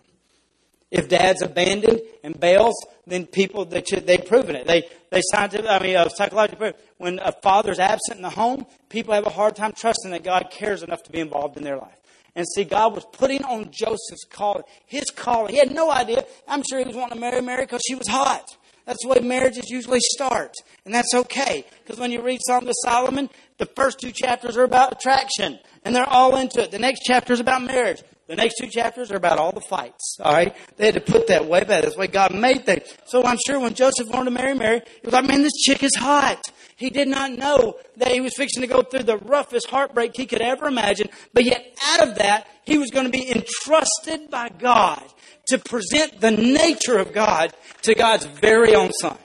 If 0.90 1.08
dad's 1.08 1.40
abandoned 1.40 2.00
and 2.24 2.38
bails, 2.38 2.74
then 3.06 3.24
people 3.26 3.64
they 3.64 3.80
they've 3.80 4.26
proven 4.26 4.56
it. 4.56 4.66
They 4.66 4.88
they 5.10 5.22
scientific, 5.32 5.70
I 5.70 5.78
mean, 5.78 5.96
uh, 5.96 6.08
psychologically, 6.08 6.72
when 6.98 7.20
a 7.20 7.32
father's 7.42 7.78
absent 7.78 8.16
in 8.16 8.22
the 8.22 8.30
home, 8.30 8.66
people 8.88 9.14
have 9.14 9.24
a 9.24 9.30
hard 9.30 9.54
time 9.54 9.72
trusting 9.72 10.10
that 10.10 10.24
God 10.24 10.48
cares 10.50 10.82
enough 10.82 11.04
to 11.04 11.12
be 11.12 11.20
involved 11.20 11.56
in 11.56 11.62
their 11.62 11.76
life. 11.76 11.94
And 12.34 12.46
see, 12.54 12.64
God 12.64 12.94
was 12.94 13.04
putting 13.12 13.44
on 13.44 13.70
Joseph's 13.70 14.24
calling, 14.28 14.62
his 14.86 15.10
calling. 15.10 15.52
He 15.52 15.58
had 15.58 15.72
no 15.72 15.90
idea. 15.90 16.24
I'm 16.48 16.62
sure 16.68 16.78
he 16.80 16.84
was 16.84 16.96
wanting 16.96 17.14
to 17.14 17.20
marry 17.20 17.40
Mary 17.40 17.64
because 17.64 17.82
she 17.86 17.94
was 17.94 18.08
hot. 18.08 18.56
That's 18.86 19.02
the 19.02 19.08
way 19.08 19.20
marriages 19.20 19.70
usually 19.70 20.00
start. 20.00 20.54
And 20.84 20.94
that's 20.94 21.14
okay. 21.14 21.64
Because 21.82 22.00
when 22.00 22.10
you 22.10 22.22
read 22.22 22.40
Song 22.46 22.66
of 22.66 22.74
Solomon, 22.82 23.30
the 23.60 23.66
first 23.66 24.00
two 24.00 24.10
chapters 24.10 24.56
are 24.56 24.64
about 24.64 24.92
attraction. 24.92 25.60
And 25.84 25.94
they're 25.94 26.08
all 26.08 26.36
into 26.36 26.62
it. 26.62 26.70
The 26.70 26.78
next 26.78 27.02
chapter 27.04 27.32
is 27.32 27.40
about 27.40 27.62
marriage. 27.62 28.02
The 28.26 28.36
next 28.36 28.56
two 28.58 28.68
chapters 28.68 29.10
are 29.10 29.16
about 29.16 29.38
all 29.38 29.52
the 29.52 29.60
fights. 29.60 30.16
All 30.20 30.32
right? 30.32 30.56
They 30.76 30.86
had 30.86 30.94
to 30.94 31.00
put 31.00 31.26
that 31.28 31.46
way 31.46 31.60
back. 31.60 31.82
That's 31.82 31.94
the 31.94 32.00
way 32.00 32.06
God 32.06 32.34
made 32.34 32.64
things. 32.64 32.84
So 33.06 33.24
I'm 33.24 33.38
sure 33.46 33.60
when 33.60 33.74
Joseph 33.74 34.08
wanted 34.08 34.26
to 34.26 34.30
marry 34.30 34.54
Mary, 34.54 34.80
he 34.84 35.06
was 35.06 35.12
like, 35.12 35.26
man, 35.26 35.42
this 35.42 35.52
chick 35.62 35.82
is 35.82 35.94
hot. 35.94 36.40
He 36.76 36.88
did 36.88 37.08
not 37.08 37.32
know 37.32 37.74
that 37.98 38.12
he 38.12 38.20
was 38.20 38.34
fixing 38.34 38.62
to 38.62 38.66
go 38.66 38.82
through 38.82 39.02
the 39.02 39.18
roughest 39.18 39.68
heartbreak 39.68 40.12
he 40.16 40.26
could 40.26 40.40
ever 40.40 40.66
imagine. 40.66 41.08
But 41.34 41.44
yet 41.44 41.76
out 41.84 42.08
of 42.08 42.14
that, 42.16 42.46
he 42.64 42.78
was 42.78 42.90
going 42.90 43.04
to 43.04 43.12
be 43.12 43.30
entrusted 43.30 44.30
by 44.30 44.48
God 44.48 45.02
to 45.48 45.58
present 45.58 46.20
the 46.20 46.30
nature 46.30 46.96
of 46.96 47.12
God 47.12 47.52
to 47.82 47.94
God's 47.94 48.24
very 48.24 48.74
own 48.74 48.92
son. 48.92 49.18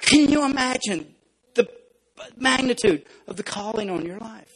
Can 0.00 0.28
you 0.30 0.44
imagine 0.44 1.11
magnitude 2.36 3.04
of 3.26 3.36
the 3.36 3.42
calling 3.42 3.90
on 3.90 4.04
your 4.04 4.18
life? 4.18 4.48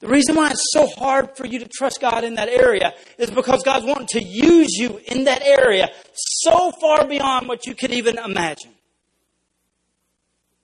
The 0.00 0.08
reason 0.08 0.36
why 0.36 0.50
it's 0.50 0.64
so 0.72 0.86
hard 0.86 1.36
for 1.36 1.44
you 1.44 1.58
to 1.58 1.68
trust 1.68 2.00
God 2.00 2.22
in 2.22 2.34
that 2.34 2.48
area 2.48 2.94
is 3.18 3.30
because 3.30 3.64
God's 3.64 3.84
wanting 3.84 4.06
to 4.12 4.22
use 4.22 4.76
you 4.78 5.00
in 5.06 5.24
that 5.24 5.42
area 5.42 5.88
so 6.14 6.70
far 6.80 7.04
beyond 7.04 7.48
what 7.48 7.66
you 7.66 7.74
could 7.74 7.90
even 7.90 8.16
imagine. 8.16 8.72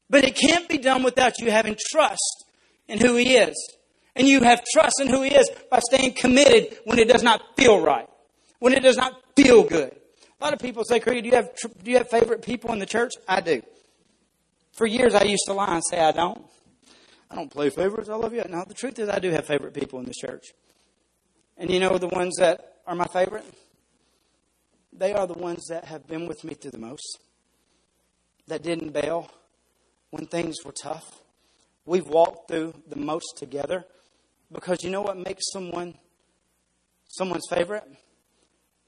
But 0.09 0.25
it 0.25 0.37
can't 0.37 0.69
be 0.69 0.79
done 0.79 1.03
without 1.03 1.41
you 1.41 1.51
having 1.51 1.77
trust 1.91 2.45
in 2.87 3.01
who 3.01 3.17
He 3.17 3.35
is. 3.35 3.55
And 4.15 4.29
you 4.29 4.41
have 4.43 4.63
trust 4.73 5.01
in 5.01 5.09
who 5.09 5.23
He 5.23 5.35
is 5.35 5.51
by 5.69 5.81
staying 5.81 6.13
committed 6.13 6.79
when 6.85 7.01
it 7.01 7.09
does 7.09 7.25
not 7.25 7.43
feel 7.57 7.81
right, 7.81 8.09
when 8.61 8.73
it 8.73 8.85
does 8.85 8.97
not 8.97 9.21
feel 9.35 9.65
good. 9.65 9.97
A 10.41 10.45
lot 10.45 10.53
of 10.53 10.61
people 10.61 10.85
say, 10.85 11.01
Creed, 11.01 11.25
do 11.25 11.31
you 11.31 11.35
have, 11.35 11.51
do 11.83 11.91
you 11.91 11.97
have 11.97 12.09
favorite 12.09 12.43
people 12.43 12.73
in 12.73 12.79
the 12.79 12.87
church? 12.87 13.13
I 13.27 13.41
do. 13.41 13.63
For 14.75 14.87
years, 14.87 15.15
I 15.15 15.23
used 15.23 15.45
to 15.47 15.53
lie 15.53 15.75
and 15.75 15.83
say 15.89 16.01
I 16.01 16.13
don't. 16.13 16.45
I 17.31 17.37
don't 17.37 17.51
play 17.51 17.71
favorites. 17.71 18.09
I 18.09 18.17
love 18.17 18.35
you. 18.35 18.45
No, 18.49 18.65
the 18.67 18.75
truth 18.75 18.99
is, 18.99 19.09
I 19.09 19.19
do 19.21 19.31
have 19.31 19.47
favorite 19.47 19.73
people 19.73 19.99
in 20.01 20.05
this 20.05 20.17
church. 20.17 20.47
And 21.57 21.71
you 21.71 21.79
know 21.79 21.97
the 21.99 22.09
ones 22.09 22.37
that 22.39 22.79
are 22.87 22.95
my 22.95 23.07
favorite? 23.07 23.45
They 24.93 25.13
are 25.13 25.27
the 25.27 25.35
ones 25.35 25.67
that 25.69 25.85
have 25.87 26.07
been 26.07 26.27
with 26.27 26.45
me 26.45 26.55
through 26.55 26.73
the 26.73 26.79
most, 26.79 27.19
that 28.47 28.63
didn't 28.63 28.93
bail 28.93 29.31
when 30.11 30.27
things 30.27 30.57
were 30.65 30.73
tough. 30.73 31.21
We've 31.87 32.07
walked 32.07 32.49
through 32.49 32.75
the 32.89 32.97
most 32.97 33.37
together 33.37 33.85
because 34.53 34.83
you 34.83 34.91
know 34.91 35.03
what 35.03 35.17
makes 35.17 35.43
someone 35.53 35.95
someone's 37.09 37.47
favorite 37.49 37.85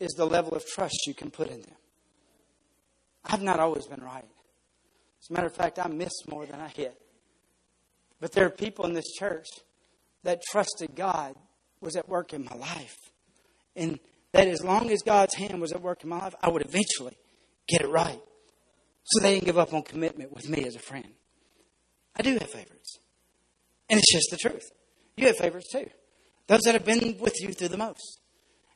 is 0.01 0.13
the 0.13 0.27
level 0.27 0.55
of 0.55 0.65
trust 0.67 1.07
you 1.07 1.15
can 1.15 1.31
put 1.31 1.49
in 1.49 1.61
them. 1.61 1.77
I've 3.25 3.43
not 3.43 3.61
always 3.61 3.87
been 3.87 4.03
right. 4.03 4.25
As 5.27 5.31
a 5.31 5.33
matter 5.33 5.49
of 5.49 5.57
fact, 5.57 5.81
I 5.81 5.89
miss 5.89 6.13
more 6.29 6.47
than 6.47 6.61
I 6.61 6.69
hit. 6.69 6.97
But 8.21 8.31
there 8.31 8.47
are 8.47 8.51
people 8.51 8.87
in 8.87 8.93
this 8.93 9.13
church 9.19 9.47
that 10.23 10.41
trusted 10.53 10.95
God 10.95 11.35
was 11.81 11.97
at 11.97 12.09
work 12.09 12.33
in 12.33 12.45
my 12.45 12.55
life. 12.55 12.97
And 13.75 13.99
that 14.33 14.47
as 14.47 14.63
long 14.63 14.89
as 14.91 15.03
God's 15.03 15.35
hand 15.35 15.61
was 15.61 15.73
at 15.73 15.83
work 15.83 16.05
in 16.05 16.11
my 16.11 16.19
life, 16.19 16.35
I 16.41 16.49
would 16.49 16.65
eventually 16.65 17.17
get 17.67 17.81
it 17.81 17.89
right. 17.89 18.21
So 19.03 19.21
they 19.21 19.35
didn't 19.35 19.47
give 19.47 19.59
up 19.59 19.75
on 19.75 19.83
commitment 19.83 20.33
with 20.33 20.49
me 20.49 20.65
as 20.65 20.77
a 20.77 20.81
friend. 20.81 21.09
I 22.15 22.23
do 22.23 22.35
have 22.35 22.49
favorites. 22.49 22.99
And 23.91 23.99
it's 23.99 24.13
just 24.13 24.31
the 24.31 24.37
truth. 24.37 24.71
You 25.17 25.27
have 25.27 25.39
favorites 25.39 25.73
too. 25.73 25.91
Those 26.47 26.61
that 26.61 26.75
have 26.75 26.85
been 26.85 27.19
with 27.19 27.35
you 27.41 27.53
through 27.53 27.69
the 27.69 27.77
most. 27.77 28.21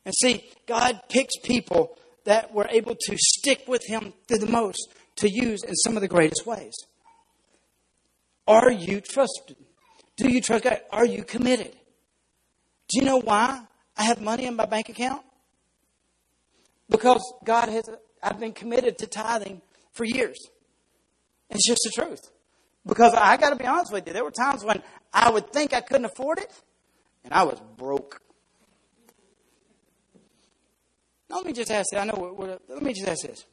And 0.04 0.12
see, 0.14 0.50
God 0.66 1.00
picks 1.08 1.34
people 1.44 1.96
that 2.24 2.52
were 2.52 2.66
able 2.70 2.96
to 2.98 3.16
stick 3.16 3.64
with 3.68 3.82
Him 3.86 4.14
through 4.26 4.38
the 4.38 4.50
most 4.50 4.88
to 5.20 5.30
use 5.30 5.62
in 5.62 5.74
some 5.76 5.96
of 5.96 6.02
the 6.02 6.08
greatest 6.08 6.46
ways. 6.46 6.74
Are 8.46 8.70
you 8.70 9.00
trusted? 9.00 9.56
Do 10.16 10.30
you 10.30 10.40
trust 10.40 10.64
God? 10.64 10.80
Are 10.90 11.06
you 11.06 11.22
committed? 11.22 11.72
Do 12.88 12.98
you 12.98 13.04
know 13.04 13.18
why 13.18 13.62
I 13.96 14.04
have 14.04 14.20
money 14.20 14.46
in 14.46 14.56
my 14.56 14.66
bank 14.66 14.88
account? 14.88 15.22
Because 16.88 17.22
God 17.44 17.68
has, 17.68 17.88
I've 18.22 18.40
been 18.40 18.52
committed 18.52 18.98
to 18.98 19.06
tithing 19.06 19.62
for 19.92 20.04
years. 20.04 20.38
It's 21.48 21.66
just 21.66 21.80
the 21.84 22.02
truth. 22.02 22.30
Because 22.86 23.14
I 23.14 23.36
got 23.36 23.50
to 23.50 23.56
be 23.56 23.66
honest 23.66 23.92
with 23.92 24.06
you, 24.06 24.12
there 24.12 24.24
were 24.24 24.30
times 24.30 24.64
when 24.64 24.82
I 25.12 25.30
would 25.30 25.52
think 25.52 25.72
I 25.72 25.80
couldn't 25.80 26.06
afford 26.06 26.38
it, 26.38 26.52
and 27.24 27.32
I 27.32 27.44
was 27.44 27.60
broke. 27.76 28.20
Now, 31.28 31.36
let 31.36 31.46
me 31.46 31.52
just 31.52 31.70
ask 31.70 31.92
you. 31.92 31.98
I 31.98 32.04
know. 32.04 32.14
What, 32.14 32.62
let 32.68 32.82
me 32.82 32.92
just 32.92 33.06
ask 33.06 33.22
this. 33.22 33.44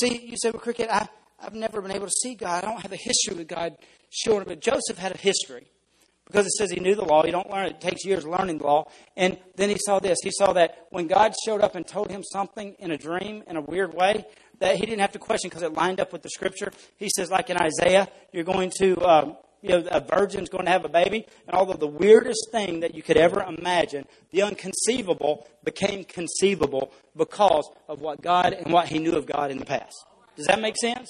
See, 0.00 0.26
you 0.26 0.38
said, 0.38 0.54
well, 0.54 0.62
Cricket, 0.62 0.88
I, 0.90 1.06
I've 1.38 1.54
never 1.54 1.82
been 1.82 1.92
able 1.92 2.06
to 2.06 2.12
see 2.22 2.34
God. 2.34 2.64
I 2.64 2.66
don't 2.66 2.80
have 2.80 2.92
a 2.92 2.96
history 2.96 3.34
with 3.36 3.46
God 3.46 3.74
showing, 4.08 4.44
but 4.44 4.60
Joseph 4.60 4.96
had 4.96 5.12
a 5.14 5.18
history. 5.18 5.66
because 6.26 6.46
it 6.46 6.52
says 6.52 6.70
he 6.70 6.80
knew 6.80 6.94
the 6.94 7.04
law. 7.04 7.26
You 7.26 7.32
don't 7.32 7.50
learn 7.50 7.66
it. 7.66 7.72
It 7.72 7.80
takes 7.82 8.04
years 8.06 8.24
learning 8.24 8.56
the 8.58 8.64
law. 8.64 8.86
And 9.18 9.38
then 9.56 9.68
he 9.68 9.76
saw 9.78 9.98
this. 9.98 10.16
He 10.24 10.30
saw 10.30 10.54
that 10.54 10.86
when 10.88 11.08
God 11.08 11.34
showed 11.44 11.60
up 11.60 11.74
and 11.74 11.86
told 11.86 12.10
him 12.10 12.22
something 12.24 12.74
in 12.78 12.90
a 12.90 12.96
dream 12.96 13.42
in 13.46 13.56
a 13.56 13.60
weird 13.60 13.92
way, 13.92 14.24
that 14.60 14.76
he 14.76 14.86
didn't 14.86 15.00
have 15.00 15.12
to 15.12 15.18
question 15.18 15.50
because 15.50 15.62
it 15.62 15.74
lined 15.74 16.00
up 16.00 16.10
with 16.10 16.22
the 16.22 16.30
scripture. 16.30 16.72
He 16.96 17.10
says, 17.14 17.30
like 17.30 17.50
in 17.50 17.58
Isaiah, 17.58 18.08
you're 18.32 18.44
going 18.44 18.72
to, 18.78 18.96
um, 19.06 19.36
you 19.62 19.68
know, 19.68 19.84
a 19.90 20.00
virgin's 20.00 20.48
going 20.48 20.64
to 20.64 20.70
have 20.70 20.84
a 20.84 20.88
baby. 20.88 21.24
And 21.46 21.56
although 21.56 21.74
the 21.74 21.86
weirdest 21.86 22.48
thing 22.50 22.80
that 22.80 22.94
you 22.94 23.02
could 23.02 23.16
ever 23.16 23.42
imagine, 23.42 24.06
the 24.32 24.42
unconceivable 24.42 25.46
became 25.64 26.04
conceivable 26.04 26.92
because 27.16 27.70
of 27.88 28.00
what 28.00 28.20
God 28.20 28.52
and 28.52 28.72
what 28.72 28.88
he 28.88 28.98
knew 28.98 29.12
of 29.12 29.24
God 29.24 29.50
in 29.50 29.58
the 29.58 29.64
past. 29.64 29.94
Does 30.36 30.46
that 30.46 30.60
make 30.60 30.76
sense? 30.76 31.08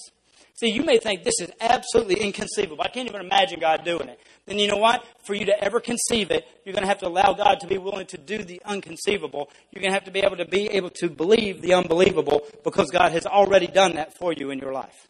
See, 0.55 0.69
you 0.69 0.85
may 0.85 0.99
think 0.99 1.25
this 1.25 1.41
is 1.41 1.51
absolutely 1.61 2.17
inconceivable. 2.17 2.83
I 2.85 2.89
can't 2.89 3.09
even 3.09 3.23
imagine 3.23 3.59
God 3.59 3.85
doing 3.85 4.09
it. 4.09 4.21
Then 4.45 4.59
you 4.59 4.69
know 4.69 4.77
what? 4.77 5.03
For 5.25 5.35
you 5.35 5.47
to 5.47 5.65
ever 5.65 5.81
conceive 5.81 6.31
it, 6.31 6.45
you're 6.65 6.75
going 6.75 6.83
to 6.83 6.89
have 6.89 6.99
to 6.99 7.09
allow 7.09 7.33
God 7.33 7.61
to 7.61 7.67
be 7.67 7.79
willing 7.79 8.07
to 8.09 8.19
do 8.19 8.45
the 8.45 8.61
unconceivable. 8.65 9.51
You're 9.71 9.81
going 9.81 9.93
to 9.93 9.95
have 9.95 10.05
to 10.05 10.11
be 10.11 10.21
able 10.21 10.37
to 10.37 10.45
be 10.45 10.69
able 10.69 10.91
to 10.91 11.09
believe 11.09 11.63
the 11.63 11.73
unbelievable 11.73 12.43
because 12.65 12.91
God 12.91 13.13
has 13.13 13.25
already 13.25 13.67
done 13.67 13.95
that 13.95 14.17
for 14.19 14.35
you 14.35 14.51
in 14.51 14.59
your 14.59 14.73
life. 14.73 15.09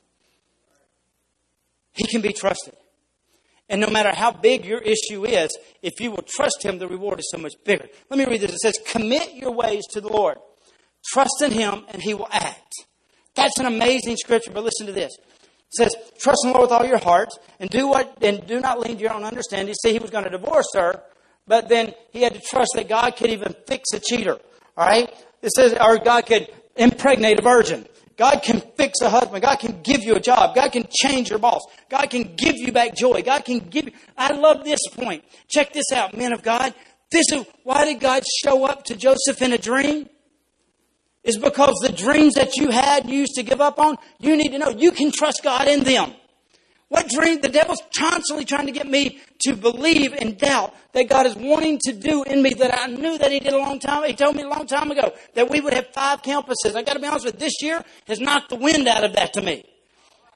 He 1.93 2.07
can 2.07 2.21
be 2.21 2.33
trusted. 2.33 2.75
And 3.73 3.81
no 3.81 3.89
matter 3.89 4.15
how 4.15 4.31
big 4.31 4.67
your 4.67 4.81
issue 4.81 5.25
is, 5.25 5.51
if 5.81 5.99
you 5.99 6.11
will 6.11 6.23
trust 6.27 6.63
Him, 6.63 6.79
the 6.79 6.87
reward 6.87 7.21
is 7.21 7.31
so 7.31 7.39
much 7.39 7.55
bigger. 7.65 7.89
Let 8.11 8.19
me 8.19 8.27
read 8.27 8.43
this. 8.43 8.53
It 8.53 8.59
says, 8.59 8.75
Commit 8.87 9.33
your 9.35 9.51
ways 9.51 9.83
to 9.93 10.03
the 10.03 10.13
Lord. 10.13 10.37
Trust 11.11 11.43
in 11.43 11.53
Him, 11.53 11.87
and 11.89 12.03
He 12.03 12.13
will 12.13 12.29
act. 12.31 12.75
That's 13.35 13.59
an 13.59 13.65
amazing 13.65 14.19
scripture, 14.19 14.51
but 14.53 14.63
listen 14.63 14.87
to 14.87 14.93
this. 14.93 15.13
It 15.19 15.75
says, 15.75 15.97
trust 16.19 16.45
in 16.45 16.53
the 16.53 16.59
Lord 16.59 16.71
with 16.71 16.79
all 16.79 16.87
your 16.87 16.99
heart 16.99 17.31
and 17.59 17.71
do 17.71 17.89
what 17.89 18.19
and 18.23 18.47
do 18.47 18.61
not 18.61 18.79
lean 18.79 18.97
to 18.97 19.03
your 19.03 19.15
own 19.15 19.25
understanding. 19.25 19.75
See, 19.75 19.93
he 19.93 19.99
was 19.99 20.11
going 20.11 20.25
to 20.25 20.31
divorce 20.31 20.69
her, 20.75 21.03
but 21.47 21.71
then 21.71 21.95
he 22.11 22.21
had 22.21 22.35
to 22.35 22.41
trust 22.41 22.73
that 22.75 22.91
God 22.91 23.17
could 23.17 23.31
even 23.31 23.55
fix 23.67 23.95
a 23.95 24.01
cheater. 24.01 24.39
All 24.77 24.87
right? 24.87 25.09
It 25.41 25.51
says, 25.53 25.75
or 25.81 25.97
God 25.97 26.27
could 26.27 26.53
impregnate 26.77 27.39
a 27.39 27.43
virgin. 27.43 27.87
God 28.17 28.43
can 28.43 28.61
fix 28.77 29.01
a 29.01 29.09
husband. 29.09 29.43
God 29.43 29.57
can 29.57 29.81
give 29.83 30.03
you 30.03 30.15
a 30.15 30.21
job. 30.21 30.55
God 30.55 30.71
can 30.71 30.87
change 30.91 31.31
your 31.31 31.39
boss. 31.39 31.63
God 31.89 32.07
can 32.11 32.35
give 32.37 32.57
you 32.57 32.73
back 32.73 32.95
joy. 32.95 33.23
God 33.23 33.45
can 33.45 33.59
give 33.59 33.87
you. 33.87 33.93
I 34.17 34.33
love 34.33 34.65
this 34.65 34.81
point. 34.93 35.25
Check 35.49 35.73
this 35.73 35.91
out, 35.93 36.17
men 36.17 36.33
of 36.33 36.43
God. 36.43 36.75
This 37.11 37.27
is 37.33 37.45
why 37.65 37.85
did 37.85 38.01
God 38.01 38.23
show 38.43 38.65
up 38.65 38.85
to 38.85 38.97
Joseph 38.97 39.41
in 39.43 39.53
a 39.53 39.59
dream? 39.59 40.09
is 41.25 41.39
because 41.39 41.75
the 41.81 41.93
dreams 41.93 42.35
that 42.35 42.57
you 42.57 42.71
had 42.71 43.09
you 43.09 43.21
used 43.21 43.35
to 43.37 43.43
give 43.43 43.61
up 43.61 43.79
on, 43.79 43.97
you 44.19 44.37
need 44.37 44.51
to 44.51 44.59
know 44.59 44.71
you 44.71 44.91
can 44.91 45.13
trust 45.13 45.41
God 45.43 45.69
in 45.69 45.85
them. 45.85 46.13
What 46.93 47.09
dream? 47.09 47.41
The 47.41 47.49
devil's 47.49 47.81
constantly 47.97 48.45
trying 48.45 48.67
to 48.67 48.73
get 48.73 48.87
me 48.87 49.19
to 49.47 49.57
believe 49.57 50.13
and 50.13 50.37
doubt 50.37 50.75
that 50.93 51.09
God 51.09 51.25
is 51.25 51.35
wanting 51.35 51.79
to 51.85 51.95
do 51.95 52.23
in 52.23 52.43
me 52.43 52.51
that 52.51 52.79
I 52.79 52.87
knew 52.89 53.17
that 53.17 53.33
He 53.33 53.41
did 53.41 53.55
a 53.55 53.57
long 53.57 53.79
time. 53.79 54.05
He 54.05 54.13
told 54.13 54.37
me 54.37 54.43
a 54.43 54.49
long 54.49 54.67
time 54.67 54.91
ago 54.91 55.15
that 55.33 55.49
we 55.49 55.63
would 55.63 55.73
have 55.73 55.87
five 55.95 56.21
campuses. 56.21 56.77
I 56.77 56.83
got 56.83 56.93
to 56.93 56.99
be 56.99 57.07
honest 57.07 57.25
with 57.25 57.37
you, 57.37 57.41
this 57.41 57.63
year 57.63 57.83
has 58.09 58.21
knocked 58.21 58.51
the 58.51 58.57
wind 58.57 58.87
out 58.89 59.05
of 59.05 59.15
that 59.15 59.33
to 59.33 59.41
me. 59.41 59.65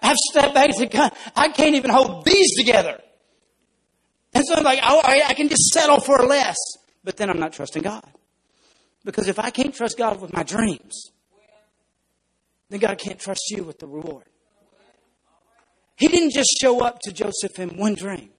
I've 0.01 0.17
stepped 0.31 0.55
back 0.55 0.69
and 0.69 0.75
said, 0.77 0.91
God, 0.91 1.13
I 1.37 1.51
can't 1.51 1.75
even 1.75 1.91
hold 1.91 2.25
these 2.25 2.57
together. 2.57 3.03
And 4.33 4.43
so 4.47 4.55
I'm 4.55 4.65
like, 4.65 4.81
oh, 4.83 5.03
I 5.05 5.35
can 5.35 5.51
just 5.51 5.75
settle 5.75 6.01
for 6.01 6.25
less. 6.25 6.57
But 7.05 7.19
then 7.19 7.29
I'm 7.29 7.39
not 7.39 7.53
trusting 7.53 7.83
God. 7.83 8.11
Because 9.05 9.29
if 9.29 9.39
I 9.39 9.51
can't 9.51 9.75
trust 9.75 9.99
God 9.99 10.23
with 10.23 10.33
my 10.33 10.43
dreams, 10.43 11.11
then 12.71 12.81
God 12.81 12.97
can't 12.97 13.19
trust 13.19 13.43
you 13.51 13.63
with 13.63 13.79
the 13.79 13.87
reward. 13.87 14.25
He 15.97 16.09
didn't 16.09 16.33
just 16.33 16.51
show 16.61 16.83
up 16.83 17.01
to 17.03 17.13
Joseph 17.13 17.59
in 17.59 17.77
one 17.77 17.95
dream. 17.95 18.31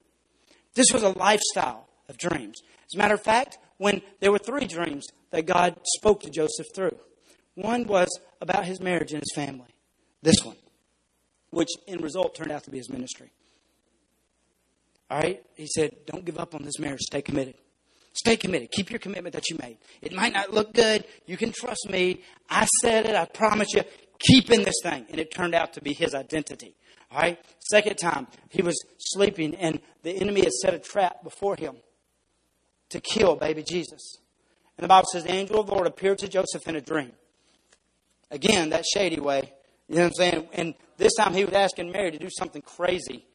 This 0.76 0.88
was 0.94 1.04
a 1.04 1.10
lifestyle 1.10 1.88
of 2.08 2.18
dreams. 2.18 2.62
As 2.86 2.96
a 2.96 2.98
matter 2.98 3.16
of 3.16 3.22
fact, 3.22 3.58
when 3.78 4.02
there 4.20 4.32
were 4.32 4.38
three 4.38 4.66
dreams 4.66 5.08
that 5.32 5.46
God 5.46 5.76
spoke 5.98 6.22
to 6.22 6.30
Joseph 6.30 6.68
through. 6.76 6.98
One 7.56 7.86
was 7.86 8.08
about 8.42 8.66
his 8.66 8.80
marriage 8.80 9.12
and 9.12 9.22
his 9.22 9.34
family. 9.34 9.68
This 10.22 10.36
one, 10.44 10.56
which 11.50 11.70
in 11.88 12.00
result 12.00 12.36
turned 12.36 12.52
out 12.52 12.64
to 12.66 12.72
be 12.72 12.78
his 12.78 12.90
ministry. 12.90 13.32
All 15.10 15.20
right? 15.20 15.44
He 15.56 15.68
said, 15.68 15.96
Don't 16.06 16.26
give 16.26 16.38
up 16.38 16.54
on 16.54 16.64
this 16.64 16.80
marriage, 16.80 17.02
stay 17.02 17.22
committed. 17.22 17.56
Stay 18.14 18.36
committed. 18.36 18.72
Keep 18.72 18.90
your 18.90 19.00
commitment 19.00 19.34
that 19.36 19.48
you 19.50 19.58
made. 19.62 19.78
It 20.02 20.12
might 20.12 20.34
not 20.34 20.52
look 20.52 20.74
good. 20.74 21.06
You 21.28 21.38
can 21.38 21.52
trust 21.52 21.88
me. 21.88 22.24
I 22.50 22.66
said 22.82 23.06
it. 23.06 23.16
I 23.16 23.26
promise 23.26 23.68
you. 23.76 23.84
Keep 24.18 24.50
in 24.50 24.64
this 24.64 24.74
thing. 24.82 25.06
And 25.12 25.20
it 25.20 25.32
turned 25.32 25.54
out 25.54 25.74
to 25.74 25.82
be 25.82 25.94
his 25.94 26.16
identity. 26.16 26.76
All 27.12 27.20
right. 27.20 27.40
Second 27.60 27.96
time, 27.96 28.28
he 28.50 28.62
was 28.62 28.76
sleeping 28.98 29.56
and 29.56 29.80
the 30.04 30.12
enemy 30.12 30.42
had 30.42 30.54
set 30.54 30.74
a 30.74 30.80
trap 30.80 31.24
before 31.24 31.56
him 31.56 31.78
to 32.90 33.00
kill 33.00 33.36
baby 33.36 33.64
Jesus. 33.64 34.18
And 34.78 34.84
the 34.84 34.88
Bible 34.88 35.08
says 35.12 35.24
the 35.24 35.34
angel 35.34 35.60
of 35.60 35.68
the 35.68 35.74
Lord 35.74 35.88
appeared 35.88 36.20
to 36.20 36.28
Joseph 36.28 36.68
in 36.68 36.76
a 36.76 36.82
dream. 36.82 37.12
Again, 38.30 38.70
that 38.70 38.86
shady 38.86 39.20
way. 39.20 39.54
You 39.88 39.96
know 39.96 40.02
what 40.04 40.08
I'm 40.08 40.14
saying? 40.14 40.50
And 40.54 40.74
this 40.98 41.16
time 41.16 41.34
he 41.34 41.46
was 41.46 41.54
asking 41.54 41.92
Mary 41.92 42.12
to 42.12 42.20
do 42.20 42.30
something 42.30 42.62
crazy. 42.62 43.26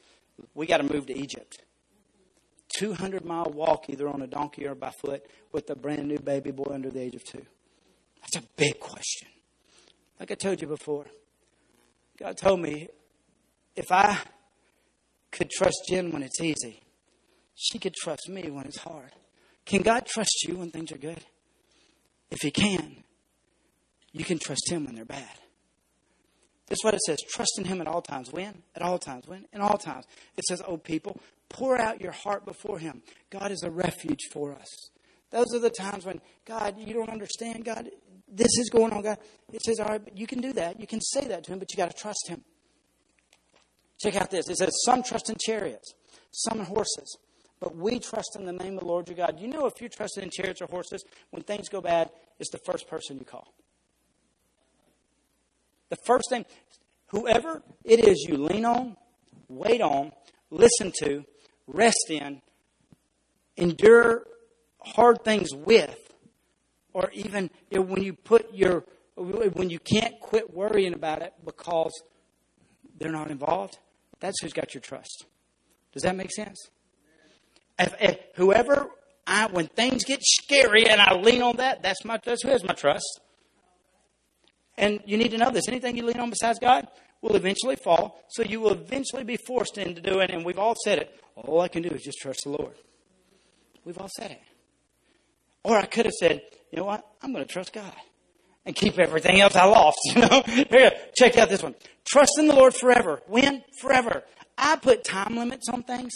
We 0.55 0.66
got 0.66 0.79
to 0.79 0.93
move 0.93 1.07
to 1.07 1.18
Egypt. 1.18 1.62
200 2.77 3.25
mile 3.25 3.53
walk 3.55 3.89
either 3.89 4.09
on 4.09 4.23
a 4.23 4.27
donkey 4.27 4.66
or 4.66 4.75
by 4.75 4.91
foot 4.91 5.27
with 5.53 5.68
a 5.70 5.77
brand 5.77 6.09
new 6.09 6.18
baby 6.18 6.51
boy 6.51 6.70
under 6.73 6.91
the 6.91 7.01
age 7.01 7.14
of 7.14 7.25
two? 7.25 7.45
That's 8.20 8.37
a 8.37 8.49
big 8.57 8.81
question. 8.81 9.29
Like 10.18 10.31
I 10.31 10.35
told 10.35 10.61
you 10.61 10.68
before, 10.68 11.07
God 12.18 12.37
told 12.37 12.61
me 12.61 12.89
if 13.77 13.91
I 13.91 14.18
could 15.31 15.51
trust 15.51 15.77
Jen 15.89 16.11
when 16.11 16.23
it's 16.23 16.41
easy, 16.41 16.83
she 17.55 17.79
could 17.79 17.95
trust 17.95 18.29
me 18.29 18.51
when 18.51 18.66
it's 18.66 18.79
hard. 18.79 19.12
Can 19.64 19.83
God 19.83 20.07
trust 20.07 20.45
you 20.47 20.57
when 20.57 20.70
things 20.70 20.93
are 20.93 20.99
good? 20.99 21.25
If 22.31 22.41
He 22.41 22.51
can, 22.51 23.05
you 24.12 24.25
can 24.25 24.39
trust 24.39 24.70
Him 24.70 24.85
when 24.85 24.95
they're 24.95 25.05
bad. 25.05 25.39
That's 26.68 26.85
what 26.85 26.95
it 26.95 27.01
says. 27.07 27.18
Trust 27.29 27.59
in 27.59 27.64
Him 27.64 27.81
at 27.81 27.87
all 27.87 28.03
times. 28.03 28.33
When? 28.33 28.62
At 28.75 28.83
all 28.83 28.99
times. 28.99 29.27
When? 29.27 29.47
In 29.53 29.61
all 29.61 29.79
times. 29.79 30.07
It 30.37 30.45
says, 30.45 30.62
Oh, 30.66 30.77
people, 30.77 31.20
pour 31.49 31.79
out 31.79 32.01
your 32.01 32.12
heart 32.12 32.45
before 32.45 32.79
Him. 32.79 33.03
God 33.31 33.51
is 33.51 33.62
a 33.62 33.70
refuge 33.70 34.29
for 34.33 34.55
us. 34.55 34.68
Those 35.31 35.55
are 35.55 35.59
the 35.59 35.70
times 35.70 36.05
when, 36.05 36.20
God, 36.47 36.79
you 36.79 36.95
don't 36.95 37.11
understand, 37.11 37.64
God, 37.64 37.91
this 38.29 38.59
is 38.59 38.70
going 38.70 38.93
on, 38.93 39.03
God. 39.03 39.18
It 39.53 39.62
says, 39.62 39.81
All 39.81 39.89
right, 39.89 40.03
but 40.03 40.16
you 40.16 40.27
can 40.27 40.41
do 40.41 40.53
that. 40.55 40.81
You 40.81 40.87
can 40.87 41.01
say 41.01 41.27
that 41.27 41.45
to 41.45 41.53
Him, 41.53 41.59
but 41.59 41.70
you 41.73 41.77
got 41.77 41.91
to 41.91 41.97
trust 41.97 42.29
Him. 42.29 42.43
Check 44.03 44.16
out 44.16 44.30
this. 44.30 44.48
It 44.48 44.57
says, 44.57 44.70
Some 44.84 45.03
trust 45.03 45.30
in 45.30 45.36
chariots, 45.38 45.94
some 46.32 46.61
in 46.61 46.66
horses. 46.66 47.16
But 47.61 47.76
we 47.76 48.00
trust 48.00 48.36
in 48.36 48.44
the 48.44 48.53
name 48.53 48.74
of 48.74 48.80
the 48.80 48.86
Lord 48.86 49.07
your 49.09 49.16
God. 49.16 49.38
You 49.38 49.46
know, 49.46 49.66
if 49.66 49.74
you're 49.80 49.88
trusting 49.88 50.24
in 50.24 50.30
chariots 50.30 50.61
or 50.61 50.66
horses, 50.66 51.05
when 51.30 51.44
things 51.44 51.68
go 51.68 51.80
bad, 51.80 52.11
it's 52.40 52.50
the 52.50 52.59
first 52.59 52.88
person 52.88 53.18
you 53.18 53.24
call. 53.24 53.55
The 55.90 55.96
first 56.05 56.24
thing, 56.28 56.44
whoever 57.09 57.62
it 57.84 58.05
is 58.05 58.26
you 58.28 58.36
lean 58.36 58.64
on, 58.64 58.96
wait 59.48 59.80
on, 59.80 60.11
listen 60.50 60.90
to, 61.05 61.24
rest 61.68 62.07
in, 62.09 62.42
endure 63.57 64.24
hard 64.80 65.22
things 65.22 65.55
with, 65.55 65.96
or 66.92 67.11
even 67.12 67.48
when 67.70 68.03
you 68.03 68.14
put 68.14 68.53
your 68.53 68.84
when 69.14 69.70
you 69.70 69.78
can't 69.78 70.18
quit 70.20 70.53
worrying 70.53 70.94
about 70.94 71.22
it 71.22 71.34
because 71.44 71.92
they're 72.98 73.12
not 73.12 73.30
involved, 73.30 73.78
that's 74.23 74.41
who's 74.41 74.53
got 74.53 74.73
your 74.73 74.81
trust. 74.81 75.27
Does 75.93 76.05
that 76.05 76.16
make 76.16 76.31
sense? 76.31 76.70
If, 77.79 77.95
if 78.01 78.18
whoever 78.37 78.89
I, 79.27 79.47
when 79.47 79.66
things 79.66 80.05
get 80.05 80.20
scary 80.23 80.89
and 80.89 81.01
I 81.01 81.14
lean 81.16 81.43
on 81.43 81.57
that, 81.57 81.83
that's 81.83 82.05
my 82.05 82.18
that's 82.25 82.43
who 82.43 82.49
has 82.51 82.62
my 82.64 82.73
trust. 82.73 83.20
And 84.79 85.01
you 85.05 85.18
need 85.18 85.33
to 85.33 85.39
know 85.39 85.51
this. 85.51 85.68
Anything 85.68 85.97
you 85.97 86.07
lean 86.07 86.20
on 86.20 86.31
besides 86.31 86.59
God 86.61 86.87
will 87.20 87.35
eventually 87.35 87.77
fall. 87.77 88.23
So 88.29 88.43
you 88.43 88.61
will 88.61 88.73
eventually 88.73 89.25
be 89.25 89.37
forced 89.47 89.77
into 89.77 90.01
doing, 90.01 90.31
and 90.31 90.45
we've 90.45 90.59
all 90.59 90.77
said 90.85 90.99
it, 90.99 91.20
all 91.35 91.61
I 91.61 91.68
can 91.68 91.83
do 91.83 91.91
is 91.91 92.03
just 92.03 92.18
trust 92.18 92.45
the 92.45 92.51
Lord. 92.51 92.75
We've 93.85 93.99
all 93.99 94.11
said 94.16 94.31
it. 94.31 94.41
Or 95.64 95.77
I 95.77 95.87
could 95.87 96.07
have 96.07 96.14
said, 96.14 96.43
you 96.70 96.79
know 96.79 96.85
what? 96.85 97.05
I'm 97.23 97.33
going 97.33 97.45
to 97.45 97.53
trust 97.53 97.73
God 97.73 97.93
and 98.64 98.74
keep 98.74 98.98
everything 98.98 99.40
else 99.40 99.56
I 99.56 99.64
lost. 99.64 99.98
You 100.14 100.22
know, 100.22 100.42
here, 100.46 100.92
check 101.16 101.38
out 101.38 101.48
this 101.48 101.62
one. 101.62 101.74
Trust 102.04 102.32
in 102.38 102.46
the 102.46 102.54
Lord 102.54 102.74
forever. 102.74 103.20
When? 103.26 103.64
Forever. 103.80 104.22
I 104.58 104.76
put 104.76 105.04
time 105.04 105.36
limits 105.36 105.68
on 105.68 105.82
things. 105.82 106.12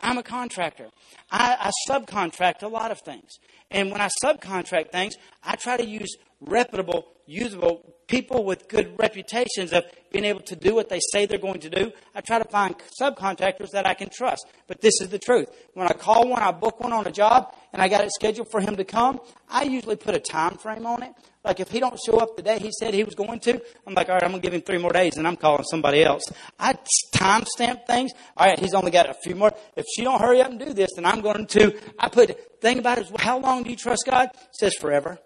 I'm 0.00 0.18
a 0.18 0.22
contractor. 0.22 0.88
I, 1.30 1.56
I 1.58 1.70
subcontract 1.90 2.62
a 2.62 2.68
lot 2.68 2.90
of 2.90 3.00
things. 3.00 3.38
And 3.70 3.90
when 3.90 4.00
I 4.00 4.08
subcontract 4.22 4.90
things, 4.92 5.16
I 5.42 5.56
try 5.56 5.76
to 5.76 5.86
use 5.86 6.16
reputable, 6.40 7.06
usable 7.26 7.94
people 8.06 8.44
with 8.44 8.68
good 8.68 8.98
reputations 8.98 9.72
of 9.72 9.84
being 10.10 10.24
able 10.24 10.40
to 10.40 10.56
do 10.56 10.74
what 10.74 10.88
they 10.88 11.00
say 11.12 11.26
they're 11.26 11.38
going 11.38 11.60
to 11.60 11.68
do. 11.68 11.92
I 12.14 12.22
try 12.22 12.38
to 12.38 12.48
find 12.48 12.74
subcontractors 13.00 13.70
that 13.72 13.86
I 13.86 13.94
can 13.94 14.08
trust. 14.08 14.46
But 14.66 14.80
this 14.80 15.00
is 15.00 15.08
the 15.08 15.18
truth. 15.18 15.48
When 15.74 15.86
I 15.86 15.92
call 15.92 16.28
one, 16.28 16.42
I 16.42 16.52
book 16.52 16.80
one 16.80 16.92
on 16.92 17.06
a 17.06 17.12
job, 17.12 17.54
and 17.72 17.82
I 17.82 17.88
got 17.88 18.02
it 18.04 18.10
scheduled 18.12 18.50
for 18.50 18.60
him 18.60 18.76
to 18.76 18.84
come, 18.84 19.20
I 19.48 19.64
usually 19.64 19.96
put 19.96 20.14
a 20.14 20.20
time 20.20 20.56
frame 20.56 20.86
on 20.86 21.02
it. 21.02 21.12
Like 21.48 21.60
if 21.60 21.70
he 21.70 21.80
don't 21.80 21.98
show 21.98 22.18
up 22.18 22.36
the 22.36 22.42
day 22.42 22.58
he 22.58 22.70
said 22.70 22.92
he 22.92 23.04
was 23.04 23.14
going 23.14 23.40
to, 23.40 23.58
I'm 23.86 23.94
like, 23.94 24.10
all 24.10 24.16
right, 24.16 24.22
I'm 24.22 24.32
gonna 24.32 24.42
give 24.42 24.52
him 24.52 24.60
three 24.60 24.76
more 24.76 24.92
days, 24.92 25.16
and 25.16 25.26
I'm 25.26 25.36
calling 25.36 25.64
somebody 25.64 26.04
else. 26.04 26.22
I 26.58 26.74
timestamp 27.14 27.86
things. 27.86 28.12
All 28.36 28.46
right, 28.46 28.58
he's 28.58 28.74
only 28.74 28.90
got 28.90 29.08
a 29.08 29.14
few 29.14 29.34
more. 29.34 29.50
If 29.74 29.86
she 29.96 30.04
don't 30.04 30.20
hurry 30.20 30.42
up 30.42 30.50
and 30.50 30.60
do 30.60 30.74
this, 30.74 30.90
then 30.94 31.06
I'm 31.06 31.22
going 31.22 31.46
to. 31.46 31.74
I 31.98 32.10
put 32.10 32.60
thing 32.60 32.78
about 32.78 32.98
it 32.98 33.06
is, 33.06 33.12
how 33.18 33.38
long 33.38 33.62
do 33.62 33.70
you 33.70 33.76
trust 33.76 34.02
God? 34.04 34.28
It 34.34 34.40
says 34.52 34.74
forever. 34.74 35.18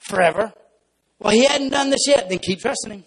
Forever. 0.00 0.52
Well, 1.20 1.32
he 1.32 1.44
hadn't 1.44 1.70
done 1.70 1.90
this 1.90 2.08
yet. 2.08 2.28
Then 2.28 2.40
keep 2.40 2.58
trusting 2.58 2.90
him. 2.90 3.04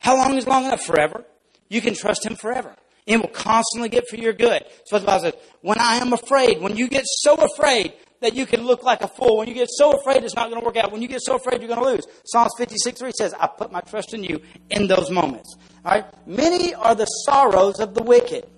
How 0.00 0.16
long 0.18 0.36
is 0.36 0.46
long 0.46 0.66
enough? 0.66 0.82
Forever. 0.82 1.24
You 1.70 1.80
can 1.80 1.94
trust 1.94 2.26
him 2.26 2.36
forever. 2.36 2.76
It 3.06 3.16
will 3.16 3.28
constantly 3.28 3.88
get 3.88 4.06
for 4.06 4.16
your 4.16 4.34
good. 4.34 4.64
So 4.84 4.98
the 4.98 5.06
Bible 5.06 5.22
says. 5.22 5.34
When 5.62 5.78
I 5.78 5.96
am 5.96 6.12
afraid, 6.12 6.60
when 6.60 6.76
you 6.76 6.88
get 6.88 7.04
so 7.06 7.36
afraid 7.36 7.94
that 8.20 8.34
you 8.34 8.46
can 8.46 8.66
look 8.66 8.82
like 8.82 9.02
a 9.02 9.08
fool, 9.08 9.38
when 9.38 9.48
you 9.48 9.54
get 9.54 9.68
so 9.70 9.92
afraid 9.92 10.24
it's 10.24 10.34
not 10.34 10.50
going 10.50 10.60
to 10.60 10.64
work 10.64 10.76
out, 10.76 10.92
when 10.92 11.02
you 11.02 11.08
get 11.08 11.22
so 11.22 11.36
afraid 11.36 11.60
you're 11.60 11.68
going 11.68 11.82
to 11.82 11.90
lose. 11.92 12.06
Psalms 12.24 12.52
56 12.58 12.98
3 12.98 13.12
says, 13.16 13.34
I 13.38 13.46
put 13.46 13.70
my 13.72 13.80
trust 13.80 14.14
in 14.14 14.24
you 14.24 14.40
in 14.70 14.86
those 14.86 15.10
moments. 15.10 15.56
All 15.84 15.92
right? 15.92 16.04
Many 16.26 16.74
are 16.74 16.94
the 16.94 17.06
sorrows 17.06 17.80
of 17.80 17.94
the 17.94 18.02
wicked. 18.02 18.48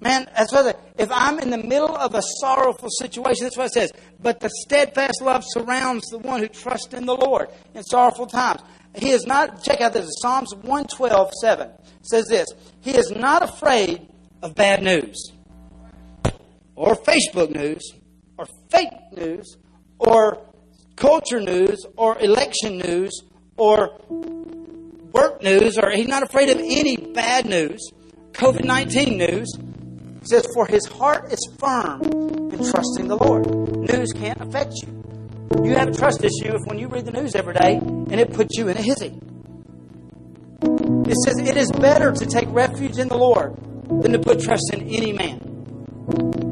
Man, 0.00 0.28
that's 0.36 0.52
what 0.52 0.78
if 0.96 1.10
I'm 1.10 1.40
in 1.40 1.50
the 1.50 1.58
middle 1.58 1.96
of 1.96 2.14
a 2.14 2.22
sorrowful 2.40 2.88
situation, 2.88 3.44
that's 3.44 3.56
what 3.56 3.66
it 3.66 3.72
says. 3.72 3.92
But 4.20 4.38
the 4.38 4.50
steadfast 4.62 5.20
love 5.20 5.42
surrounds 5.44 6.06
the 6.10 6.18
one 6.18 6.40
who 6.40 6.48
trusts 6.48 6.94
in 6.94 7.04
the 7.04 7.16
Lord 7.16 7.48
in 7.74 7.82
sorrowful 7.82 8.26
times. 8.26 8.60
He 8.94 9.10
is 9.10 9.26
not, 9.26 9.62
check 9.62 9.80
out 9.80 9.92
this, 9.92 10.08
Psalms 10.20 10.54
112, 10.54 11.30
7 11.40 11.70
says 12.02 12.26
this 12.26 12.46
He 12.80 12.96
is 12.96 13.10
not 13.10 13.42
afraid 13.42 14.08
of 14.42 14.54
bad 14.54 14.82
news, 14.82 15.32
or 16.74 16.94
Facebook 16.94 17.50
news, 17.50 17.92
or 18.38 18.46
fake 18.70 18.92
news, 19.16 19.56
or 19.98 20.38
culture 20.96 21.40
news, 21.40 21.84
or 21.96 22.18
election 22.20 22.78
news, 22.78 23.22
or 23.56 24.00
work 25.12 25.42
news, 25.42 25.76
or 25.76 25.90
he's 25.90 26.06
not 26.08 26.22
afraid 26.22 26.48
of 26.48 26.58
any 26.58 26.96
bad 26.96 27.46
news, 27.46 27.90
COVID 28.32 28.64
19 28.64 29.18
news. 29.18 29.52
He 30.20 30.26
says, 30.26 30.46
For 30.54 30.66
his 30.66 30.86
heart 30.86 31.32
is 31.32 31.40
firm 31.58 32.02
in 32.02 32.58
trusting 32.58 33.08
the 33.08 33.16
Lord. 33.16 33.46
News 33.90 34.12
can't 34.12 34.40
affect 34.40 34.74
you. 34.82 34.98
You 35.64 35.74
have 35.74 35.88
a 35.88 35.92
trust 35.92 36.22
issue 36.22 36.54
if 36.54 36.60
when 36.66 36.78
you 36.78 36.88
read 36.88 37.06
the 37.06 37.12
news 37.12 37.34
every 37.34 37.54
day 37.54 37.76
and 37.76 38.20
it 38.20 38.32
puts 38.32 38.56
you 38.56 38.68
in 38.68 38.76
a 38.76 38.82
hizzy. 38.82 39.18
It 40.62 41.16
says 41.24 41.38
it 41.38 41.56
is 41.56 41.70
better 41.72 42.12
to 42.12 42.26
take 42.26 42.48
refuge 42.50 42.98
in 42.98 43.08
the 43.08 43.16
Lord 43.16 43.56
than 44.02 44.12
to 44.12 44.18
put 44.18 44.40
trust 44.40 44.70
in 44.72 44.82
any 44.82 45.12
man. 45.12 46.47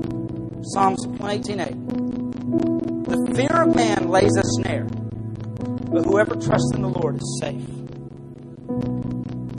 Psalms 0.70 1.06
118.8 1.06 3.06
The 3.06 3.34
fear 3.36 3.62
of 3.62 3.76
man 3.76 4.08
lays 4.08 4.36
a 4.36 4.42
snare, 4.42 4.88
but 5.92 6.04
whoever 6.04 6.34
trusts 6.34 6.72
in 6.74 6.82
the 6.82 6.88
Lord 6.88 7.18
is 7.18 7.38
safe. 7.40 7.68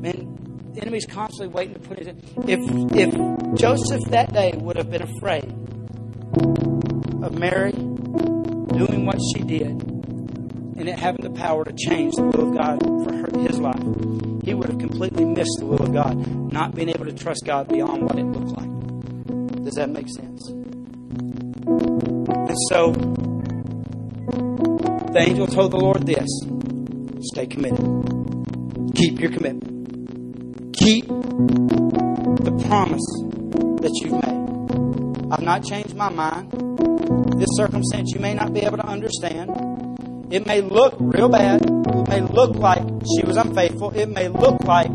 Man, 0.02 0.36
the 0.74 0.82
enemy's 0.82 1.06
constantly 1.06 1.48
waiting 1.48 1.76
to 1.76 1.80
put 1.80 2.00
it 2.00 2.10
in. 2.10 2.18
If, 2.50 2.60
if 2.94 3.14
Joseph 3.56 4.04
that 4.10 4.34
day 4.34 4.52
would 4.58 4.76
have 4.76 4.92
been 4.92 5.04
afraid 5.04 5.46
of 7.24 7.40
Mary 7.40 7.72
doing 7.72 9.06
what 9.06 9.20
she 9.34 9.44
did 9.44 9.62
and 9.70 10.90
it 10.90 11.00
having 11.00 11.24
the 11.24 11.32
power 11.40 11.64
to 11.64 11.72
change 11.72 12.16
the 12.16 12.24
will 12.24 12.50
of 12.50 12.58
God 12.58 12.84
for 12.84 13.14
her, 13.16 13.30
his 13.48 13.62
life, 13.62 13.82
he 14.44 14.54
would 14.54 14.68
have 14.68 14.80
completely 14.80 15.24
missed 15.24 15.56
the 15.60 15.68
will 15.68 15.82
of 15.82 15.94
God, 15.94 16.18
not 16.52 16.76
being 16.76 16.90
able 16.90 17.06
to 17.06 17.14
trust 17.14 17.46
God 17.46 17.70
beyond 17.70 18.04
what 18.04 18.20
it 18.20 18.26
looked 18.26 18.58
like. 18.58 18.68
Does 19.64 19.76
that 19.76 19.90
make 19.90 20.10
sense? 20.10 20.52
And 21.68 22.56
so, 22.70 22.94
the 25.12 25.20
angel 25.20 25.48
told 25.48 25.72
the 25.72 25.78
Lord 25.78 26.06
this 26.06 26.30
stay 27.34 27.46
committed. 27.46 27.84
Keep 28.96 29.20
your 29.20 29.32
commitment. 29.32 30.74
Keep 30.78 31.08
the 31.08 32.64
promise 32.68 33.04
that 33.82 33.92
you've 34.02 34.14
made. 34.14 35.34
I've 35.34 35.42
not 35.42 35.66
changed 35.66 35.94
my 35.96 36.08
mind. 36.08 36.52
This 37.38 37.50
circumstance 37.58 38.12
you 38.14 38.22
may 38.22 38.34
not 38.34 38.54
be 38.54 38.62
able 38.62 38.78
to 38.78 38.86
understand. 38.86 39.52
It 40.32 40.48
may 40.48 40.62
look 40.62 40.96
real 41.00 41.28
bad. 41.28 41.66
It 41.66 42.08
may 42.08 42.22
look 42.22 42.56
like 42.56 42.84
she 43.06 43.26
was 43.26 43.36
unfaithful. 43.36 43.92
It 43.92 44.08
may 44.08 44.30
look 44.30 44.64
like 44.64 44.92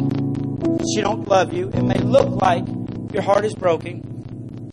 she 0.94 1.02
don't 1.02 1.28
love 1.28 1.52
you. 1.52 1.68
It 1.68 1.82
may 1.82 1.98
look 1.98 2.30
like 2.40 2.64
your 3.12 3.22
heart 3.22 3.44
is 3.44 3.54
broken. 3.54 4.00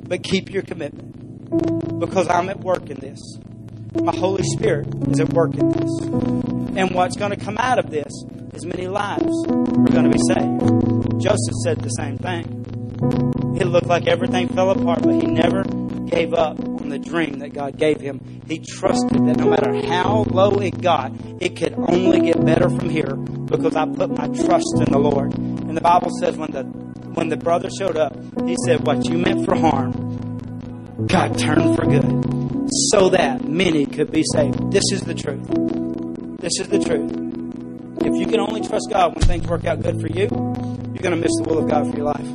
But 0.08 0.24
keep 0.24 0.50
your 0.50 0.64
commitment. 0.64 1.89
Because 2.00 2.28
I'm 2.28 2.50
at 2.50 2.60
work 2.60 2.89
in 2.89 2.97
this. 3.00 3.20
My 4.02 4.16
Holy 4.16 4.43
Spirit 4.43 4.88
is 5.10 5.20
at 5.20 5.34
work 5.34 5.56
in 5.56 5.70
this. 5.70 6.02
And 6.78 6.95
what's 6.95 7.18
going 7.18 7.32
to 7.32 7.38
come 7.38 7.58
out 7.58 7.80
of 7.80 7.89
this 7.89 8.12
is 8.54 8.66
many 8.66 8.88
lives 8.88 9.45
are 9.47 9.91
going 9.91 10.04
to 10.04 10.10
be 10.10 10.20
saved. 10.28 11.20
Joseph 11.22 11.56
said 11.64 11.80
the 11.80 11.89
same 11.89 12.18
thing. 12.18 13.58
It 13.60 13.66
looked 13.66 13.88
like 13.88 14.08
everything 14.08 14.47
fell 14.50 14.70
apart, 14.70 15.02
but 15.02 15.16
he 15.16 15.28
never 15.28 15.64
gave 16.10 16.34
up 16.34 16.60
on 16.60 16.89
the 16.89 17.00
dream 17.00 17.39
that 17.39 17.54
God 17.54 17.78
gave 17.78 18.00
him. 18.00 18.41
He 18.47 18.60
trusted 18.60 19.26
that 19.28 19.38
no 19.38 19.50
matter 19.50 19.86
how 19.88 20.24
low 20.30 20.52
it 20.60 20.82
got, 20.82 21.12
it 21.39 21.56
could 21.56 21.74
only 21.74 22.22
get 22.22 22.43
better 22.45 22.70
from 22.70 22.89
here 22.89 23.16
because 23.16 23.76
I 23.76 23.86
put 23.86 24.10
my 24.12 24.28
trust 24.28 24.76
in 24.78 24.91
the 24.91 25.00
Lord. 25.00 25.38
And 25.38 25.76
the 25.76 25.82
Bible 25.82 26.10
says 26.20 26.38
when 26.38 26.52
the 26.52 26.64
when 27.14 27.30
the 27.30 27.38
brother 27.38 27.70
showed 27.70 27.97
up, 27.97 28.16
he 28.45 28.56
said, 28.66 28.86
What 28.86 29.06
you 29.10 29.18
meant 29.18 29.45
for 29.45 29.56
harm, 29.56 29.91
God 31.08 31.38
turned 31.38 31.76
for 31.76 31.86
good, 31.86 32.70
so 32.91 33.10
that 33.10 33.47
many 33.47 33.86
could 33.86 34.12
be 34.12 34.24
saved. 34.34 34.72
This 34.72 34.84
is 34.91 35.02
the 35.02 35.14
truth. 35.14 35.47
This 36.39 36.60
is 36.60 36.68
the 36.68 36.80
truth. 36.80 37.12
If 38.06 38.16
you 38.16 38.28
can 38.28 38.39
only 38.39 38.62
trust 38.62 38.88
God 38.89 39.16
when 39.16 39.24
things 39.26 39.47
work 39.47 39.66
out 39.66 39.82
good 39.82 40.00
for 40.00 40.08
you, 40.08 40.28
you're 40.28 41.04
going 41.04 41.12
to 41.12 41.18
miss 41.18 41.32
the 41.38 41.45
will 41.47 41.60
of 41.60 41.70
God 41.70 41.89
for 41.89 41.95
your 41.95 42.06
life. 42.06 42.28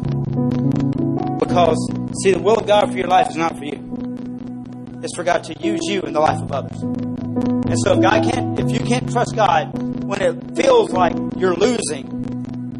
Because, 1.38 1.78
see, 2.22 2.32
the 2.32 2.40
will 2.40 2.56
of 2.56 2.66
God 2.66 2.90
for 2.90 2.96
your 2.96 3.08
life 3.08 3.30
is 3.30 3.36
not 3.36 3.56
for 3.56 3.64
you. 3.64 5.00
It's 5.02 5.14
for 5.14 5.24
God 5.24 5.44
to 5.44 5.54
use 5.62 5.80
you 5.84 6.00
in 6.02 6.12
the 6.12 6.20
life 6.20 6.40
of 6.40 6.50
others. 6.50 6.80
And 6.82 7.78
so 7.80 7.94
if 7.94 8.02
God 8.02 8.24
can't, 8.24 8.58
if 8.58 8.70
you 8.70 8.80
can't 8.80 9.10
trust 9.10 9.34
God 9.34 9.76
when 10.04 10.22
it 10.22 10.56
feels 10.56 10.90
like 10.90 11.14
you're 11.36 11.54
losing, 11.54 12.24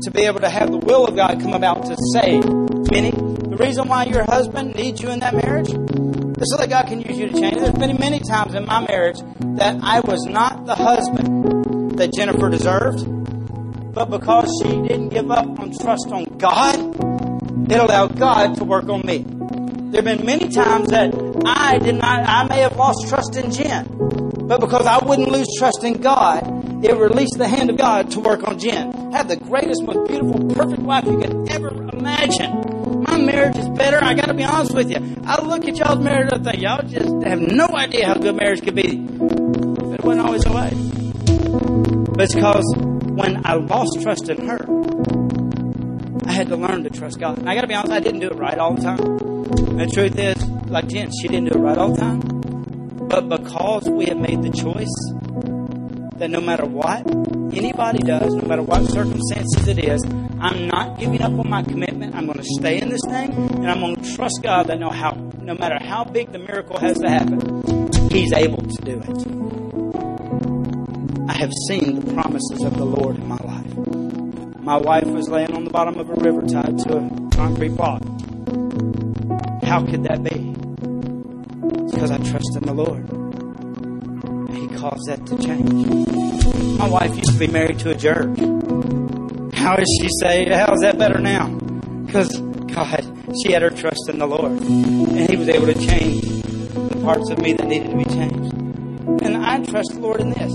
to 0.05 0.11
be 0.11 0.23
able 0.23 0.41
to 0.41 0.51
have 0.51 0.71
the 0.71 0.79
will 0.79 1.07
of 1.07 1.17
God 1.17 1.41
come 1.41 1.55
about 1.55 1.87
to 1.87 1.97
save 2.13 2.45
many, 2.91 3.11
the 3.11 3.57
reason 3.59 3.89
why 3.89 4.05
your 4.05 4.25
husband 4.25 4.75
needs 4.75 5.01
you 5.01 5.11
in 5.11 5.21
that 5.21 5.35
marriage 5.35 5.69
is 5.71 6.51
so 6.51 6.59
that 6.59 6.69
God 6.69 6.87
can 6.87 7.01
use 7.01 7.19
you 7.19 7.29
to 7.29 7.41
change. 7.41 7.57
There's 7.57 7.73
been 7.73 7.97
many 7.99 8.21
times 8.21 8.55
in 8.55 8.67
my 8.67 8.87
marriage 8.87 9.19
that 9.57 9.79
I 9.83 10.01
was 10.01 10.27
not 10.27 10.67
the 10.67 10.75
husband 10.75 11.99
that 11.99 12.13
Jennifer 12.13 12.51
deserved, 12.51 13.05
but 13.95 14.11
because 14.11 14.51
she 14.63 14.69
didn't 14.83 15.09
give 15.09 15.31
up 15.31 15.47
on 15.59 15.73
trust 15.79 16.09
on 16.13 16.25
God, 16.37 16.77
it 17.71 17.79
allowed 17.79 18.19
God 18.19 18.57
to 18.57 18.65
work 18.65 18.89
on 18.89 19.01
me. 19.07 19.25
There 19.91 20.03
have 20.03 20.05
been 20.05 20.27
many 20.27 20.49
times 20.49 20.89
that 20.91 21.15
I 21.47 21.79
did 21.79 21.95
not, 21.95 22.29
I 22.29 22.47
may 22.49 22.61
have 22.61 22.77
lost 22.77 23.09
trust 23.09 23.37
in 23.37 23.51
Jen, 23.51 23.87
but 24.49 24.61
because 24.61 24.87
I 24.87 25.03
wouldn't 25.05 25.31
lose 25.31 25.47
trust 25.57 25.85
in 25.85 26.01
God, 26.03 26.43
it 26.85 26.97
released 26.97 27.39
the 27.39 27.49
hand 27.49 27.71
of 27.71 27.79
God 27.79 28.11
to 28.11 28.21
work 28.21 28.47
on 28.47 28.59
Jen. 28.59 29.13
Had 29.13 29.29
the 29.29 29.37
greatest, 29.37 29.83
most 29.83 30.07
beautiful, 30.07 30.49
perfect 30.51 30.83
wife 30.83 31.05
you 31.07 31.19
could 31.19 31.51
ever 31.51 31.69
imagine. 31.69 33.03
My 33.03 33.17
marriage 33.17 33.57
is 33.57 33.69
better. 33.71 33.99
I 34.03 34.13
got 34.13 34.27
to 34.27 34.35
be 34.35 34.45
honest 34.45 34.75
with 34.75 34.91
you. 34.91 35.17
I 35.25 35.43
look 35.43 35.67
at 35.67 35.77
y'all's 35.77 36.01
marriage 36.01 36.31
and 36.33 36.47
I 36.47 36.51
think 36.51 36.63
y'all 36.63 36.83
just 36.83 37.27
have 37.27 37.41
no 37.41 37.67
idea 37.69 38.07
how 38.07 38.15
good 38.15 38.37
marriage 38.37 38.63
could 38.63 38.75
be. 38.75 38.97
But 38.97 40.01
it 40.01 40.05
wasn't 40.05 40.27
always 40.27 40.45
the 40.45 40.53
way. 40.53 40.71
But 42.13 42.25
it's 42.25 42.35
because 42.35 42.65
when 42.77 43.47
I 43.47 43.55
lost 43.55 44.03
trust 44.03 44.29
in 44.29 44.47
her, 44.47 44.67
I 46.27 46.33
had 46.33 46.49
to 46.49 46.57
learn 46.57 46.85
to 46.85 46.91
trust 46.91 47.19
God. 47.19 47.39
And 47.39 47.49
I 47.49 47.55
got 47.55 47.63
to 47.63 47.67
be 47.67 47.75
honest, 47.75 47.93
I 47.93 48.01
didn't 48.01 48.21
do 48.21 48.29
it 48.29 48.37
right 48.37 48.59
all 48.59 48.75
the 48.75 48.83
time. 48.83 49.01
And 49.01 49.81
the 49.81 49.87
truth 49.87 50.19
is, 50.19 50.47
like 50.69 50.89
Jen, 50.89 51.11
she 51.11 51.29
didn't 51.29 51.51
do 51.51 51.59
it 51.59 51.63
right 51.63 51.79
all 51.79 51.93
the 51.93 52.01
time. 52.01 52.21
But 53.09 53.29
because 53.29 53.89
we 53.89 54.07
had 54.07 54.19
made 54.19 54.43
the 54.43 54.51
choice 54.51 55.14
that 56.19 56.31
no 56.31 56.41
matter 56.41 56.65
what 56.65 57.07
anybody 57.57 57.99
does, 57.99 58.35
no 58.35 58.47
matter 58.49 58.63
what 58.63 58.85
circumstances 58.91 59.67
it 59.69 59.79
is, 59.79 60.03
I'm 60.41 60.69
not 60.69 60.99
giving 60.99 61.23
up 61.23 61.33
on 61.33 61.49
my 61.49 61.63
commitment. 61.63 62.15
I'm 62.15 62.27
going 62.27 62.39
to 62.39 62.45
stay 62.45 62.81
in 62.81 62.89
this 62.89 63.01
thing, 63.09 63.33
and 63.33 63.71
I'm 63.71 63.81
going 63.81 63.97
to 63.97 64.15
trust 64.15 64.41
God 64.43 64.69
that 64.69 64.79
no, 64.79 64.91
how, 64.91 65.13
no 65.41 65.55
matter 65.55 65.79
how 65.83 66.05
big 66.05 66.33
the 66.33 66.39
miracle 66.39 66.79
has 66.79 66.99
to 66.99 67.09
happen, 67.09 68.11
He's 68.11 68.33
able 68.33 68.63
to 68.63 68.83
do 68.85 69.01
it. 69.01 69.45
I 71.29 71.35
have 71.35 71.53
seen 71.69 72.01
the 72.01 72.13
promises 72.13 72.63
of 72.63 72.77
the 72.77 72.85
Lord 72.85 73.17
in 73.17 73.27
my 73.27 73.37
life. 73.37 73.77
My 74.61 74.77
wife 74.77 75.07
was 75.07 75.29
laying 75.29 75.55
on 75.55 75.65
the 75.65 75.71
bottom 75.71 75.99
of 75.99 76.09
a 76.11 76.15
river 76.15 76.43
tied 76.43 76.79
to 76.81 76.97
a 76.97 77.31
concrete 77.35 77.71
block. 77.71 78.03
How 79.63 79.85
could 79.85 80.05
that 80.05 80.23
be? 80.23 80.55
It's 81.85 81.95
because 81.95 82.11
I 82.11 82.19
trust 82.19 82.57
in 82.57 82.63
the 82.65 82.75
Lord. 82.75 83.14
Caused 84.85 85.09
that 85.09 85.25
to 85.29 85.39
change. 85.39 86.77
My 86.79 86.87
wife 86.87 87.17
used 87.17 87.33
to 87.33 87.39
be 87.39 87.47
married 87.47 87.79
to 87.79 87.93
a 87.93 87.95
jerk. 87.95 88.29
How 89.55 89.77
is 89.77 89.89
she 89.99 90.11
saved? 90.21 90.53
How 90.53 90.75
is 90.75 90.83
that 90.83 90.99
better 90.99 91.19
now? 91.19 91.49
Because 92.05 92.39
God, 92.39 93.01
she 93.43 93.53
had 93.53 93.63
her 93.63 93.71
trust 93.71 94.11
in 94.11 94.19
the 94.19 94.27
Lord. 94.27 94.53
And 94.61 95.31
He 95.31 95.37
was 95.39 95.49
able 95.49 95.69
to 95.69 95.75
change 95.75 96.21
the 96.21 97.01
parts 97.03 97.31
of 97.31 97.39
me 97.39 97.55
that 97.55 97.67
needed 97.67 97.93
to 97.93 97.97
be 97.97 98.05
changed. 98.05 98.53
And 99.25 99.39
I 99.39 99.65
trust 99.65 99.95
the 99.95 100.01
Lord 100.01 100.21
in 100.21 100.29
this. 100.29 100.53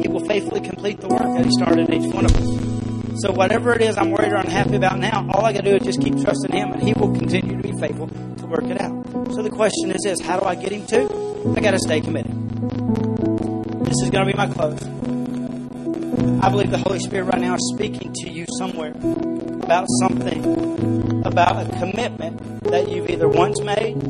He 0.00 0.08
will 0.08 0.24
faithfully 0.24 0.60
complete 0.60 1.00
the 1.00 1.08
work 1.08 1.22
that 1.22 1.44
He 1.44 1.50
started 1.50 1.90
in 1.90 2.04
each 2.04 2.14
one 2.14 2.26
of 2.26 2.36
us. 2.36 3.20
So 3.20 3.32
whatever 3.32 3.74
it 3.74 3.82
is 3.82 3.98
I'm 3.98 4.12
worried 4.12 4.30
or 4.30 4.36
unhappy 4.36 4.76
about 4.76 5.00
now, 5.00 5.28
all 5.32 5.44
I 5.44 5.52
got 5.52 5.64
to 5.64 5.70
do 5.72 5.76
is 5.76 5.82
just 5.82 6.00
keep 6.00 6.14
trusting 6.22 6.52
Him, 6.52 6.70
and 6.70 6.84
He 6.84 6.92
will 6.92 7.12
continue 7.16 7.60
to 7.60 7.62
be 7.68 7.76
faithful 7.80 8.06
to 8.06 8.46
work 8.46 8.66
it 8.66 8.80
out. 8.80 9.32
So 9.32 9.42
the 9.42 9.50
question 9.50 9.90
is 9.90 10.02
this: 10.04 10.20
How 10.20 10.38
do 10.38 10.46
I 10.46 10.54
get 10.54 10.70
Him 10.70 10.86
to? 10.86 11.31
I 11.44 11.60
got 11.60 11.72
to 11.72 11.78
stay 11.80 12.00
committed. 12.00 12.32
This 13.84 14.00
is 14.02 14.10
to 14.10 14.24
be 14.24 14.32
my 14.32 14.46
close. 14.46 14.80
I 16.40 16.48
believe 16.48 16.70
the 16.70 16.78
Holy 16.78 17.00
Spirit 17.00 17.24
right 17.24 17.40
now 17.40 17.54
is 17.54 17.72
speaking 17.74 18.12
to 18.12 18.30
you 18.30 18.46
somewhere 18.58 18.90
about 18.90 19.86
something, 20.00 21.24
about 21.26 21.66
a 21.66 21.78
commitment 21.78 22.62
that 22.64 22.88
you've 22.88 23.10
either 23.10 23.28
once 23.28 23.60
made, 23.60 24.00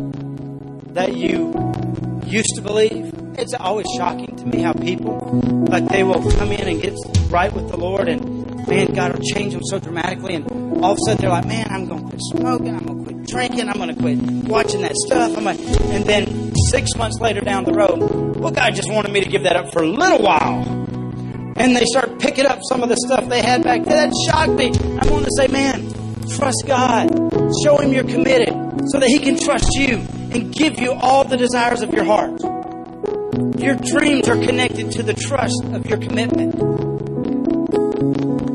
that 0.95 1.17
you 1.17 1.53
used 2.27 2.55
to 2.57 2.61
believe. 2.61 3.15
It's 3.39 3.55
always 3.55 3.87
shocking 3.97 4.37
to 4.37 4.47
me 4.47 4.61
how 4.61 4.75
people, 4.75 5.19
like, 5.71 5.89
they 5.89 6.03
will 6.03 6.23
come 6.33 6.53
in 6.53 6.69
and 6.69 6.83
get 6.83 6.95
right 7.31 7.53
with 7.53 7.71
the 7.71 7.79
Lord, 7.79 8.09
and 8.09 8.69
man, 8.69 8.93
God 8.93 9.17
will 9.17 9.25
change 9.25 9.55
them 9.55 9.63
so 9.65 9.79
dramatically, 9.79 10.35
and 10.35 10.51
all 10.85 10.93
of 10.93 10.99
a 10.99 11.01
sudden 11.07 11.23
they're 11.23 11.31
like, 11.31 11.47
man, 11.47 11.67
I'm 11.71 11.89
going 11.89 12.03
to 12.03 12.09
quit 12.09 12.21
smoking, 12.21 12.77
I'm 12.77 12.85
going 12.85 12.99
to 12.99 13.05
quit 13.05 13.27
drinking, 13.27 13.69
I'm 13.71 13.77
going 13.77 13.95
to 13.95 14.01
quit 14.01 14.19
watching 14.47 14.83
that 14.83 14.95
stuff. 14.97 15.37
I'm 15.39 15.45
gonna, 15.45 15.59
and 15.95 16.05
then 16.05 16.52
six 16.71 16.91
months 16.97 17.21
later 17.21 17.41
down 17.41 17.65
the 17.65 17.73
road, 17.73 18.37
well, 18.37 18.53
God 18.53 18.75
just 18.75 18.91
wanted 18.91 19.13
me 19.13 19.21
to 19.21 19.29
give 19.29 19.45
that 19.45 19.57
up 19.57 19.73
for 19.73 19.83
a 19.83 19.89
little 19.89 20.23
while 20.23 20.83
and 21.57 21.77
they 21.77 21.85
start 21.85 22.19
picking 22.19 22.47
up 22.47 22.61
some 22.69 22.83
of 22.83 22.89
the 22.89 22.97
stuff 22.97 23.29
they 23.29 23.43
had 23.43 23.63
back 23.63 23.85
then. 23.85 24.11
That 24.11 24.15
shocked 24.27 24.53
me. 24.53 24.67
I 24.67 25.11
want 25.11 25.25
to 25.25 25.31
say, 25.37 25.49
man, 25.49 25.93
trust 26.37 26.65
God. 26.67 27.09
Show 27.63 27.77
Him 27.79 27.93
you're 27.93 28.05
committed 28.05 28.55
so 28.91 28.99
that 28.99 29.09
He 29.09 29.19
can 29.19 29.39
trust 29.39 29.69
you 29.75 29.99
and 30.33 30.53
give 30.53 30.81
you 30.81 30.93
all 30.93 31.25
the 31.25 31.37
desires 31.37 31.83
of 31.83 31.93
your 31.93 32.05
heart. 32.05 32.41
Your 33.61 33.77
dreams 33.77 34.29
are 34.29 34.37
connected 34.37 34.91
to 34.93 35.03
the 35.03 35.15
trust 35.15 35.63
of 35.73 35.87
your 35.87 35.99
commitment. 35.99 36.55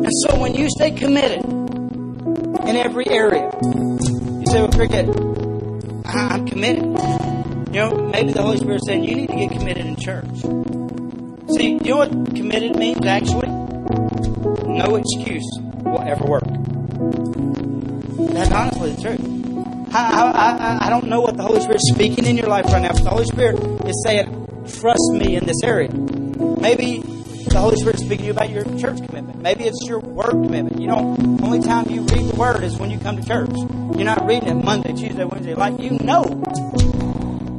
And 0.05 0.11
so 0.23 0.39
when 0.39 0.55
you 0.55 0.67
stay 0.69 0.91
committed 0.91 1.45
in 1.45 2.75
every 2.75 3.07
area, 3.07 3.49
you 3.63 4.45
say, 4.47 4.61
well, 4.61 4.71
Cricket, 4.71 5.07
I'm 6.05 6.45
committed. 6.47 7.36
You 7.67 7.83
know, 7.83 8.07
maybe 8.07 8.31
the 8.31 8.41
Holy 8.41 8.57
Spirit 8.57 8.81
said, 8.85 9.03
you 9.03 9.13
need 9.13 9.27
to 9.27 9.35
get 9.35 9.51
committed 9.51 9.85
in 9.85 9.97
church. 9.97 10.25
See, 11.55 11.71
you 11.73 11.79
know 11.79 11.97
what 11.97 12.09
committed 12.33 12.77
means 12.77 13.05
actually? 13.05 13.47
No 13.47 14.95
excuse 14.95 15.45
will 15.83 16.01
ever 16.01 16.25
work. 16.25 16.43
That's 18.33 18.51
honestly 18.51 18.91
the 18.93 19.01
truth. 19.01 19.93
I, 19.93 20.79
I, 20.81 20.87
I, 20.87 20.89
don't 20.89 21.07
know 21.07 21.21
what 21.21 21.37
the 21.37 21.43
Holy 21.43 21.59
Spirit 21.59 21.77
is 21.77 21.91
speaking 21.93 22.25
in 22.25 22.37
your 22.37 22.47
life 22.47 22.65
right 22.67 22.81
now, 22.81 22.93
but 22.93 23.03
the 23.03 23.09
Holy 23.09 23.25
Spirit 23.25 23.59
is 23.85 24.01
saying, 24.05 24.47
trust 24.79 25.11
me 25.11 25.35
in 25.35 25.45
this 25.45 25.61
area. 25.63 25.89
Maybe 25.91 26.99
the 26.99 27.59
Holy 27.59 27.75
Spirit 27.75 27.95
is 27.95 28.01
speaking 28.01 28.19
to 28.19 28.25
you 28.25 28.31
about 28.31 28.49
your 28.49 28.63
church 28.77 28.97
commitment. 29.05 29.41
Maybe 29.41 29.65
it's 29.65 29.85
your 29.87 29.99
word 29.99 30.31
commitment. 30.31 30.79
You 30.79 30.87
know, 30.87 31.15
only 31.43 31.61
time 31.61 31.89
you 31.89 32.01
read 32.01 32.29
the 32.29 32.35
word 32.37 32.63
is 32.63 32.77
when 32.77 32.91
you 32.91 32.99
come 32.99 33.17
to 33.21 33.27
church. 33.27 33.51
You're 33.55 34.05
not 34.05 34.25
reading 34.25 34.49
it 34.49 34.63
Monday, 34.63 34.93
Tuesday, 34.93 35.25
Wednesday, 35.25 35.53
like 35.53 35.79
you 35.79 35.91
know 35.99 36.23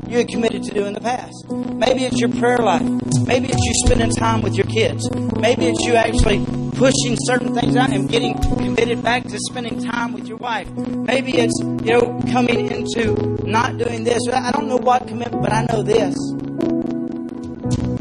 you 0.08 0.16
had 0.16 0.28
committed 0.28 0.62
to 0.64 0.72
do 0.72 0.86
in 0.86 0.94
the 0.94 1.00
past. 1.00 1.48
Maybe 1.50 2.04
it's 2.04 2.18
your 2.18 2.30
prayer 2.30 2.58
life. 2.58 2.82
Maybe 3.26 3.48
it's 3.48 3.62
you 3.62 3.72
spending 3.84 4.10
time 4.10 4.40
with 4.40 4.54
your 4.54 4.66
kids. 4.66 5.10
Maybe 5.12 5.66
it's 5.66 5.84
you 5.84 5.94
actually 5.94 6.44
pushing 6.72 7.16
certain 7.26 7.54
things 7.54 7.76
out 7.76 7.90
and 7.90 8.08
getting 8.08 8.38
committed 8.40 9.02
back 9.02 9.24
to 9.24 9.38
spending 9.50 9.82
time 9.82 10.14
with 10.14 10.26
your 10.26 10.38
wife. 10.38 10.70
Maybe 10.70 11.36
it's, 11.36 11.58
you 11.60 11.92
know, 11.92 12.20
coming 12.32 12.70
into 12.70 13.14
not 13.44 13.76
doing 13.76 14.04
this. 14.04 14.20
I 14.32 14.50
don't 14.50 14.68
know 14.68 14.76
what 14.76 15.06
commitment, 15.06 15.42
but 15.42 15.52
I 15.52 15.66
know 15.66 15.82
this. 15.82 16.14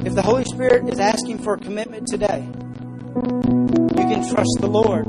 If 0.06 0.16
the 0.16 0.22
Holy 0.24 0.46
Spirit 0.46 0.88
is 0.88 1.00
asking 1.00 1.40
for 1.40 1.56
a 1.56 1.58
commitment 1.58 2.08
today, 2.08 2.48
you 2.48 4.06
can 4.08 4.30
trust 4.30 4.58
the 4.60 4.68
Lord 4.68 5.08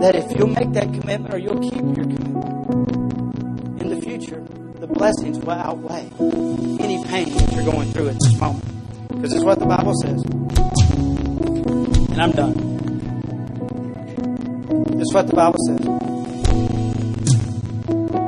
that 0.00 0.14
if 0.14 0.30
you'll 0.38 0.46
make 0.46 0.72
that 0.72 0.92
commitment 0.92 1.34
or 1.34 1.38
you'll 1.38 1.60
keep 1.60 1.82
your 1.96 2.04
commitment 2.04 3.80
in 3.80 3.88
the 3.88 4.00
future, 4.00 4.44
the 4.86 4.92
blessings 4.92 5.38
will 5.38 5.50
outweigh 5.50 6.10
any 6.84 7.02
pain 7.04 7.32
that 7.32 7.52
you're 7.54 7.64
going 7.64 7.90
through 7.92 8.08
at 8.08 8.16
this 8.20 8.38
moment. 8.38 8.62
Because 9.08 9.32
it's 9.32 9.42
what 9.42 9.58
the 9.58 9.64
Bible 9.64 9.94
says. 10.02 10.22
And 12.10 12.20
I'm 12.20 12.32
done. 12.32 12.52
Is 15.00 15.14
what 15.14 15.26
the 15.26 15.32
Bible 15.34 15.58
says. 15.68 15.80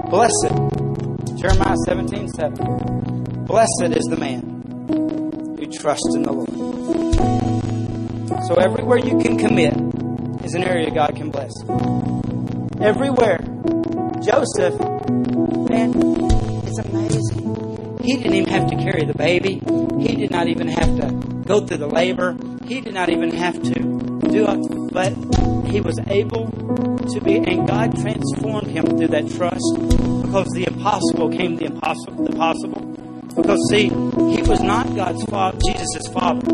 Blessed, 0.09 0.55
Jeremiah 1.39 1.77
17 1.85 2.29
7. 2.31 3.45
Blessed 3.45 3.95
is 3.95 4.05
the 4.07 4.17
man 4.17 4.41
who 5.59 5.67
trusts 5.67 6.15
in 6.15 6.23
the 6.23 6.33
Lord. 6.33 6.49
So 8.47 8.55
everywhere 8.55 8.97
you 8.99 9.19
can 9.19 9.37
commit 9.37 9.75
is 10.43 10.55
an 10.55 10.65
area 10.65 10.91
God 10.91 11.15
can 11.17 11.31
bless. 11.31 11.53
Everywhere. 12.81 13.41
Joseph, 14.23 14.81
man, 15.69 16.26
it's 16.79 16.89
amazing. 16.89 17.99
He 18.03 18.17
didn't 18.17 18.35
even 18.35 18.53
have 18.53 18.69
to 18.69 18.77
carry 18.77 19.05
the 19.05 19.15
baby. 19.15 19.63
He 20.01 20.15
did 20.15 20.31
not 20.31 20.49
even 20.49 20.69
have 20.69 20.97
to 21.01 21.43
go 21.45 21.67
through 21.67 21.79
the 21.79 21.87
labor. 21.87 22.37
He 22.67 22.81
did 22.81 22.95
not 22.95 23.09
even 23.09 23.31
have 23.33 23.63
to 23.63 23.75
do 23.75 24.47
it. 24.49 24.93
But 24.93 25.13
he 25.71 25.81
was 25.81 25.99
able 26.07 26.51
to 26.51 27.21
be, 27.21 27.37
and 27.37 27.67
God 27.67 27.97
transformed 27.99 28.69
him 28.69 28.85
through 28.87 29.09
that 29.09 29.29
trust 29.31 29.65
because 30.23 30.49
the 30.51 30.67
impossible 30.67 31.31
came 31.31 31.57
the 31.57 31.67
impossible. 31.67 32.25
The 32.25 32.37
possible. 32.37 32.83
Because 33.35 33.61
see, 33.71 33.89
he 33.89 34.43
was 34.43 34.61
not 34.61 34.95
God's 34.95 35.25
father, 35.25 35.59
Jesus' 35.67 36.09
father. 36.09 36.47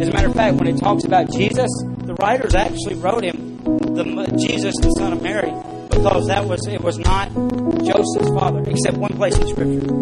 As 0.00 0.08
a 0.08 0.12
matter 0.12 0.28
of 0.28 0.34
fact, 0.34 0.56
when 0.56 0.68
it 0.68 0.78
talks 0.78 1.04
about 1.04 1.30
Jesus, 1.32 1.70
the 2.02 2.14
writers 2.20 2.54
actually 2.54 2.94
wrote 2.96 3.24
him 3.24 3.56
the 3.94 4.04
Jesus, 4.38 4.74
the 4.80 4.90
son 4.90 5.12
of 5.12 5.22
Mary, 5.22 5.50
because 5.96 6.26
that 6.26 6.44
was 6.44 6.66
it 6.66 6.80
was 6.80 6.98
not 6.98 7.32
Joseph's 7.84 8.28
father, 8.30 8.62
except 8.66 8.96
one 8.98 9.16
place 9.16 9.36
in 9.38 9.48
Scripture. 9.48 9.94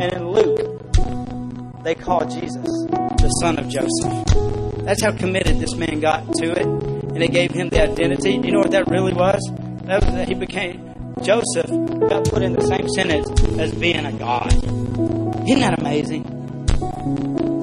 And 0.00 0.12
in 0.12 0.28
Luke, 0.28 1.82
they 1.84 1.94
call 1.94 2.26
Jesus 2.26 2.64
the 2.64 3.28
son 3.40 3.58
of 3.58 3.68
Joseph. 3.68 4.84
That's 4.84 5.02
how 5.02 5.12
committed 5.12 5.60
this 5.60 5.74
man 5.74 6.00
got 6.00 6.24
to 6.34 6.52
it, 6.52 6.66
and 6.66 7.22
it 7.22 7.32
gave 7.32 7.50
him 7.50 7.68
the 7.68 7.82
identity. 7.82 8.32
You 8.32 8.52
know 8.52 8.60
what 8.60 8.70
that 8.70 8.88
really 8.88 9.12
was? 9.12 9.40
That 9.84 10.04
was 10.04 10.14
that 10.14 10.28
he 10.28 10.34
became 10.34 10.94
Joseph 11.22 11.68
got 12.08 12.24
put 12.28 12.42
in 12.42 12.54
the 12.54 12.62
same 12.62 12.88
sentence 12.88 13.28
as 13.58 13.72
being 13.74 14.04
a 14.04 14.12
god. 14.12 14.52
Isn't 14.52 15.60
that 15.60 15.78
amazing? 15.78 16.22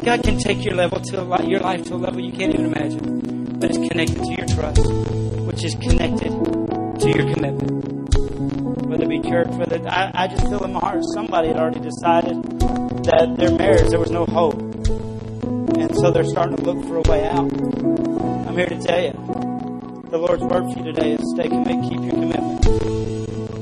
God 0.06 0.24
can 0.24 0.38
take 0.38 0.64
your 0.64 0.76
level 0.76 1.00
to 1.00 1.22
a, 1.22 1.46
your 1.46 1.60
life 1.60 1.86
to 1.86 1.96
a 1.96 1.98
level 1.98 2.20
you 2.20 2.34
can't 2.34 2.54
even 2.54 2.68
imagine, 2.68 3.60
but 3.60 3.72
it's 3.72 3.90
connected 3.90 4.22
to 4.22 4.36
your 4.38 4.48
trust, 4.48 4.86
which 5.46 5.64
is 5.64 5.76
connected 5.76 6.62
to 7.04 7.10
your 7.10 7.34
commitment. 7.34 8.16
Whether 8.88 9.04
it 9.04 9.10
be 9.10 9.20
church, 9.20 9.49
whether 9.49 9.76
I, 9.89 10.12
I 10.14 10.28
just 10.28 10.47
feel 10.47 10.64
in 10.64 10.72
my 10.72 10.80
heart 10.80 11.04
somebody 11.14 11.49
had 11.49 11.58
already 11.58 11.82
decided 11.82 12.41
that 13.04 13.36
their 13.38 13.51
marriage 13.51 13.89
there 13.89 13.99
was 13.99 14.10
no 14.10 14.26
hope, 14.26 14.56
and 14.56 15.93
so 15.97 16.12
they're 16.12 16.24
starting 16.24 16.56
to 16.56 16.64
look 16.64 16.86
for 16.86 16.97
a 16.97 17.01
way 17.01 17.28
out. 17.28 17.51
I'm 18.47 18.56
here 18.56 18.68
to 18.68 18.80
tell 18.80 19.04
you, 19.04 19.12
the 20.12 20.18
Lord's 20.18 20.43
word 20.43 20.72
for 20.72 20.80
you 20.80 20.93
today 20.93 21.12
is 21.14 21.20
stay 21.36 21.49
committed, 21.49 21.84
keep 21.84 21.99
your 21.99 22.14
commitment. 22.14 22.68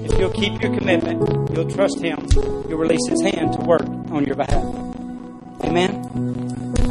If 0.05 0.19
you'll 0.19 0.37
keep 0.37 0.61
your 0.61 0.77
commitment, 0.77 1.49
you'll 1.51 1.69
trust 1.71 1.99
Him. 1.99 2.19
You'll 2.69 2.77
release 2.77 3.07
His 3.09 3.21
hand 3.23 3.53
to 3.53 3.61
work 3.65 3.87
on 4.11 4.23
your 4.23 4.35
behalf. 4.35 4.65
Amen. 5.63 5.97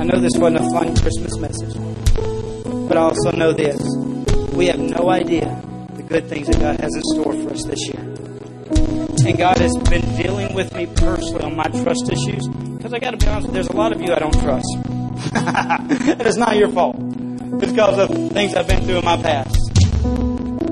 I 0.00 0.04
know 0.04 0.18
this 0.18 0.34
wasn't 0.34 0.66
a 0.66 0.70
fun 0.70 0.96
Christmas 0.96 1.36
message, 1.38 1.76
but 2.88 2.96
I 2.96 3.02
also 3.02 3.30
know 3.30 3.52
this: 3.52 3.78
we 4.52 4.66
have 4.66 4.80
no 4.80 5.10
idea 5.10 5.62
good 6.10 6.28
things 6.28 6.48
that 6.48 6.58
God 6.58 6.80
has 6.80 6.92
in 6.92 7.02
store 7.14 7.32
for 7.32 7.50
us 7.50 7.64
this 7.64 7.86
year. 7.86 8.02
And 8.02 9.38
God 9.38 9.58
has 9.58 9.76
been 9.88 10.02
dealing 10.16 10.52
with 10.54 10.74
me 10.74 10.86
personally 10.86 11.44
on 11.44 11.54
my 11.54 11.66
trust 11.84 12.10
issues. 12.10 12.48
Because 12.48 12.92
I 12.92 12.98
got 12.98 13.12
to 13.12 13.16
be 13.16 13.28
honest, 13.28 13.52
there's 13.52 13.68
a 13.68 13.76
lot 13.76 13.92
of 13.92 14.00
you 14.02 14.12
I 14.12 14.18
don't 14.18 14.34
trust. 14.40 14.66
and 14.74 16.20
it's 16.26 16.36
not 16.36 16.56
your 16.56 16.68
fault. 16.68 16.96
It's 16.98 17.70
because 17.70 17.98
of 17.98 18.32
things 18.32 18.56
I've 18.56 18.66
been 18.66 18.82
through 18.82 18.98
in 18.98 19.04
my 19.04 19.22
past. 19.22 19.56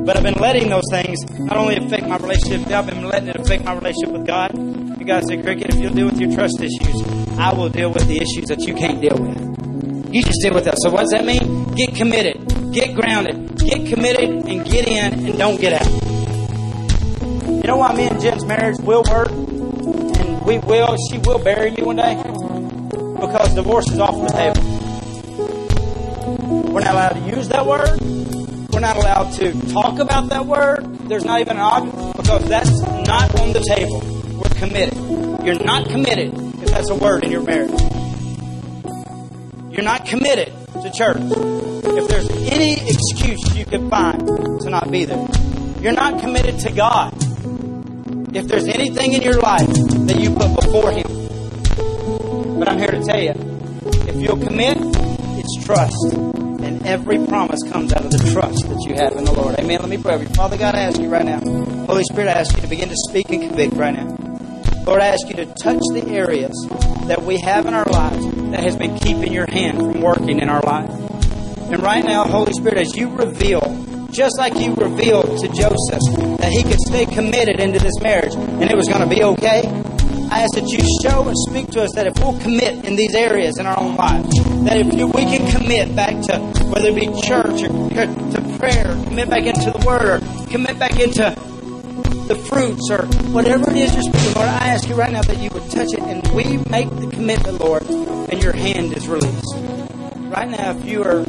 But 0.05 0.16
I've 0.16 0.24
been 0.24 0.41
letting 0.43 0.70
those 0.70 0.86
things 0.91 1.18
not 1.39 1.57
only 1.57 1.76
affect 1.76 2.09
my 2.09 2.16
relationship, 2.16 2.66
I've 2.72 2.86
been 2.86 3.07
letting 3.07 3.28
it 3.28 3.36
affect 3.36 3.62
my 3.62 3.74
relationship 3.74 4.11
with 4.11 4.26
God. 4.26 4.59
You 4.99 5.05
guys 5.05 5.28
say, 5.28 5.41
Cricket, 5.41 5.72
if 5.72 5.80
you'll 5.80 5.95
deal 5.95 6.07
with 6.07 6.18
your 6.18 6.32
trust 6.32 6.61
issues, 6.61 7.03
I 7.39 7.55
will 7.55 7.68
deal 7.68 7.93
with 7.93 8.09
the 8.09 8.16
issues 8.16 8.47
that 8.49 8.59
you 8.62 8.74
can't 8.74 9.01
deal 9.01 9.16
with. 9.16 10.12
You 10.12 10.24
just 10.24 10.41
deal 10.43 10.55
with 10.55 10.64
that. 10.64 10.78
So 10.78 10.91
what 10.91 11.03
does 11.03 11.11
that 11.11 11.24
mean? 11.24 11.74
Get 11.74 11.95
committed. 11.95 12.58
Get 12.73 12.95
grounded 12.95 13.49
get 13.69 13.87
committed 13.87 14.31
and 14.31 14.64
get 14.64 14.89
in 14.89 15.27
and 15.27 15.39
don't 15.39 15.61
get 15.61 15.75
out. 15.75 15.87
You 17.49 17.62
know 17.64 17.77
why 17.77 17.95
me 17.95 18.09
and 18.09 18.21
Jen's 18.21 18.45
marriage 18.45 18.79
will 18.81 19.03
work? 19.11 19.31
And 19.31 20.43
we 20.47 20.59
will, 20.59 20.97
she 21.11 21.19
will 21.19 21.39
bury 21.39 21.71
me 21.71 21.83
one 21.83 21.97
day? 21.97 22.16
Because 23.21 23.55
divorce 23.55 23.91
is 23.91 23.99
off 23.99 24.14
the 24.14 24.29
table. 24.33 24.62
We're 26.73 26.81
not 26.81 26.93
allowed 26.93 27.09
to 27.11 27.37
use 27.37 27.49
that 27.49 27.66
word. 27.66 28.01
We're 28.73 28.81
not 28.81 28.97
allowed 28.97 29.33
to 29.35 29.53
talk 29.73 29.99
about 29.99 30.29
that 30.31 30.47
word. 30.47 30.85
There's 31.09 31.25
not 31.25 31.41
even 31.41 31.57
an 31.57 31.62
argument 31.62 32.16
because 32.16 32.45
that's 32.49 32.81
not 32.81 33.39
on 33.41 33.53
the 33.53 33.61
table. 33.61 34.01
We're 34.39 34.59
committed. 34.59 34.95
You're 35.45 35.62
not 35.64 35.89
committed 35.89 36.33
if 36.62 36.71
that's 36.71 36.89
a 36.91 36.95
word 36.95 37.25
in 37.25 37.33
your 37.33 37.43
marriage. 37.43 37.81
You're 39.73 39.85
not 39.85 40.07
committed 40.07 40.53
to 40.83 40.91
church. 40.95 41.19
If 41.21 42.09
there's 42.09 42.38
could 43.69 43.89
find 43.91 44.27
to 44.61 44.71
not 44.71 44.91
be 44.91 45.05
there, 45.05 45.29
you're 45.81 45.93
not 45.93 46.21
committed 46.21 46.59
to 46.61 46.73
God. 46.73 47.14
If 48.35 48.47
there's 48.47 48.69
anything 48.69 49.12
in 49.12 49.23
your 49.23 49.41
life 49.41 49.66
that 49.66 50.19
you 50.19 50.35
put 50.35 50.55
before 50.55 50.91
Him. 50.93 52.59
But 52.59 52.69
I'm 52.69 52.79
here 52.79 52.91
to 52.91 53.03
tell 53.03 53.21
you 53.21 53.33
if 54.09 54.16
you'll 54.16 54.37
commit, 54.37 54.77
it's 54.81 55.64
trust. 55.64 56.12
And 56.12 56.85
every 56.87 57.25
promise 57.27 57.62
comes 57.71 57.93
out 57.93 58.05
of 58.05 58.11
the 58.11 58.31
trust 58.33 58.69
that 58.69 58.85
you 58.87 58.95
have 58.97 59.12
in 59.16 59.25
the 59.25 59.33
Lord. 59.33 59.59
Amen. 59.59 59.81
Let 59.81 59.89
me 59.89 59.97
pray. 59.97 60.25
Father 60.27 60.57
God, 60.57 60.75
I 60.75 60.81
ask 60.81 61.01
you 61.01 61.09
right 61.09 61.25
now. 61.25 61.41
Holy 61.87 62.05
Spirit, 62.05 62.29
I 62.29 62.41
ask 62.41 62.55
you 62.57 62.62
to 62.62 62.69
begin 62.69 62.89
to 62.89 62.97
speak 63.09 63.31
and 63.31 63.43
convict 63.43 63.75
right 63.75 63.95
now. 63.95 64.16
Lord, 64.85 65.01
I 65.01 65.09
ask 65.09 65.29
you 65.29 65.37
to 65.37 65.47
touch 65.47 65.81
the 65.93 66.05
areas 66.09 66.55
that 67.07 67.23
we 67.23 67.39
have 67.41 67.66
in 67.66 67.75
our 67.75 67.85
lives 67.85 68.27
that 68.51 68.64
has 68.64 68.77
been 68.77 68.99
keeping 68.99 69.33
your 69.33 69.47
hand 69.47 69.79
from 69.79 70.01
working 70.01 70.41
in 70.41 70.49
our 70.49 70.62
life. 70.62 71.08
And 71.71 71.83
right 71.83 72.05
now, 72.05 72.25
Holy 72.25 72.53
Spirit, 72.55 72.79
as 72.79 72.97
you 72.97 73.11
reveal, 73.11 73.61
just 74.11 74.39
like 74.39 74.55
you 74.57 74.75
revealed 74.75 75.39
to 75.39 75.49
Joseph 75.49 76.01
that 76.39 76.51
he 76.51 76.62
could 76.62 76.81
stay 76.81 77.05
committed 77.05 77.61
into 77.61 77.79
this 77.79 78.01
marriage 78.01 78.35
and 78.35 78.71
it 78.71 78.75
was 78.77 78.89
going 78.89 79.03
to 79.03 79.07
be 79.07 79.23
okay, 79.23 79.62
I 80.31 80.43
ask 80.43 80.55
that 80.55 80.69
you 80.69 80.81
show 81.03 81.29
and 81.29 81.37
speak 81.49 81.69
to 81.73 81.83
us 81.83 81.93
that 81.95 82.07
if 82.07 82.19
we'll 82.19 82.39
commit 82.41 82.85
in 82.85 82.97
these 82.97 83.14
areas 83.14 83.59
in 83.59 83.66
our 83.66 83.79
own 83.79 83.97
lives, 83.97 84.29
that 84.64 84.77
if 84.77 85.14
we 85.14 85.25
can 85.25 85.51
commit 85.51 85.95
back 85.95 86.21
to 86.29 86.39
whether 86.64 86.89
it 86.89 86.95
be 86.95 87.07
church 87.21 87.62
or 87.62 87.69
to 87.69 88.59
prayer, 88.59 88.93
commit 89.05 89.29
back 89.29 89.45
into 89.45 89.71
the 89.71 89.85
Word, 89.87 90.23
or 90.23 90.47
commit 90.51 90.79
back 90.79 90.99
into 91.01 91.35
the 92.29 92.35
fruits 92.35 92.91
or 92.91 93.07
whatever 93.33 93.71
it 93.71 93.77
is 93.77 93.95
you're 93.95 94.03
speaking, 94.03 94.35
Lord, 94.35 94.49
I 94.49 94.69
ask 94.69 94.89
you 94.89 94.95
right 94.95 95.12
now 95.12 95.23
that 95.23 95.39
you 95.39 95.51
would 95.51 95.71
touch 95.71 95.93
it 95.93 96.01
and 96.01 96.27
we 96.35 96.59
make 96.71 96.89
the 96.91 97.09
commitment, 97.12 97.61
Lord, 97.61 97.85
and 97.89 98.43
your 98.43 98.53
hand 98.53 98.97
is 98.97 99.09
released. 99.09 99.55
Right 100.29 100.49
now, 100.49 100.73
if 100.77 100.85
you 100.85 101.03
are 101.05 101.25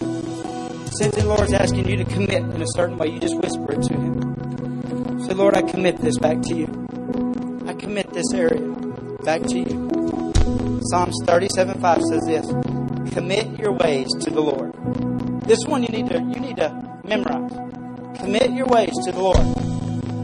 sensing 1.00 1.24
the 1.24 1.30
Lord's 1.30 1.54
asking 1.54 1.88
you 1.88 1.95
to 1.95 2.04
commit 2.04 2.43
in 2.43 2.62
a 2.62 2.68
certain 2.76 2.97
way, 2.97 3.08
you 3.08 3.22
just 3.22 3.38
whisper 3.38 3.72
it 3.72 3.82
to 3.84 3.93
Him. 3.93 5.24
Say, 5.24 5.34
Lord, 5.34 5.56
I 5.56 5.62
commit 5.62 5.97
this 6.02 6.18
back 6.18 6.41
to 6.41 6.54
you. 6.54 6.68
I 7.66 7.74
commit 7.74 8.12
this 8.12 8.34
area 8.34 8.60
back 9.24 9.43
to 9.43 9.60
you. 9.60 10.82
Psalms 10.91 11.16
37 11.26 11.80
5 11.80 12.02
says 12.02 12.24
this 12.26 12.45
Commit 13.14 13.58
your 13.58 13.72
ways 13.72 14.08
to 14.20 14.30
the 14.30 14.41
Lord. 14.41 14.74
This 15.43 15.60
one 15.68 15.84
you 15.84 15.89
need 15.89 16.10
to 16.10 16.20
you 16.20 16.39
need 16.41 16.58
to 16.58 17.00
memorize. 17.06 17.54
Commit 18.20 18.52
your 18.52 18.68
ways 18.68 18.91
to 19.06 19.14
the 19.14 19.22
Lord. 19.22 19.39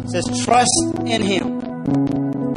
It 0.04 0.10
says, 0.10 0.44
trust 0.44 0.70
in 1.06 1.22
Him. 1.22 1.60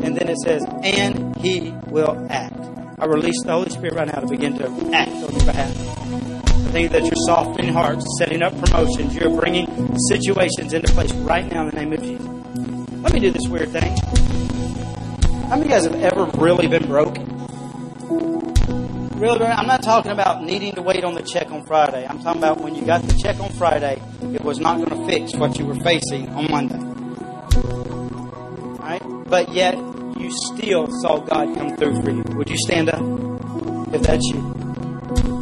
And 0.02 0.16
then 0.16 0.28
it 0.28 0.38
says, 0.44 0.64
and 0.82 1.36
He 1.36 1.72
will 1.86 2.26
act. 2.28 2.58
I 2.98 3.06
release 3.06 3.40
the 3.44 3.52
Holy 3.52 3.70
Spirit 3.70 3.94
right 3.94 4.08
now 4.08 4.20
to 4.20 4.26
begin 4.26 4.58
to 4.58 4.64
act 4.92 5.12
on 5.12 5.32
your 5.32 5.44
behalf. 5.46 6.37
I 6.68 6.70
think 6.70 6.92
that 6.92 7.02
you're 7.02 7.12
softening 7.24 7.72
hearts, 7.72 8.04
setting 8.18 8.42
up 8.42 8.52
promotions. 8.60 9.16
You're 9.16 9.34
bringing 9.40 9.96
situations 10.10 10.74
into 10.74 10.92
place 10.92 11.10
right 11.12 11.50
now 11.50 11.66
in 11.66 11.70
the 11.70 11.76
name 11.76 11.94
of 11.94 12.02
Jesus. 12.02 12.26
Let 13.02 13.14
me 13.14 13.20
do 13.20 13.30
this 13.30 13.48
weird 13.48 13.70
thing. 13.70 13.96
How 15.48 15.56
many 15.56 15.62
of 15.62 15.64
you 15.64 15.68
guys 15.70 15.84
have 15.84 15.94
ever 15.94 16.26
really 16.36 16.66
been 16.66 16.86
broken? 16.86 17.24
Really, 19.18 19.46
I'm 19.46 19.66
not 19.66 19.82
talking 19.82 20.12
about 20.12 20.42
needing 20.44 20.74
to 20.74 20.82
wait 20.82 21.04
on 21.04 21.14
the 21.14 21.22
check 21.22 21.50
on 21.50 21.64
Friday. 21.64 22.06
I'm 22.06 22.22
talking 22.22 22.42
about 22.42 22.60
when 22.60 22.74
you 22.74 22.84
got 22.84 23.00
the 23.02 23.16
check 23.16 23.40
on 23.40 23.48
Friday, 23.52 24.02
it 24.34 24.42
was 24.42 24.60
not 24.60 24.76
going 24.76 24.90
to 24.90 25.06
fix 25.06 25.34
what 25.36 25.58
you 25.58 25.64
were 25.64 25.74
facing 25.76 26.28
on 26.28 26.50
Monday 26.50 26.78
Right? 28.78 29.02
but 29.26 29.54
yet 29.54 29.74
you 30.18 30.30
still 30.52 30.86
saw 31.00 31.18
God 31.20 31.54
come 31.56 31.76
through 31.78 32.02
for 32.02 32.10
you. 32.10 32.22
Would 32.36 32.50
you 32.50 32.58
stand 32.58 32.90
up 32.90 33.00
if 33.94 34.02
that's 34.02 34.26
you? 34.26 35.37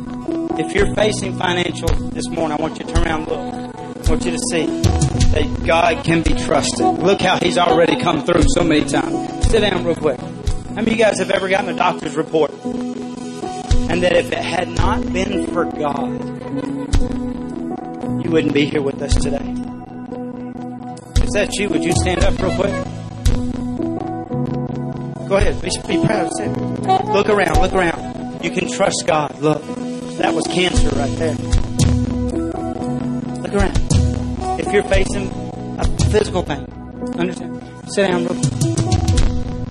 If 0.58 0.74
you're 0.74 0.94
facing 0.94 1.36
financial 1.36 1.88
this 2.10 2.28
morning, 2.28 2.56
I 2.58 2.62
want 2.62 2.78
you 2.78 2.86
to 2.86 2.92
turn 2.94 3.06
around 3.06 3.28
and 3.28 3.30
look. 3.30 3.76
I 3.76 4.10
want 4.10 4.24
you 4.24 4.30
to 4.30 4.38
see 4.50 4.64
that 4.64 5.64
God 5.66 6.02
can 6.02 6.22
be 6.22 6.32
trusted. 6.32 6.80
Look 6.80 7.20
how 7.20 7.38
He's 7.38 7.58
already 7.58 8.00
come 8.00 8.24
through 8.24 8.42
so 8.54 8.64
many 8.64 8.86
times. 8.86 9.48
Sit 9.50 9.60
down 9.60 9.84
real 9.84 9.94
quick. 9.94 10.18
How 10.18 10.76
many 10.76 10.92
of 10.92 10.96
you 10.98 11.04
guys 11.04 11.18
have 11.18 11.30
ever 11.30 11.50
gotten 11.50 11.68
a 11.68 11.76
doctor's 11.76 12.16
report? 12.16 12.52
And 12.64 14.02
that 14.02 14.14
if 14.14 14.32
it 14.32 14.38
had 14.38 14.68
not 14.68 15.12
been 15.12 15.46
for 15.48 15.66
God, 15.66 16.24
you 18.24 18.30
wouldn't 18.30 18.54
be 18.54 18.64
here 18.64 18.80
with 18.80 19.02
us 19.02 19.14
today. 19.14 19.44
Is 21.22 21.32
that 21.32 21.54
you? 21.58 21.68
Would 21.68 21.84
you 21.84 21.92
stand 21.92 22.24
up 22.24 22.38
real 22.38 22.54
quick? 22.56 22.72
Go 25.28 25.36
ahead. 25.36 25.60
Be, 25.60 25.70
be 25.86 26.06
proud. 26.06 26.30
Say, 26.38 26.48
look 26.48 27.28
around. 27.28 27.60
Look 27.60 27.74
around. 27.74 28.42
You 28.42 28.50
can 28.52 28.72
trust 28.72 29.04
God. 29.06 29.38
Look. 29.40 29.62
That 30.18 30.34
was 30.34 30.44
cancer 30.46 30.88
right 30.96 31.14
there. 31.18 31.34
Look 33.34 33.52
around. 33.52 33.76
If 34.58 34.72
you're 34.72 34.82
facing 34.84 35.30
a 35.78 35.84
physical 36.10 36.42
pain, 36.42 36.66
understand? 37.18 37.62
Sit 37.88 38.08
down. 38.08 38.24
Look. 38.24 38.36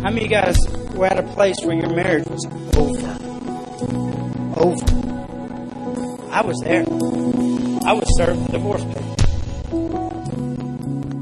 How 0.03 0.11
many 0.11 0.27
guys 0.27 0.57
were 0.93 1.07
at 1.07 1.17
a 1.17 1.23
place 1.23 1.57
where 1.63 1.75
your 1.75 1.89
marriage 1.95 2.27
was 2.27 2.45
over? 2.77 3.17
Over. 4.59 4.85
I 6.31 6.41
was 6.41 6.61
there. 6.63 6.81
I 7.87 7.93
was 7.93 8.17
served 8.17 8.45
the 8.47 8.51
divorce 8.51 8.83
papers. 8.83 9.15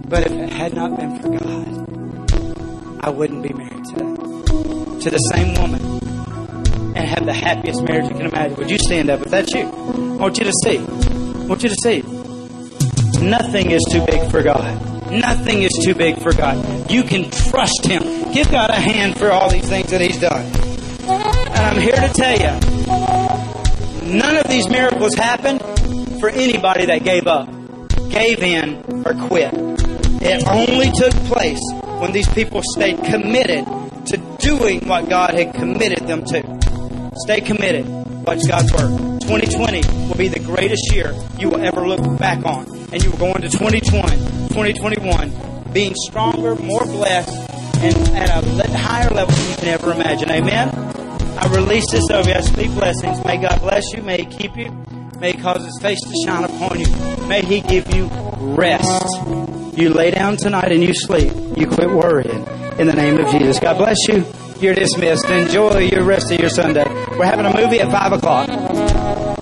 But 0.10 0.28
if 0.28 0.32
it 0.34 0.52
had 0.52 0.74
not 0.74 0.98
been 1.00 1.20
for 1.20 1.30
God, 1.30 3.06
I 3.06 3.10
wouldn't 3.10 3.42
be 3.42 3.54
married 3.54 3.86
today 3.86 4.14
to 5.00 5.10
the 5.10 5.18
same 5.18 5.56
woman 5.56 5.83
and 6.96 7.08
have 7.08 7.26
the 7.26 7.34
happiest 7.34 7.84
marriage 7.84 8.10
you 8.10 8.16
can 8.16 8.26
imagine. 8.28 8.58
Would 8.58 8.70
you 8.70 8.78
stand 8.78 9.10
up 9.10 9.22
if 9.22 9.30
that's 9.30 9.54
you? 9.54 9.64
I 9.64 10.18
want 10.18 10.38
you 10.38 10.46
to 10.46 10.54
see. 10.64 10.78
I 10.78 11.46
want 11.46 11.64
you 11.64 11.70
to 11.70 11.76
see. 11.84 12.02
Nothing 13.22 13.72
is 13.72 13.82
too 13.92 14.06
big 14.06 14.30
for 14.30 14.44
God. 14.44 15.12
Nothing 15.12 15.62
is 15.62 15.72
too 15.84 15.94
big 15.94 16.22
for 16.22 16.34
God. 16.34 16.92
You 16.92 17.04
can 17.04 17.30
trust 17.30 17.86
Him. 17.86 18.34
Give 18.34 18.50
God 18.50 18.70
a 18.70 18.80
hand 18.80 19.18
for 19.18 19.32
all 19.32 19.50
these 19.50 19.68
things 19.68 19.92
that 19.92 20.02
He's 20.02 20.20
done. 20.20 20.46
And 21.06 21.58
I'm 21.58 21.80
here 21.80 21.96
to 21.96 22.10
tell 22.14 22.34
you, 22.34 24.18
none 24.18 24.38
of 24.38 24.48
these 24.48 24.68
miracles 24.70 25.14
happened 25.14 25.62
for 26.20 26.30
anybody 26.30 26.86
that 26.86 27.04
gave 27.04 27.28
up, 27.28 27.48
gave 28.10 28.42
in, 28.42 29.06
or 29.06 29.14
quit. 29.28 29.54
It 30.26 30.48
only 30.48 30.90
took 30.92 31.14
place 31.28 31.62
when 32.00 32.12
these 32.12 32.28
people 32.30 32.62
stayed 32.64 33.04
committed 33.04 33.66
to 34.08 34.18
doing 34.40 34.88
what 34.88 35.10
God 35.10 35.34
had 35.34 35.54
committed 35.54 36.08
them 36.08 36.24
to. 36.26 36.63
Stay 37.18 37.42
committed. 37.42 37.86
Watch 38.26 38.48
God's 38.48 38.72
work. 38.74 38.90
2020 39.22 40.08
will 40.08 40.16
be 40.16 40.28
the 40.28 40.40
greatest 40.40 40.94
year 40.94 41.14
you 41.38 41.50
will 41.50 41.64
ever 41.64 41.88
look 41.88 42.02
back 42.18 42.46
on. 42.46 42.68
And 42.92 43.04
you 43.04 43.12
will 43.12 43.18
go 43.18 43.34
into 43.34 43.50
2020, 43.50 44.18
2021 44.50 45.72
being 45.74 45.94
stronger, 45.96 46.56
more 46.56 46.86
blessed, 46.86 47.50
and 47.78 47.96
at 48.16 48.70
a 48.70 48.78
higher 48.78 49.10
level 49.10 49.34
than 49.36 49.50
you 49.50 49.56
can 49.58 49.68
ever 49.68 49.92
imagine. 49.92 50.32
Amen? 50.32 50.70
I 51.38 51.48
release 51.48 51.90
this 51.92 52.10
over 52.12 52.30
you. 52.30 52.36
I 52.36 52.42
speak 52.42 52.72
blessings. 52.72 53.24
May 53.26 53.38
God 53.38 53.60
bless 53.62 53.92
you. 53.94 54.04
May 54.04 54.18
He 54.18 54.26
keep 54.26 54.56
you. 54.56 54.72
May 55.20 55.34
He 55.34 55.42
cause 55.42 55.66
His 55.66 55.80
face 55.82 56.00
to 56.02 56.14
shine 56.26 56.44
upon 56.44 56.80
you. 56.80 56.88
May 57.28 57.42
He 57.42 57.62
give 57.62 57.94
you 57.94 58.10
rest. 58.56 59.14
You 59.78 59.90
lay 59.90 60.12
down 60.12 60.38
tonight 60.38 60.72
and 60.72 60.84
you 60.84 60.94
sleep. 60.94 61.34
You 61.58 61.68
quit 61.68 61.90
worrying 61.90 62.46
in 62.78 62.88
the 62.88 62.94
name 62.94 63.20
of 63.20 63.32
Jesus. 63.32 63.60
God 63.60 63.78
bless 63.78 63.98
you. 64.08 64.26
You're 64.60 64.76
dismissed. 64.76 65.26
Enjoy 65.30 65.80
your 65.80 66.04
rest 66.04 66.32
of 66.32 66.40
your 66.40 66.50
Sunday. 66.50 66.86
We're 67.18 67.26
having 67.26 67.46
a 67.46 67.54
movie 67.56 67.80
at 67.80 67.92
5 67.92 68.14
o'clock. 68.14 69.33